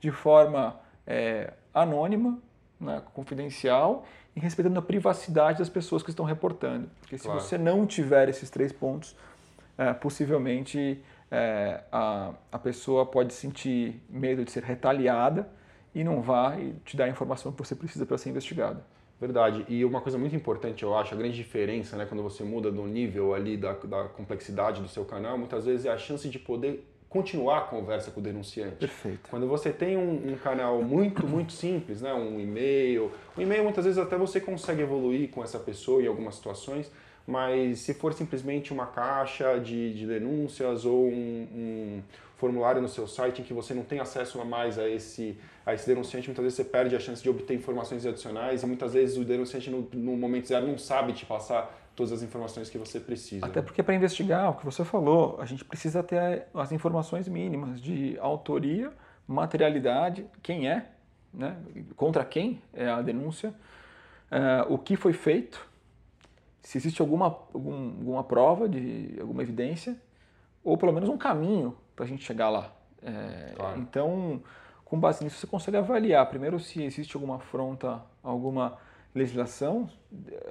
de 0.01 0.11
forma 0.11 0.79
é, 1.07 1.53
anônima, 1.73 2.39
né, 2.81 3.03
confidencial 3.15 4.05
e 4.35 4.41
respeitando 4.41 4.79
a 4.79 4.83
privacidade 4.83 5.59
das 5.59 5.69
pessoas 5.69 6.03
que 6.03 6.11
estão 6.11 6.25
reportando. 6.25 6.91
Porque 7.01 7.17
claro. 7.19 7.41
se 7.41 7.47
você 7.47 7.59
não 7.59 7.87
tiver 7.87 8.29
esses 8.29 8.51
três 8.51 8.73
pontos, 8.73 9.17
é, 9.79 9.93
possivelmente 9.93 11.03
é, 11.31 11.81
a, 11.91 12.33
a 12.51 12.59
pessoa 12.59 13.07
pode 13.07 13.33
sentir 13.33 14.03
medo 14.09 14.45
de 14.45 14.51
ser 14.51 14.63
retaliada 14.63 15.49
e 15.95 16.05
não 16.05 16.21
vai 16.21 16.75
te 16.85 16.97
dar 16.97 17.05
a 17.05 17.09
informação 17.09 17.53
que 17.53 17.59
você 17.59 17.75
precisa 17.75 18.05
para 18.05 18.19
ser 18.19 18.31
investigada. 18.31 18.85
Verdade. 19.21 19.65
E 19.69 19.85
uma 19.85 20.01
coisa 20.01 20.19
muito 20.19 20.37
importante, 20.37 20.83
eu 20.83 20.95
acho, 20.95 21.15
a 21.15 21.17
grande 21.17 21.37
diferença, 21.37 21.97
né, 21.97 22.05
quando 22.05 22.23
você 22.23 22.45
muda 22.45 22.71
do 22.71 22.83
nível 22.87 23.35
ali 23.35 23.57
da, 23.57 23.73
da 23.73 24.05
complexidade 24.05 24.83
do 24.83 24.89
seu 24.89 25.05
canal, 25.05 25.39
muitas 25.39 25.65
vezes 25.65 25.87
é 25.87 25.91
a 25.91 25.99
chance 25.99 26.29
de 26.29 26.39
poder 26.39 26.87
continuar 27.09 27.59
a 27.59 27.61
conversa 27.63 28.11
com 28.11 28.21
o 28.21 28.23
denunciante. 28.23 28.77
Perfeito. 28.77 29.31
Quando 29.31 29.47
você 29.47 29.73
tem 29.73 29.97
um, 29.97 30.33
um 30.33 30.37
canal 30.37 30.83
muito, 30.83 31.27
muito 31.27 31.53
simples, 31.53 32.03
né, 32.03 32.13
um 32.13 32.39
e-mail, 32.39 33.11
um 33.39 33.41
e-mail 33.41 33.65
muitas 33.65 33.85
vezes 33.85 33.99
até 33.99 34.17
você 34.19 34.39
consegue 34.41 34.83
evoluir 34.83 35.31
com 35.31 35.43
essa 35.43 35.59
pessoa 35.59 36.03
em 36.03 36.07
algumas 36.07 36.35
situações, 36.35 36.91
mas 37.27 37.81
se 37.81 37.93
for 37.93 38.13
simplesmente 38.13 38.73
uma 38.73 38.87
caixa 38.87 39.59
de, 39.59 39.93
de 39.95 40.07
denúncias 40.07 40.85
ou 40.85 41.09
um, 41.09 41.49
um 41.53 42.03
formulário 42.37 42.81
no 42.81 42.89
seu 42.89 43.09
site 43.09 43.41
em 43.41 43.45
que 43.45 43.53
você 43.53 43.75
não 43.75 43.83
tem 43.83 43.99
acesso 43.99 44.41
a 44.41 44.45
mais 44.45 44.79
a 44.79 44.89
esse, 44.89 45.39
a 45.65 45.75
esse 45.75 45.87
denunciante, 45.87 46.29
muitas 46.29 46.43
vezes 46.45 46.57
você 46.57 46.65
perde 46.65 46.95
a 46.95 47.01
chance 47.01 47.23
de 47.23 47.29
obter 47.29 47.55
informações 47.55 48.05
adicionais 48.07 48.63
e 48.63 48.67
muitas 48.67 48.93
vezes 48.93 49.17
o 49.17 49.25
denunciante 49.25 49.71
no, 49.71 49.89
no 49.93 50.17
momento 50.17 50.47
zero 50.47 50.67
não 50.67 50.79
sabe 50.79 51.13
te 51.15 51.27
passar 51.27 51.75
todas 51.97 52.13
as 52.13 52.23
informações 52.23 52.69
que 52.69 52.77
você 52.77 53.01
precisa. 53.01 53.47
Até 53.47 53.63
porque 53.63 53.83
para 53.83 53.95
investigar, 53.95 54.51
o 54.51 54.55
que 54.55 54.65
você 54.65 54.85
falou, 54.85 55.39
a 55.41 55.47
gente 55.47 55.65
precisa 55.65 56.03
ter 56.03 56.47
as 56.55 56.71
informações 56.71 57.27
mínimas 57.27 57.81
de 57.81 58.19
autoria, 58.21 58.93
materialidade, 59.27 60.27
quem 60.43 60.69
é, 60.69 60.91
né? 61.33 61.57
contra 61.97 62.23
quem 62.25 62.63
é 62.75 62.87
a 62.87 63.01
denúncia, 63.01 63.49
uh, 64.31 64.73
o 64.73 64.79
que 64.79 64.95
foi 64.95 65.15
feito, 65.15 65.67
se 66.67 66.77
existe 66.79 67.01
alguma, 67.01 67.27
algum, 67.55 67.91
alguma 67.91 68.25
prova, 68.25 68.69
de 68.69 69.17
alguma 69.21 69.41
evidência, 69.41 69.97
ou 70.65 70.77
pelo 70.77 70.93
menos 70.93 71.09
um 71.09 71.17
caminho 71.17 71.77
para 71.95 72.05
a 72.05 72.09
gente 72.09 72.25
chegar 72.25 72.49
lá. 72.49 72.73
É, 73.01 73.53
claro. 73.55 73.79
Então, 73.79 74.43
com 74.85 74.99
base 74.99 75.23
nisso, 75.23 75.39
você 75.39 75.47
consegue 75.47 75.77
avaliar 75.77 76.29
primeiro 76.29 76.59
se 76.59 76.83
existe 76.83 77.15
alguma 77.15 77.37
afronta, 77.37 78.03
alguma 78.21 78.79
legislação, 79.15 79.89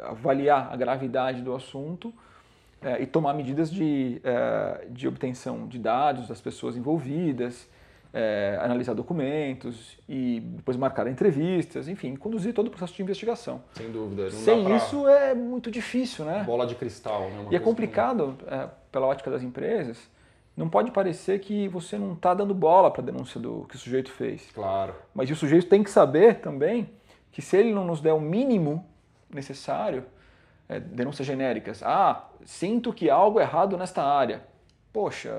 avaliar 0.03 0.71
a 0.71 0.77
gravidade 0.77 1.41
do 1.41 1.53
assunto 1.53 2.13
é, 2.81 3.01
e 3.01 3.05
tomar 3.05 3.33
medidas 3.33 3.69
de, 3.69 4.21
é, 4.23 4.87
de 4.89 5.09
obtenção 5.09 5.67
de 5.67 5.77
dados 5.77 6.29
das 6.29 6.39
pessoas 6.39 6.77
envolvidas, 6.77 7.69
é, 8.17 8.57
analisar 8.61 8.93
documentos 8.93 9.97
e 10.07 10.39
depois 10.39 10.77
marcar 10.77 11.05
entrevistas, 11.05 11.89
enfim, 11.89 12.15
conduzir 12.15 12.53
todo 12.53 12.67
o 12.67 12.69
processo 12.69 12.93
de 12.93 13.03
investigação. 13.03 13.61
Sem 13.73 13.91
dúvida. 13.91 14.31
Sem 14.31 14.73
isso 14.73 15.05
é 15.05 15.35
muito 15.35 15.69
difícil, 15.69 16.23
né? 16.23 16.41
Bola 16.45 16.65
de 16.65 16.75
cristal, 16.75 17.29
né? 17.29 17.47
e 17.51 17.55
é 17.57 17.59
complicado, 17.59 18.37
é, 18.47 18.69
pela 18.89 19.05
ótica 19.05 19.29
das 19.29 19.43
empresas, 19.43 20.09
não 20.55 20.69
pode 20.69 20.91
parecer 20.91 21.39
que 21.39 21.67
você 21.67 21.97
não 21.97 22.13
está 22.13 22.33
dando 22.33 22.53
bola 22.53 22.89
para 22.89 23.01
a 23.01 23.05
denúncia 23.05 23.37
do 23.37 23.65
que 23.67 23.75
o 23.75 23.77
sujeito 23.77 24.09
fez. 24.09 24.49
Claro. 24.53 24.95
Mas 25.13 25.29
o 25.29 25.35
sujeito 25.35 25.67
tem 25.67 25.83
que 25.83 25.91
saber 25.91 26.35
também 26.35 26.89
que 27.33 27.41
se 27.41 27.57
ele 27.57 27.73
não 27.73 27.83
nos 27.83 27.99
der 27.99 28.13
o 28.13 28.21
mínimo 28.21 28.87
necessário, 29.29 30.05
é, 30.69 30.79
denúncias 30.79 31.27
genéricas, 31.27 31.83
ah, 31.83 32.29
sinto 32.45 32.93
que 32.93 33.09
algo 33.09 33.41
errado 33.41 33.77
nesta 33.77 34.01
área. 34.01 34.41
Poxa, 34.93 35.29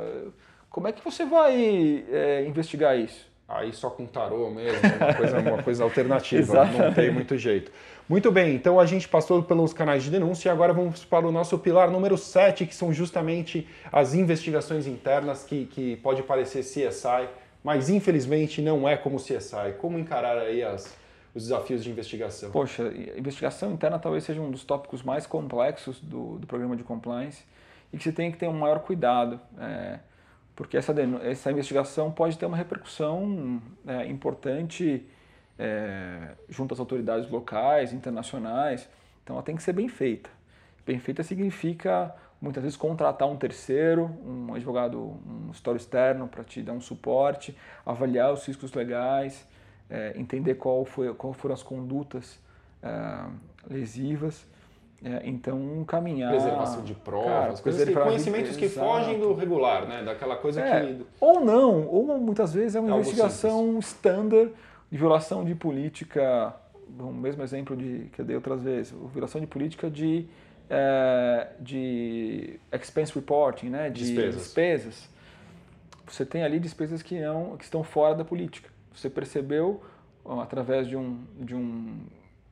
como 0.77 0.89
é 0.89 0.93
que 0.93 1.03
você 1.03 1.25
vai 1.25 2.05
é, 2.12 2.45
investigar 2.47 2.99
isso? 2.99 3.27
Aí 3.49 3.73
só 3.73 3.89
com 3.89 4.05
tarô 4.05 4.51
mesmo, 4.51 4.79
uma 5.01 5.15
coisa, 5.15 5.39
uma 5.39 5.62
coisa 5.62 5.85
alternativa, 5.85 6.67
não 6.67 6.93
tem 6.93 7.11
muito 7.11 7.39
jeito. 7.39 7.73
Muito 8.07 8.31
bem, 8.31 8.55
então 8.55 8.79
a 8.79 8.85
gente 8.85 9.09
passou 9.09 9.43
pelos 9.43 9.73
canais 9.73 10.03
de 10.05 10.11
denúncia 10.11 10.51
e 10.51 10.53
agora 10.53 10.75
vamos 10.75 11.03
para 11.03 11.27
o 11.27 11.33
nosso 11.33 11.59
pilar 11.59 11.91
número 11.91 12.19
7, 12.19 12.67
que 12.67 12.75
são 12.75 12.93
justamente 12.93 13.67
as 13.91 14.12
investigações 14.12 14.87
internas, 14.87 15.45
que, 15.45 15.65
que 15.65 15.97
pode 15.97 16.23
parecer 16.23 16.61
CSI, 16.61 17.27
mas 17.65 17.89
infelizmente 17.89 18.61
não 18.61 18.87
é 18.87 18.99
como 18.99 19.17
CSI. 19.17 19.79
Como 19.79 19.99
encarar 19.99 20.37
aí 20.37 20.62
as, 20.62 20.95
os 21.35 21.45
desafios 21.45 21.83
de 21.83 21.91
investigação? 21.91 22.51
Poxa, 22.51 22.93
investigação 23.17 23.73
interna 23.73 23.99
talvez 23.99 24.25
seja 24.25 24.43
um 24.43 24.51
dos 24.51 24.62
tópicos 24.62 25.03
mais 25.03 25.27
complexos 25.27 25.99
do, 26.03 26.39
do 26.39 26.47
programa 26.47 26.77
de 26.77 26.83
compliance 26.83 27.45
e 27.95 27.97
que 27.97 28.05
você 28.05 28.12
tem 28.12 28.31
que 28.31 28.37
ter 28.37 28.47
um 28.47 28.59
maior 28.59 28.81
cuidado. 28.81 29.41
É, 29.59 30.01
porque 30.57 30.77
essa, 30.79 30.95
essa 31.23 31.53
investigação 31.53 32.11
pode 32.11 32.38
ter 32.38 32.47
uma 32.47 32.57
repercussão 32.57 33.62
é, 33.87 34.07
importante 34.07 35.07
é, 35.59 36.31
junto 36.49 36.73
às 36.73 36.81
autoridades 36.81 37.31
locais, 37.31 37.92
internacionais. 37.92 38.88
Então 39.23 39.37
ela 39.37 39.42
tem 39.42 39.55
que 39.55 39.62
ser 39.62 39.75
bem 39.75 39.87
feita. 39.87 40.31
Bem 40.87 40.99
feita 40.99 41.23
significa 41.23 42.14
muitas 42.40 42.62
vezes 42.62 42.77
contratar 42.77 43.29
um 43.29 43.37
terceiro, 43.37 44.05
um 44.25 44.55
advogado, 44.55 44.99
um 44.99 45.51
histórico 45.53 45.83
externo 45.83 46.27
para 46.27 46.42
te 46.42 46.62
dar 46.62 46.73
um 46.73 46.81
suporte, 46.81 47.57
avaliar 47.85 48.33
os 48.33 48.47
riscos 48.47 48.73
legais, 48.73 49.47
é, 49.90 50.14
entender 50.16 50.55
qual, 50.55 50.85
foi, 50.85 51.12
qual 51.14 51.35
foram 51.35 51.55
as 51.55 51.62
condutas 51.62 52.38
é, 52.83 53.27
lesivas. 53.69 54.47
É, 55.04 55.22
então, 55.24 55.85
caminhar. 55.87 56.30
Preservação 56.30 56.82
de 56.82 56.94
provas, 56.94 57.61
cara, 57.61 57.87
que, 57.87 57.92
conhecimentos 57.92 58.56
que 58.56 58.64
Exato. 58.64 58.87
fogem 58.87 59.20
do 59.20 59.35
regular, 59.35 59.87
né? 59.87 60.02
daquela 60.02 60.37
coisa 60.37 60.61
é, 60.61 60.87
que. 60.87 61.06
Ou 61.20 61.40
não, 61.40 61.87
ou 61.87 62.18
muitas 62.18 62.54
vezes 62.54 62.74
é 62.74 62.80
uma 62.80 62.90
Algo 62.90 63.02
investigação 63.02 63.78
standard 63.78 64.52
de 64.90 64.98
violação 64.98 65.44
de 65.44 65.54
política, 65.54 66.54
o 66.98 67.12
mesmo 67.12 67.42
exemplo 67.42 67.76
de, 67.76 68.09
que 68.12 68.20
eu 68.20 68.24
dei 68.24 68.37
outras 68.37 68.62
vezes, 68.62 68.94
violação 69.12 69.40
de 69.40 69.46
política 69.46 69.90
de, 69.90 70.26
é, 70.70 71.48
de 71.61 72.59
expense 72.72 73.14
reporting, 73.14 73.68
né, 73.68 73.90
de 73.90 74.04
despesas. 74.04 74.42
despesas. 74.42 75.09
Você 76.06 76.24
tem 76.24 76.42
ali 76.42 76.59
despesas 76.59 77.02
que, 77.02 77.20
não, 77.20 77.56
que 77.56 77.64
estão 77.64 77.82
fora 77.82 78.14
da 78.14 78.24
política. 78.24 78.70
Você 78.94 79.11
percebeu 79.11 79.82
através 80.40 80.88
de 80.88 80.96
um, 80.96 81.20
de, 81.38 81.54
um, 81.54 81.98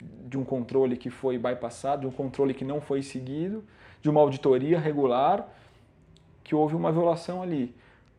de 0.00 0.37
um 0.37 0.44
controle 0.44 0.96
que 0.96 1.11
foi 1.11 1.38
bypassado, 1.38 2.02
de 2.02 2.07
um 2.07 2.11
controle 2.11 2.54
que 2.54 2.64
não 2.64 2.80
foi 2.80 3.02
seguido, 3.02 3.64
de 4.02 4.11
uma 4.11 4.20
auditoria 4.20 4.78
regular, 4.78 5.48
que 6.42 6.54
houve 6.54 6.74
uma 6.74 6.92
violação 6.92 7.42
ali. 7.42 7.74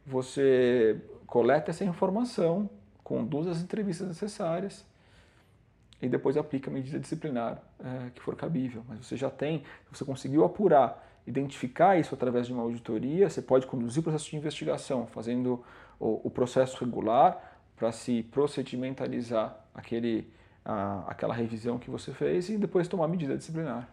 Você 0.06 1.00
coleta 1.28 1.72
essa 1.72 1.84
informação, 1.84 2.70
conduz 3.04 3.48
as 3.48 3.62
entrevistas 3.62 4.08
necessárias 4.08 4.86
e 6.02 6.10
depois 6.10 6.38
aplica 6.38 6.70
a 6.70 6.74
medida 6.74 7.00
disciplinar 7.00 7.62
é, 7.80 8.10
que 8.10 8.22
for 8.22 8.36
cabível. 8.36 8.84
Mas 8.88 9.06
você 9.06 9.16
já 9.16 9.30
tem, 9.30 9.64
você 9.92 10.04
conseguiu 10.04 10.44
apurar, 10.44 11.04
identificar 11.26 11.98
isso 11.98 12.14
através 12.14 12.48
de 12.48 12.54
uma 12.54 12.64
auditoria, 12.64 13.30
você 13.30 13.42
pode 13.42 13.66
conduzir 13.68 14.00
o 14.00 14.04
processo 14.04 14.30
de 14.30 14.38
investigação, 14.38 15.08
fazendo 15.08 15.64
o, 16.00 16.28
o 16.28 16.30
processo 16.30 16.84
regular 16.84 17.60
para 17.76 17.92
se 17.92 18.24
procedimentalizar 18.24 19.58
aquele, 19.74 20.32
a, 20.66 21.04
aquela 21.08 21.34
revisão 21.34 21.78
que 21.78 21.90
você 21.90 22.12
fez 22.12 22.50
e 22.50 22.58
depois 22.58 22.88
tomar 22.88 23.08
medida 23.08 23.38
disciplinar. 23.38 23.88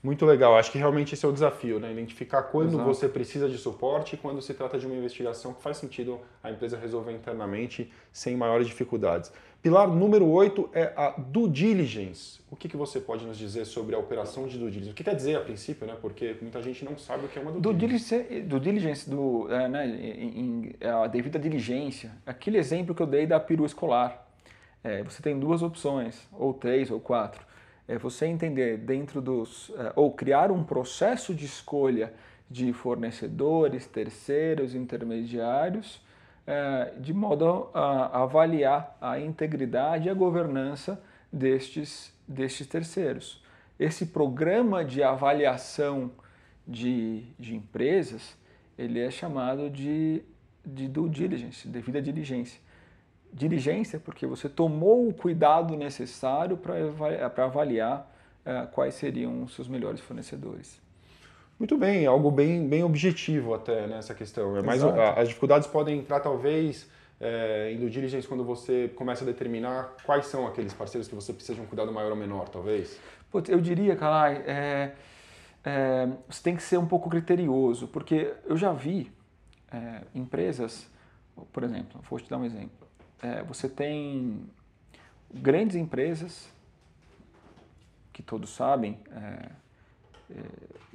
Muito 0.00 0.24
legal. 0.24 0.56
Acho 0.56 0.70
que 0.70 0.78
realmente 0.78 1.14
esse 1.14 1.26
é 1.26 1.28
o 1.28 1.32
desafio, 1.32 1.80
né? 1.80 1.90
Identificar 1.90 2.44
quando 2.44 2.74
Exato. 2.74 2.84
você 2.84 3.08
precisa 3.08 3.48
de 3.48 3.58
suporte 3.58 4.14
e 4.14 4.16
quando 4.16 4.40
se 4.40 4.54
trata 4.54 4.78
de 4.78 4.86
uma 4.86 4.94
investigação 4.94 5.52
que 5.52 5.60
faz 5.60 5.76
sentido 5.76 6.20
a 6.40 6.52
empresa 6.52 6.78
resolver 6.78 7.10
internamente 7.12 7.92
sem 8.12 8.36
maiores 8.36 8.68
dificuldades. 8.68 9.32
Pilar 9.60 9.88
número 9.88 10.24
8 10.24 10.70
é 10.72 10.92
a 10.96 11.10
due 11.18 11.48
diligence. 11.50 12.38
O 12.48 12.54
que, 12.54 12.68
que 12.68 12.76
você 12.76 13.00
pode 13.00 13.26
nos 13.26 13.36
dizer 13.36 13.64
sobre 13.64 13.96
a 13.96 13.98
operação 13.98 14.46
de 14.46 14.56
due 14.56 14.70
diligence? 14.70 14.92
O 14.92 14.94
que 14.94 15.02
quer 15.02 15.16
dizer 15.16 15.34
a 15.34 15.40
princípio, 15.40 15.84
né? 15.84 15.96
Porque 16.00 16.36
muita 16.40 16.62
gente 16.62 16.84
não 16.84 16.96
sabe 16.96 17.24
o 17.24 17.28
que 17.28 17.36
é 17.36 17.42
uma 17.42 17.50
due, 17.50 17.74
diligence. 17.74 18.14
diligence, 18.22 18.46
do, 18.46 18.60
diligence, 18.60 19.10
do, 19.10 19.52
é, 19.52 19.68
né, 19.68 19.84
em, 19.88 20.38
em- 20.80 20.86
a 20.86 21.08
devida 21.08 21.40
diligência, 21.40 22.12
aquele 22.24 22.56
exemplo 22.56 22.94
que 22.94 23.02
eu 23.02 23.06
dei 23.06 23.26
da 23.26 23.40
perua 23.40 23.66
escolar. 23.66 24.27
É, 24.82 25.02
você 25.02 25.22
tem 25.22 25.38
duas 25.38 25.62
opções, 25.62 26.26
ou 26.32 26.54
três, 26.54 26.90
ou 26.90 27.00
quatro. 27.00 27.44
É 27.86 27.98
você 27.98 28.26
entender 28.26 28.78
dentro 28.78 29.20
dos. 29.20 29.72
é, 29.76 29.92
ou 29.96 30.12
criar 30.12 30.50
um 30.50 30.62
processo 30.62 31.34
de 31.34 31.46
escolha 31.46 32.12
de 32.50 32.72
fornecedores, 32.72 33.86
terceiros, 33.86 34.74
intermediários, 34.74 36.00
é, 36.46 36.94
de 36.98 37.12
modo 37.12 37.68
a 37.74 38.22
avaliar 38.22 38.96
a 39.00 39.20
integridade 39.20 40.08
e 40.08 40.10
a 40.10 40.14
governança 40.14 41.02
destes, 41.30 42.12
destes 42.26 42.66
terceiros. 42.66 43.42
Esse 43.78 44.06
programa 44.06 44.84
de 44.84 45.02
avaliação 45.02 46.10
de, 46.66 47.22
de 47.38 47.54
empresas, 47.54 48.36
ele 48.78 48.98
é 48.98 49.10
chamado 49.10 49.68
de, 49.68 50.22
de 50.64 50.88
due 50.88 51.08
diligence, 51.08 51.68
devida 51.68 52.00
diligência. 52.00 52.60
Diligência 53.32 53.98
porque 54.00 54.26
você 54.26 54.48
tomou 54.48 55.08
o 55.08 55.12
cuidado 55.14 55.76
necessário 55.76 56.56
para 56.56 57.44
avaliar 57.44 58.10
eh, 58.44 58.66
quais 58.72 58.94
seriam 58.94 59.42
os 59.42 59.54
seus 59.54 59.68
melhores 59.68 60.00
fornecedores. 60.00 60.80
Muito 61.58 61.76
bem, 61.76 62.06
algo 62.06 62.30
bem, 62.30 62.66
bem 62.68 62.82
objetivo 62.84 63.52
até 63.52 63.86
nessa 63.86 64.14
questão. 64.14 64.56
É 64.56 64.62
mais, 64.62 64.82
a- 64.82 65.14
as 65.14 65.28
dificuldades 65.28 65.66
podem 65.68 65.98
entrar 65.98 66.20
talvez 66.20 66.88
é, 67.20 67.72
em 67.72 67.78
due 67.78 67.90
diligence 67.90 68.28
quando 68.28 68.44
você 68.44 68.88
começa 68.94 69.24
a 69.24 69.26
determinar 69.26 69.96
quais 70.04 70.26
são 70.26 70.46
aqueles 70.46 70.72
parceiros 70.72 71.08
que 71.08 71.14
você 71.16 71.32
precisa 71.32 71.56
de 71.56 71.60
um 71.60 71.66
cuidado 71.66 71.92
maior 71.92 72.10
ou 72.12 72.16
menor, 72.16 72.48
talvez. 72.48 72.96
Putz, 73.30 73.50
eu 73.50 73.60
diria, 73.60 73.96
Kalai, 73.96 74.36
é, 74.46 74.92
é, 75.64 76.08
você 76.28 76.42
tem 76.42 76.54
que 76.56 76.62
ser 76.62 76.78
um 76.78 76.86
pouco 76.86 77.10
criterioso, 77.10 77.88
porque 77.88 78.32
eu 78.46 78.56
já 78.56 78.72
vi 78.72 79.10
é, 79.72 80.02
empresas, 80.14 80.88
por 81.52 81.64
exemplo, 81.64 82.00
vou 82.08 82.18
te 82.20 82.30
dar 82.30 82.38
um 82.38 82.44
exemplo. 82.44 82.87
É, 83.22 83.42
você 83.42 83.68
tem 83.68 84.48
grandes 85.32 85.76
empresas, 85.76 86.48
que 88.12 88.22
todos 88.22 88.50
sabem, 88.50 88.98
é, 89.10 89.50
é, 90.30 90.42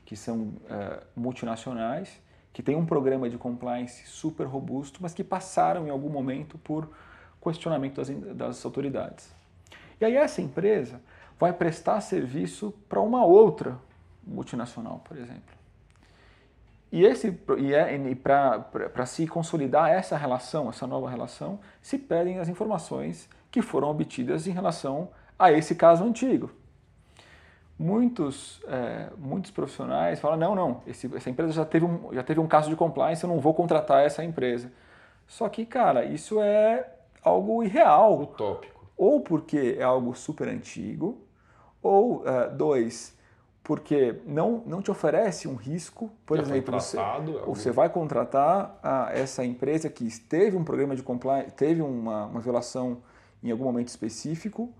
que 0.05 0.15
são 0.15 0.53
é, 0.69 1.03
multinacionais, 1.15 2.19
que 2.51 2.61
têm 2.61 2.75
um 2.75 2.85
programa 2.85 3.29
de 3.29 3.37
compliance 3.37 4.05
super 4.07 4.45
robusto, 4.45 4.99
mas 5.01 5.13
que 5.13 5.23
passaram 5.23 5.87
em 5.87 5.89
algum 5.89 6.09
momento 6.09 6.57
por 6.57 6.89
questionamento 7.41 7.95
das, 7.95 8.09
das 8.35 8.65
autoridades. 8.65 9.33
E 9.99 10.05
aí 10.05 10.15
essa 10.15 10.41
empresa 10.41 11.01
vai 11.39 11.51
prestar 11.51 11.99
serviço 12.01 12.73
para 12.87 13.01
uma 13.01 13.25
outra 13.25 13.77
multinacional, 14.25 14.99
por 14.99 15.17
exemplo. 15.17 15.62
E, 16.93 17.03
esse, 17.05 17.35
e, 17.57 17.73
é, 17.73 17.95
e 17.95 18.13
para 18.13 19.05
se 19.07 19.25
consolidar 19.25 19.89
essa 19.89 20.15
relação, 20.15 20.69
essa 20.69 20.85
nova 20.85 21.09
relação, 21.09 21.59
se 21.81 21.97
pedem 21.97 22.37
as 22.37 22.47
informações 22.47 23.27
que 23.49 23.63
foram 23.63 23.89
obtidas 23.89 24.45
em 24.45 24.51
relação 24.51 25.09
a 25.39 25.51
esse 25.51 25.73
caso 25.73 26.03
antigo. 26.03 26.51
Muitos, 27.79 28.61
é, 28.67 29.09
muitos 29.17 29.49
profissionais 29.49 30.19
falam, 30.19 30.37
não, 30.37 30.53
não, 30.53 30.81
esse, 30.85 31.09
essa 31.15 31.31
empresa 31.31 31.51
já 31.53 31.65
teve, 31.65 31.83
um, 31.83 32.13
já 32.13 32.21
teve 32.21 32.39
um 32.39 32.45
caso 32.45 32.69
de 32.69 32.75
compliance, 32.75 33.23
eu 33.23 33.27
não 33.27 33.39
vou 33.39 33.55
contratar 33.55 34.05
essa 34.05 34.23
empresa. 34.23 34.71
Só 35.25 35.49
que, 35.49 35.65
cara, 35.65 36.05
isso 36.05 36.39
é 36.43 36.93
algo 37.23 37.63
irreal 37.63 38.21
Utópico. 38.21 38.85
ou 38.95 39.19
porque 39.19 39.77
é 39.79 39.83
algo 39.83 40.13
super 40.13 40.47
antigo, 40.47 41.19
ou 41.81 42.21
eh, 42.23 42.49
dois, 42.49 43.17
porque 43.63 44.21
não, 44.25 44.61
não 44.65 44.81
te 44.81 44.91
oferece 44.91 45.47
um 45.47 45.55
risco, 45.55 46.11
por 46.25 46.37
Já 46.37 46.43
exemplo, 46.43 46.79
você, 46.79 46.97
tratado, 46.97 47.39
é 47.39 47.45
você 47.45 47.71
vai 47.71 47.89
contratar 47.89 48.77
a 48.83 49.09
essa 49.13 49.45
empresa 49.45 49.89
que 49.89 50.05
teve 50.19 50.57
um 50.57 50.63
programa 50.63 50.95
de 50.95 51.01
compliance, 51.01 51.51
teve 51.51 51.81
uma, 51.81 52.25
uma 52.25 52.41
violação 52.41 53.01
em 53.41 53.51
algum 53.51 53.63
momento 53.63 53.87
específico, 53.87 54.73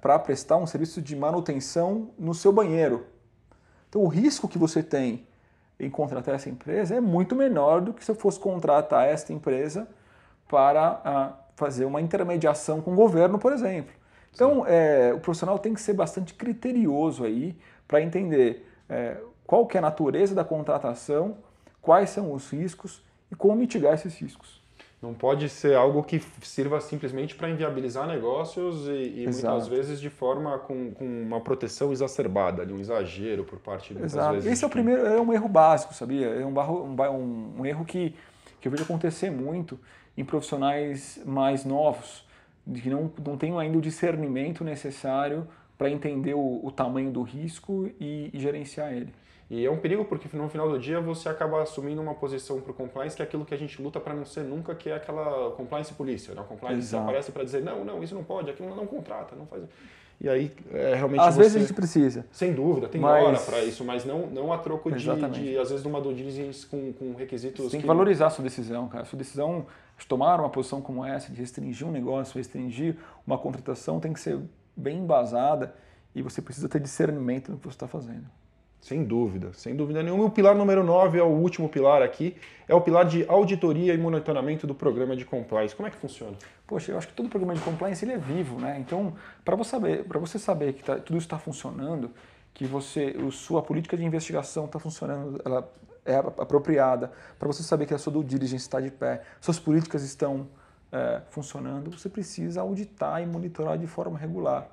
para 0.00 0.18
prestar 0.18 0.56
um 0.56 0.66
serviço 0.66 1.02
de 1.02 1.14
manutenção 1.16 2.10
no 2.18 2.34
seu 2.34 2.52
banheiro. 2.52 3.06
Então, 3.88 4.02
o 4.02 4.08
risco 4.08 4.48
que 4.48 4.58
você 4.58 4.82
tem 4.82 5.26
em 5.78 5.90
contratar 5.90 6.34
essa 6.34 6.48
empresa 6.48 6.94
é 6.94 7.00
muito 7.00 7.34
menor 7.34 7.80
do 7.80 7.92
que 7.92 8.04
se 8.04 8.10
eu 8.10 8.14
fosse 8.14 8.38
contratar 8.38 9.06
esta 9.06 9.32
empresa 9.32 9.88
para 10.48 11.00
ah, 11.04 11.32
fazer 11.56 11.84
uma 11.84 12.00
intermediação 12.00 12.80
com 12.80 12.92
o 12.92 12.96
governo, 12.96 13.38
por 13.38 13.52
exemplo. 13.52 13.94
Então, 14.34 14.64
é, 14.66 15.12
o 15.14 15.20
profissional 15.20 15.58
tem 15.58 15.74
que 15.74 15.80
ser 15.80 15.94
bastante 15.94 16.34
criterioso 16.34 17.24
aí 17.24 17.56
para 17.86 18.00
entender 18.00 18.66
é, 18.88 19.16
qual 19.46 19.66
que 19.66 19.76
é 19.76 19.78
a 19.78 19.82
natureza 19.82 20.34
da 20.34 20.44
contratação, 20.44 21.38
quais 21.80 22.10
são 22.10 22.32
os 22.32 22.50
riscos 22.50 23.02
e 23.32 23.34
como 23.34 23.56
mitigar 23.56 23.94
esses 23.94 24.16
riscos. 24.18 24.58
Não 25.00 25.14
pode 25.14 25.48
ser 25.48 25.76
algo 25.76 26.02
que 26.02 26.20
sirva 26.42 26.80
simplesmente 26.80 27.32
para 27.36 27.48
inviabilizar 27.48 28.08
negócios 28.08 28.88
e, 28.88 29.22
e 29.22 29.28
muitas 29.28 29.68
vezes 29.68 30.00
de 30.00 30.10
forma 30.10 30.58
com, 30.58 30.90
com 30.90 31.04
uma 31.04 31.40
proteção 31.40 31.92
exacerbada, 31.92 32.66
de 32.66 32.72
um 32.72 32.80
exagero 32.80 33.44
por 33.44 33.60
parte 33.60 33.94
de 33.94 34.02
Exato. 34.02 34.34
vezes. 34.34 34.50
Esse 34.52 34.64
é 34.64 34.66
o 34.66 34.70
primeiro, 34.70 35.06
é 35.06 35.20
um 35.20 35.32
erro 35.32 35.48
básico, 35.48 35.94
sabia? 35.94 36.26
É 36.26 36.44
um, 36.44 36.52
barro- 36.52 36.82
um, 36.82 37.60
um- 37.60 37.64
erro 37.64 37.84
que, 37.84 38.12
que 38.60 38.66
eu 38.66 38.72
vejo 38.72 38.82
acontecer 38.82 39.30
muito 39.30 39.78
em 40.16 40.24
profissionais 40.24 41.20
mais 41.24 41.64
novos, 41.64 42.26
que 42.74 42.90
não, 42.90 43.10
não 43.24 43.36
têm 43.36 43.56
ainda 43.58 43.78
o 43.78 43.80
discernimento 43.80 44.64
necessário 44.64 45.46
para 45.76 45.90
entender 45.90 46.34
o, 46.34 46.60
o 46.64 46.70
tamanho 46.70 47.10
do 47.10 47.22
risco 47.22 47.90
e, 48.00 48.30
e 48.32 48.38
gerenciar 48.38 48.92
ele. 48.92 49.12
E 49.50 49.64
é 49.64 49.70
um 49.70 49.78
perigo 49.78 50.04
porque 50.04 50.28
no 50.36 50.48
final 50.48 50.68
do 50.68 50.78
dia 50.78 51.00
você 51.00 51.28
acaba 51.28 51.62
assumindo 51.62 52.02
uma 52.02 52.14
posição 52.14 52.60
para 52.60 52.70
o 52.70 52.74
compliance 52.74 53.16
que 53.16 53.22
é 53.22 53.24
aquilo 53.24 53.46
que 53.46 53.54
a 53.54 53.56
gente 53.56 53.80
luta 53.80 53.98
para 53.98 54.12
não 54.12 54.24
ser 54.26 54.42
nunca, 54.42 54.74
que 54.74 54.90
é 54.90 54.94
aquela 54.94 55.52
compliance 55.52 55.92
polícia. 55.94 56.34
Né? 56.34 56.40
O 56.42 56.44
compliance 56.44 56.88
Exato. 56.88 57.04
aparece 57.04 57.32
para 57.32 57.44
dizer 57.44 57.62
não, 57.62 57.82
não, 57.84 58.02
isso 58.02 58.14
não 58.14 58.22
pode, 58.22 58.50
aquilo 58.50 58.74
não 58.74 58.86
contrata, 58.86 59.34
não 59.34 59.46
faz. 59.46 59.64
E 60.20 60.28
aí 60.28 60.52
é 60.72 60.94
realmente 60.96 61.20
Às 61.20 61.34
você... 61.34 61.42
vezes 61.42 61.56
a 61.56 61.60
gente 61.60 61.72
precisa. 61.72 62.26
Sem 62.32 62.52
dúvida, 62.52 62.88
tem 62.88 63.00
Mas- 63.00 63.24
hora 63.24 63.38
para 63.38 63.62
isso, 63.64 63.84
mas 63.84 64.04
não, 64.04 64.26
não 64.26 64.52
a 64.52 64.58
troco 64.58 64.90
de, 64.90 64.98
de, 64.98 65.58
às 65.58 65.70
vezes, 65.70 65.82
de 65.82 65.88
uma 65.88 66.00
diligence 66.00 66.66
com, 66.66 66.92
com 66.92 67.14
requisitos 67.14 67.64
Você 67.64 67.70
tem 67.70 67.80
que 67.80 67.86
valorizar 67.86 68.26
a 68.26 68.30
sua 68.30 68.42
decisão, 68.42 68.88
cara. 68.88 69.04
A 69.04 69.06
sua 69.06 69.18
decisão 69.18 69.64
de 69.96 70.06
tomar 70.06 70.40
uma 70.40 70.50
posição 70.50 70.82
como 70.82 71.04
essa, 71.04 71.32
de 71.32 71.38
restringir 71.38 71.86
um 71.86 71.92
negócio, 71.92 72.36
restringir 72.36 72.96
uma 73.26 73.38
contratação, 73.38 74.00
tem 74.00 74.12
que 74.12 74.20
ser 74.20 74.40
bem 74.76 74.98
embasada 74.98 75.74
e 76.14 76.20
você 76.20 76.42
precisa 76.42 76.68
ter 76.68 76.80
discernimento 76.80 77.50
no 77.52 77.58
que 77.58 77.64
você 77.64 77.76
está 77.76 77.86
fazendo. 77.86 78.26
Sem 78.80 79.04
dúvida, 79.04 79.52
sem 79.54 79.74
dúvida 79.74 80.02
nenhuma. 80.02 80.24
O 80.24 80.30
pilar 80.30 80.54
número 80.54 80.82
9 80.84 81.18
é 81.18 81.22
o 81.22 81.26
último 81.26 81.68
pilar 81.68 82.00
aqui, 82.00 82.36
é 82.66 82.74
o 82.74 82.80
pilar 82.80 83.04
de 83.04 83.24
auditoria 83.28 83.92
e 83.92 83.98
monitoramento 83.98 84.66
do 84.66 84.74
programa 84.74 85.16
de 85.16 85.24
compliance. 85.24 85.74
Como 85.74 85.86
é 85.86 85.90
que 85.90 85.96
funciona? 85.96 86.34
Poxa, 86.66 86.92
eu 86.92 86.98
acho 86.98 87.08
que 87.08 87.12
todo 87.14 87.28
programa 87.28 87.54
de 87.54 87.60
compliance 87.60 88.04
ele 88.04 88.12
é 88.12 88.18
vivo, 88.18 88.58
né? 88.60 88.78
Então, 88.78 89.14
para 89.44 89.56
você 89.56 89.70
saber, 89.70 90.04
para 90.04 90.18
você 90.18 90.38
saber 90.38 90.72
que 90.74 90.84
tá- 90.84 90.96
tudo 90.96 91.18
está 91.18 91.38
funcionando, 91.38 92.10
que 92.54 92.64
você, 92.66 93.16
o, 93.18 93.30
sua 93.32 93.62
política 93.62 93.96
de 93.96 94.04
investigação 94.04 94.64
está 94.66 94.78
funcionando, 94.78 95.40
ela 95.44 95.68
é 96.06 96.16
ap- 96.16 96.40
apropriada, 96.40 97.12
para 97.38 97.48
você 97.48 97.62
saber 97.62 97.84
que 97.84 97.92
a 97.94 97.98
sua 97.98 98.12
due 98.12 98.24
diligence 98.24 98.62
está 98.64 98.80
de 98.80 98.90
pé, 98.90 99.22
suas 99.40 99.58
políticas 99.58 100.02
estão 100.02 100.46
é, 100.90 101.20
funcionando, 101.30 101.90
você 101.90 102.08
precisa 102.08 102.60
auditar 102.62 103.20
e 103.22 103.26
monitorar 103.26 103.76
de 103.76 103.86
forma 103.86 104.16
regular. 104.18 104.66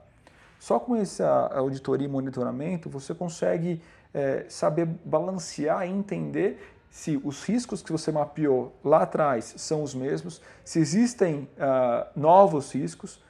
Só 0.60 0.80
com 0.80 0.96
essa 0.96 1.28
auditoria 1.54 2.08
e 2.08 2.10
monitoramento 2.10 2.90
você 2.90 3.14
consegue 3.14 3.82
é, 4.14 4.46
saber 4.50 4.86
balancear 5.04 5.88
e 5.88 5.92
entender 5.92 6.76
se 6.90 7.20
os 7.24 7.44
riscos 7.44 7.82
que 7.82 7.92
você 7.92 8.12
mapeou 8.12 8.74
lá 8.84 9.02
atrás 9.02 9.54
são 9.58 9.84
os 9.84 9.94
mesmos, 9.94 10.42
se 10.64 10.80
existem 10.80 11.46
ah, 11.60 12.08
novos 12.16 12.74
riscos 12.74 13.22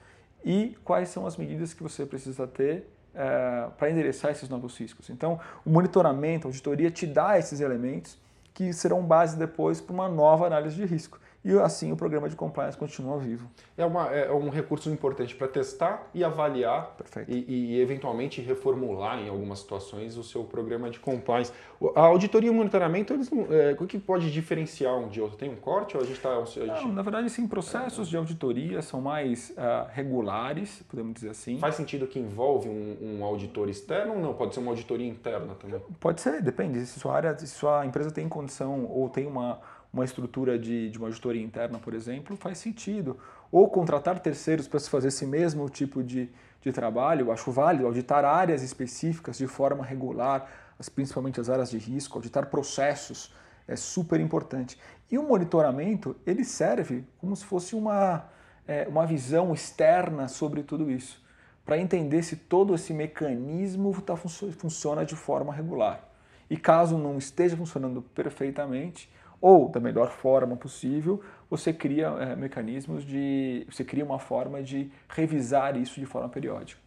e 0.44 0.78
quais 0.84 1.10
são 1.10 1.26
as 1.26 1.36
medidas 1.36 1.74
que 1.74 1.82
você 1.82 2.06
precisa 2.06 2.46
ter 2.46 2.88
eh, 3.18 3.70
para 3.78 3.90
endereçar 3.90 4.30
esses 4.30 4.50
novos 4.50 4.78
riscos. 4.78 5.10
Então, 5.10 5.40
o 5.66 5.70
monitoramento, 5.70 6.48
a 6.48 6.50
auditoria 6.50 6.92
te 6.92 7.08
dá 7.08 7.40
esses 7.40 7.62
elementos 7.62 8.18
que 8.54 8.74
serão 8.74 9.02
base 9.02 9.38
depois 9.38 9.80
para 9.80 9.94
uma 9.94 10.10
nova 10.10 10.46
análise 10.46 10.76
de 10.76 10.86
risco. 10.86 11.18
E 11.46 11.60
assim 11.60 11.92
o 11.92 11.96
programa 11.96 12.28
de 12.28 12.36
compliance 12.36 12.76
continua 12.76 13.20
vivo. 13.20 13.48
É, 13.78 13.86
uma, 13.86 14.10
é 14.10 14.34
um 14.34 14.50
recurso 14.50 14.90
importante 14.90 15.36
para 15.36 15.48
testar 15.48 16.10
e 16.12 16.24
avaliar 16.24 16.96
e, 17.28 17.76
e, 17.76 17.80
eventualmente 17.80 18.42
reformular 18.42 19.20
em 19.20 19.30
algumas 19.30 19.60
situações 19.60 20.18
o 20.18 20.24
seu 20.24 20.44
programa 20.44 20.90
de 20.90 21.00
compliance. 21.00 21.52
A 21.96 22.02
auditoria 22.02 22.48
e 22.48 22.52
o 22.52 22.54
monitoramento, 22.54 23.14
eles, 23.14 23.30
é, 23.52 23.78
o 23.80 23.86
que 23.86 24.00
pode 24.00 24.32
diferenciar 24.32 24.98
um 24.98 25.08
de 25.08 25.22
outro? 25.22 25.38
Tem 25.38 25.48
um 25.48 25.56
corte 25.56 25.96
ou 25.96 26.02
a 26.02 26.06
gente 26.06 26.18
está... 26.18 26.44
Gente... 26.46 26.88
Na 26.88 27.04
verdade, 27.04 27.30
sim, 27.30 27.48
processos 27.48 28.10
de 28.10 28.18
auditoria 28.18 28.82
são 28.82 29.00
mais 29.00 29.52
uh, 29.52 29.88
regulares, 29.92 30.84
podemos 30.90 31.14
dizer 31.14 31.30
assim. 31.30 31.60
Faz 31.60 31.76
sentido 31.76 32.08
que 32.08 32.18
envolve 32.18 32.68
um, 32.68 33.20
um, 33.20 33.24
auditor 33.24 33.70
externo 33.70 34.14
ou 34.14 34.20
não? 34.20 34.34
Pode 34.34 34.56
ser 34.56 34.62
uma 34.62 34.72
auditoria 34.72 35.08
interna 35.08 35.54
também? 35.54 35.80
Pode 36.00 36.22
ser, 36.22 36.42
depende. 36.42 36.84
Se 36.88 37.00
sua 37.00 37.14
área, 37.16 37.38
se 37.38 37.48
sua 37.48 37.86
empresa 37.86 38.10
tem 38.10 38.28
condição 38.28 38.86
ou 38.86 39.08
tem 39.10 39.28
uma 39.28 39.60
uma 39.96 40.04
estrutura 40.04 40.60
de, 40.60 40.90
de 40.90 40.98
uma 40.98 41.08
auditoria 41.08 41.42
interna, 41.42 41.80
por 41.80 41.94
exemplo, 41.94 42.36
faz 42.36 42.58
sentido. 42.58 43.18
Ou 43.50 43.70
contratar 43.70 44.20
terceiros 44.20 44.68
para 44.68 44.80
se 44.80 44.90
fazer 44.90 45.08
esse 45.08 45.26
mesmo 45.26 45.70
tipo 45.70 46.04
de, 46.04 46.30
de 46.62 46.72
trabalho, 46.74 47.32
acho 47.32 47.50
válido. 47.50 47.88
Auditar 47.88 48.26
áreas 48.26 48.62
específicas 48.62 49.38
de 49.38 49.48
forma 49.48 49.86
regular, 49.86 50.50
as, 50.78 50.90
principalmente 50.90 51.40
as 51.40 51.50
áreas 51.50 51.72
de 51.72 51.78
risco, 51.78 52.18
auditar 52.18 52.48
processos, 52.48 53.34
é 53.66 53.78
super 53.78 54.20
importante. 54.20 54.78
E 55.10 55.18
o 55.18 55.24
monitoramento, 55.24 56.14
ele 56.28 56.44
serve 56.44 57.06
como 57.18 57.34
se 57.34 57.46
fosse 57.46 57.74
uma, 57.74 58.26
é, 58.68 58.86
uma 58.90 59.06
visão 59.06 59.54
externa 59.54 60.28
sobre 60.28 60.62
tudo 60.62 60.92
isso, 60.92 61.24
para 61.66 61.78
entender 61.78 62.22
se 62.22 62.36
todo 62.36 62.76
esse 62.76 62.94
mecanismo 62.94 64.02
tá, 64.02 64.18
funciona 64.18 65.06
de 65.06 65.16
forma 65.16 65.54
regular. 65.54 66.04
E 66.50 66.58
caso 66.58 66.98
não 66.98 67.18
esteja 67.18 67.56
funcionando 67.56 68.02
perfeitamente, 68.02 69.10
ou 69.42 69.70
da 69.70 69.80
melhor 69.80 70.10
forma 70.12 70.56
possível, 70.56 71.22
você 71.50 71.72
cria 71.72 72.08
é, 72.08 72.36
mecanismos 72.36 73.06
de. 73.06 73.66
você 73.70 73.84
cria 73.84 74.04
uma 74.04 74.20
forma 74.20 74.62
de 74.62 74.90
revisar 75.10 75.78
isso 75.78 76.00
de 76.00 76.06
forma 76.06 76.30
periódica. 76.30 76.82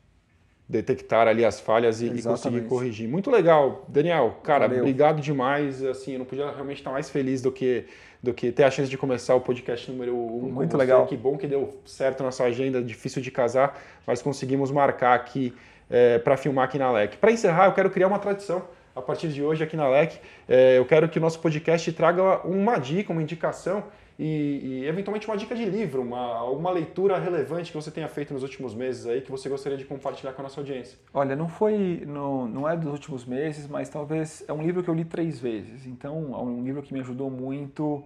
Detectar 0.69 1.27
ali 1.27 1.45
as 1.45 1.59
falhas 1.61 2.03
e, 2.03 2.07
e 2.09 2.23
conseguir 2.23 2.63
corrigir. 2.63 3.09
Muito 3.09 3.31
legal, 3.31 3.87
Daniel. 3.89 4.39
Cara, 4.43 4.67
Valeu. 4.67 4.83
obrigado 4.83 5.21
demais. 5.21 5.83
Assim, 5.83 6.13
eu 6.13 6.19
não 6.19 6.27
podia 6.27 6.51
realmente 6.51 6.79
estar 6.79 6.91
mais 6.91 7.09
feliz 7.09 7.41
do 7.41 7.51
que, 7.51 7.87
do 8.23 8.35
que 8.35 8.53
ter 8.53 8.65
a 8.65 8.71
chance 8.71 8.91
de 8.91 8.99
começar 8.99 9.35
o 9.35 9.41
podcast 9.41 9.91
número 9.91 10.15
1. 10.15 10.45
Um 10.45 10.53
Muito 10.53 10.77
legal. 10.77 11.07
Que 11.07 11.17
bom 11.17 11.39
que 11.39 11.47
deu 11.47 11.81
certo 11.87 12.23
na 12.23 12.31
sua 12.31 12.47
agenda, 12.47 12.83
difícil 12.83 13.23
de 13.23 13.31
casar, 13.31 13.81
mas 14.07 14.21
conseguimos 14.21 14.71
marcar 14.71 15.15
aqui 15.15 15.55
é, 15.89 16.19
para 16.19 16.37
filmar 16.37 16.67
aqui 16.67 16.79
na 16.79 16.91
LEC. 16.93 17.17
Para 17.17 17.33
encerrar, 17.33 17.67
eu 17.67 17.73
quero 17.73 17.89
criar 17.89 18.09
uma 18.09 18.19
tradição 18.19 18.63
a 18.99 19.03
partir 19.03 19.29
de 19.29 19.43
hoje 19.43 19.63
aqui 19.63 19.77
na 19.77 19.89
LEC. 19.89 20.21
É, 20.49 20.79
eu 20.79 20.85
quero 20.85 21.09
que 21.09 21.19
o 21.19 21.21
nosso 21.21 21.41
podcast 21.41 21.91
traga 21.93 22.47
uma 22.47 22.79
dica, 22.79 23.13
uma 23.13 23.23
indicação 23.23 23.85
e, 24.19 24.25
e, 24.63 24.87
eventualmente 24.87 25.29
uma 25.29 25.37
dica 25.37 25.55
de 25.55 25.65
livro, 25.65 26.03
uma, 26.03 26.19
alguma 26.19 26.73
leitura 26.73 27.17
relevante 27.19 27.71
que 27.71 27.77
você 27.77 27.89
tenha 27.89 28.09
feito 28.09 28.35
nos 28.35 28.43
últimos 28.43 28.75
meses 28.75 29.07
aí 29.07 29.21
que 29.21 29.31
você 29.31 29.49
gostaria 29.49 29.79
de 29.79 29.85
compartilhar 29.85 30.33
com 30.33 30.43
a 30.43 30.45
nossa 30.45 30.61
audiência. 30.61 30.99
Olha, 31.15 31.37
não 31.37 31.49
foi, 31.49 32.03
no, 32.05 32.49
não 32.49 32.69
é 32.69 32.77
dos 32.77 32.93
últimos 32.93 33.25
meses, 33.25 33.69
mas 33.69 33.89
talvez 33.89 34.45
é 34.49 34.53
um 34.53 34.61
livro 34.61 34.83
que 34.83 34.91
eu 34.91 34.95
li 34.95 35.05
três 35.05 35.39
vezes. 35.39 35.87
Então, 35.87 36.35
é 36.35 36.39
um 36.39 36.65
livro 36.65 36.83
que 36.83 36.93
me 36.93 36.99
ajudou 36.99 37.31
muito 37.31 38.03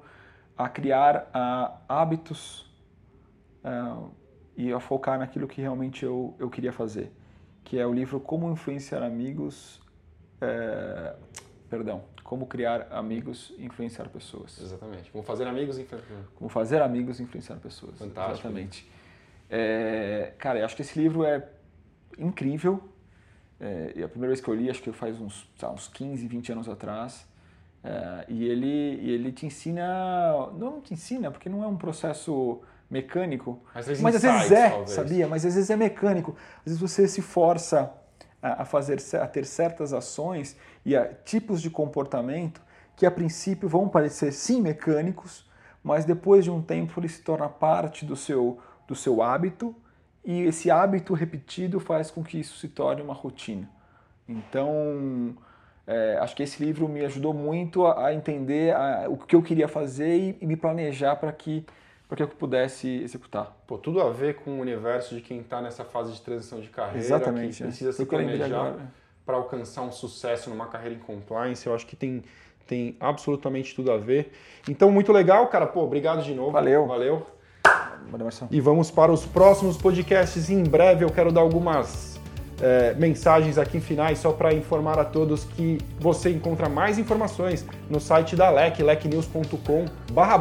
a 0.57 0.69
criar 0.69 1.31
hábitos 1.89 2.71
uh, 3.65 4.11
e 4.55 4.71
a 4.71 4.79
focar 4.79 5.19
naquilo 5.19 5.49
que 5.49 5.63
realmente 5.63 6.05
eu, 6.05 6.35
eu 6.39 6.51
queria 6.51 6.73
fazer, 6.73 7.11
que 7.65 7.79
é 7.79 7.87
o 7.87 7.93
livro 7.93 8.21
Como 8.21 8.51
Influenciar 8.51 9.03
Amigos 9.03 9.82
é, 10.43 11.15
perdão, 11.71 12.03
como 12.25 12.47
criar 12.47 12.89
amigos 12.91 13.55
e 13.57 13.65
influenciar 13.65 14.09
pessoas. 14.09 14.61
Exatamente. 14.61 15.11
Como 15.11 15.23
fazer 15.23 15.47
amigos 15.47 15.79
e 15.79 15.83
influenciar. 15.83 16.17
Como 16.35 16.49
fazer 16.51 16.83
amigos 16.83 17.21
e 17.21 17.23
influenciar 17.23 17.57
pessoas. 17.57 17.99
Fantástico. 17.99 18.49
Exatamente. 18.49 18.91
É, 19.49 20.33
cara, 20.39 20.59
eu 20.59 20.65
acho 20.65 20.75
que 20.75 20.83
esse 20.83 20.99
livro 20.99 21.25
é 21.25 21.47
incrível. 22.19 22.83
É, 23.61 23.93
e 23.95 24.03
a 24.03 24.09
primeira 24.09 24.33
vez 24.33 24.41
que 24.41 24.49
eu 24.49 24.55
li, 24.55 24.69
acho 24.69 24.83
que 24.83 24.91
faz 24.93 25.21
uns, 25.21 25.49
sabe, 25.57 25.75
uns 25.75 25.87
15, 25.89 26.27
20 26.27 26.53
anos 26.53 26.69
atrás. 26.69 27.27
É, 27.85 28.25
e 28.29 28.45
ele, 28.45 28.67
ele 28.67 29.31
te 29.31 29.47
ensina, 29.47 30.51
não 30.55 30.81
te 30.81 30.95
ensina, 30.95 31.31
porque 31.31 31.49
não 31.49 31.63
é 31.63 31.67
um 31.67 31.77
processo 31.77 32.61
mecânico, 32.91 33.63
mas, 33.75 33.89
às 33.89 33.99
vezes 33.99 34.53
é, 34.53 34.69
talvez. 34.69 34.91
sabia? 34.91 35.27
Mas 35.27 35.47
às 35.47 35.55
vezes 35.55 35.71
é 35.71 35.77
mecânico. 35.77 36.37
Às 36.59 36.65
vezes 36.65 36.81
você 36.81 37.09
se 37.09 37.23
força 37.23 37.91
a, 38.43 38.65
fazer, 38.65 38.99
a 39.21 39.27
ter 39.27 39.47
certas 39.47 39.93
ações 39.93 40.57
e 40.85 40.97
a 40.97 41.07
tipos 41.07 41.63
de 41.63 41.71
comportamento 41.71 42.61
que 42.97 43.07
a 43.07 43.11
princípio 43.11 43.69
vão 43.69 43.89
parecer 43.89 44.33
sim 44.33 44.61
mecânicos, 44.61 45.49
mas 45.83 46.05
depois 46.05 46.45
de 46.45 46.51
um 46.51 46.61
tempo 46.61 46.99
ele 47.01 47.09
se 47.09 47.23
torna 47.23 47.49
parte 47.49 48.05
do 48.05 48.17
seu, 48.17 48.59
do 48.87 48.95
seu 48.95 49.23
hábito 49.23 49.75
e 50.25 50.43
esse 50.43 50.71
hábito 50.71 51.15
repetido 51.15 51.81
faz 51.81 52.11
com 52.11 52.23
que 52.23 52.39
isso 52.39 52.59
se 52.59 52.69
torne 52.69 53.01
uma 53.01 53.15
rotina. 53.15 53.69
Então, 54.29 55.37
é, 55.87 56.19
acho 56.21 56.35
que 56.37 56.43
esse 56.43 56.65
livro 56.65 56.89
me 56.89 57.05
ajudou 57.05 57.35
muito 57.35 57.87
a, 57.87 58.07
a 58.07 58.15
entender 58.15 58.75
a, 58.75 59.07
o 59.09 59.17
que 59.17 59.35
eu 59.35 59.43
queria 59.43 59.67
fazer 59.67 60.17
e, 60.17 60.39
e 60.41 60.47
me 60.47 60.57
planejar 60.57 61.17
para 61.17 61.33
que 61.33 61.67
para 62.13 62.17
que 62.19 62.23
eu 62.25 62.29
pudesse 62.29 62.87
executar. 63.03 63.57
Pô, 63.67 63.79
tudo 63.79 64.03
a 64.03 64.11
ver 64.11 64.35
com 64.35 64.51
o 64.51 64.61
universo 64.61 65.15
de 65.15 65.23
quem 65.23 65.41
está 65.41 65.63
nessa 65.63 65.83
fase 65.83 66.13
de 66.13 66.21
transição 66.21 66.61
de 66.61 66.69
carreira, 66.69 66.99
Exatamente, 66.99 67.57
que 67.57 67.63
precisa 67.63 67.89
é. 67.89 67.93
se 67.95 68.05
planejar 68.05 68.75
para 69.25 69.39
alcançar 69.39 69.81
um 69.81 69.91
sucesso 69.91 70.51
numa 70.51 70.67
carreira 70.67 70.95
em 70.95 70.99
compliance. 70.99 71.67
Eu 71.67 71.75
acho 71.75 71.87
que 71.87 71.97
tem, 71.97 72.23
tem 72.67 72.99
absolutamente 73.01 73.75
tudo 73.75 73.91
a 73.91 73.97
ver. 73.97 74.31
Então, 74.69 74.91
muito 74.91 75.11
legal, 75.11 75.47
cara. 75.47 75.67
Pô, 75.67 75.85
obrigado 75.85 76.23
de 76.23 76.35
novo. 76.35 76.51
Valeu. 76.51 76.87
Valeu. 76.87 77.27
Valeu 78.11 78.29
e 78.51 78.61
vamos 78.61 78.91
para 78.91 79.11
os 79.11 79.25
próximos 79.25 79.79
podcasts. 79.79 80.51
Em 80.51 80.63
breve 80.65 81.07
eu 81.07 81.11
quero 81.11 81.33
dar 81.33 81.41
algumas 81.41 82.12
é, 82.61 82.95
mensagens 82.95 83.59
aqui 83.59 83.81
finais 83.81 84.19
só 84.19 84.33
para 84.33 84.53
informar 84.53 84.99
a 84.99 85.05
todos 85.05 85.45
que 85.45 85.79
você 85.99 86.31
encontra 86.31 86.69
mais 86.69 86.99
informações 86.99 87.65
no 87.89 88.01
site 88.01 88.37
da 88.37 88.51
LEC, 88.51 88.83
lecnews.com 88.83 89.87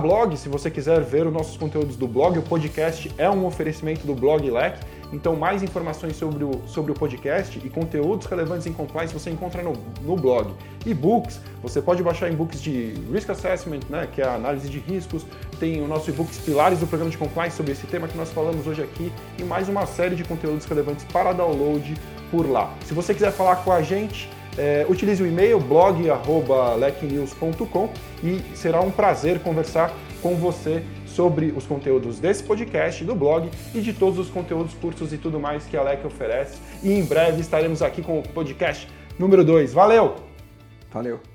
blog, 0.01 0.35
se 0.37 0.49
você 0.49 0.69
quiser 0.69 1.01
ver 1.01 1.25
os 1.25 1.33
nossos 1.33 1.57
conteúdos 1.57 1.95
do 1.95 2.07
blog. 2.07 2.37
O 2.37 2.41
podcast 2.41 3.11
é 3.17 3.29
um 3.29 3.45
oferecimento 3.45 4.05
do 4.05 4.13
blog 4.13 4.49
LEC, 4.49 4.77
então 5.11 5.35
mais 5.35 5.63
informações 5.63 6.15
sobre 6.15 6.43
o, 6.43 6.61
sobre 6.65 6.91
o 6.91 6.95
podcast 6.95 7.59
e 7.63 7.69
conteúdos 7.69 8.25
relevantes 8.27 8.67
em 8.67 8.73
compliance 8.73 9.13
você 9.13 9.29
encontra 9.29 9.61
no, 9.61 9.73
no 10.01 10.15
blog. 10.15 10.53
E-books, 10.85 11.39
você 11.61 11.81
pode 11.81 12.01
baixar 12.01 12.31
e-books 12.31 12.61
de 12.61 12.93
Risk 13.11 13.29
Assessment, 13.29 13.81
né, 13.89 14.07
que 14.11 14.21
é 14.21 14.25
a 14.25 14.35
análise 14.35 14.69
de 14.69 14.79
riscos, 14.79 15.25
tem 15.59 15.81
o 15.81 15.87
nosso 15.87 16.09
e-books 16.09 16.37
Pilares 16.39 16.79
do 16.79 16.87
Programa 16.87 17.11
de 17.11 17.17
Compliance 17.17 17.55
sobre 17.55 17.73
esse 17.73 17.85
tema 17.87 18.07
que 18.07 18.17
nós 18.17 18.31
falamos 18.31 18.65
hoje 18.65 18.81
aqui 18.81 19.11
e 19.37 19.43
mais 19.43 19.69
uma 19.69 19.85
série 19.85 20.15
de 20.15 20.23
conteúdos 20.23 20.65
relevantes 20.65 21.05
para 21.05 21.33
download 21.33 21.93
por 22.29 22.49
lá. 22.49 22.73
Se 22.85 22.93
você 22.93 23.13
quiser 23.13 23.31
falar 23.31 23.57
com 23.57 23.71
a 23.71 23.81
gente, 23.81 24.29
é, 24.57 24.85
utilize 24.89 25.21
o 25.21 25.27
e-mail 25.27 25.59
blog.lecnews.com 25.59 27.89
e 28.23 28.41
será 28.55 28.79
um 28.81 28.91
prazer 28.91 29.39
conversar 29.39 29.93
com 30.21 30.35
você 30.35 30.83
sobre 31.21 31.53
os 31.55 31.67
conteúdos 31.67 32.19
desse 32.19 32.43
podcast, 32.43 33.05
do 33.05 33.13
blog 33.13 33.47
e 33.75 33.79
de 33.79 33.93
todos 33.93 34.17
os 34.17 34.27
conteúdos, 34.27 34.73
cursos 34.73 35.13
e 35.13 35.19
tudo 35.19 35.39
mais 35.39 35.65
que 35.65 35.77
a 35.77 35.83
LEC 35.83 36.03
oferece. 36.03 36.57
E 36.81 36.91
em 36.91 37.05
breve 37.05 37.41
estaremos 37.41 37.83
aqui 37.83 38.01
com 38.01 38.17
o 38.17 38.23
podcast 38.23 38.87
número 39.19 39.45
2. 39.45 39.71
Valeu! 39.71 40.15
Valeu! 40.91 41.30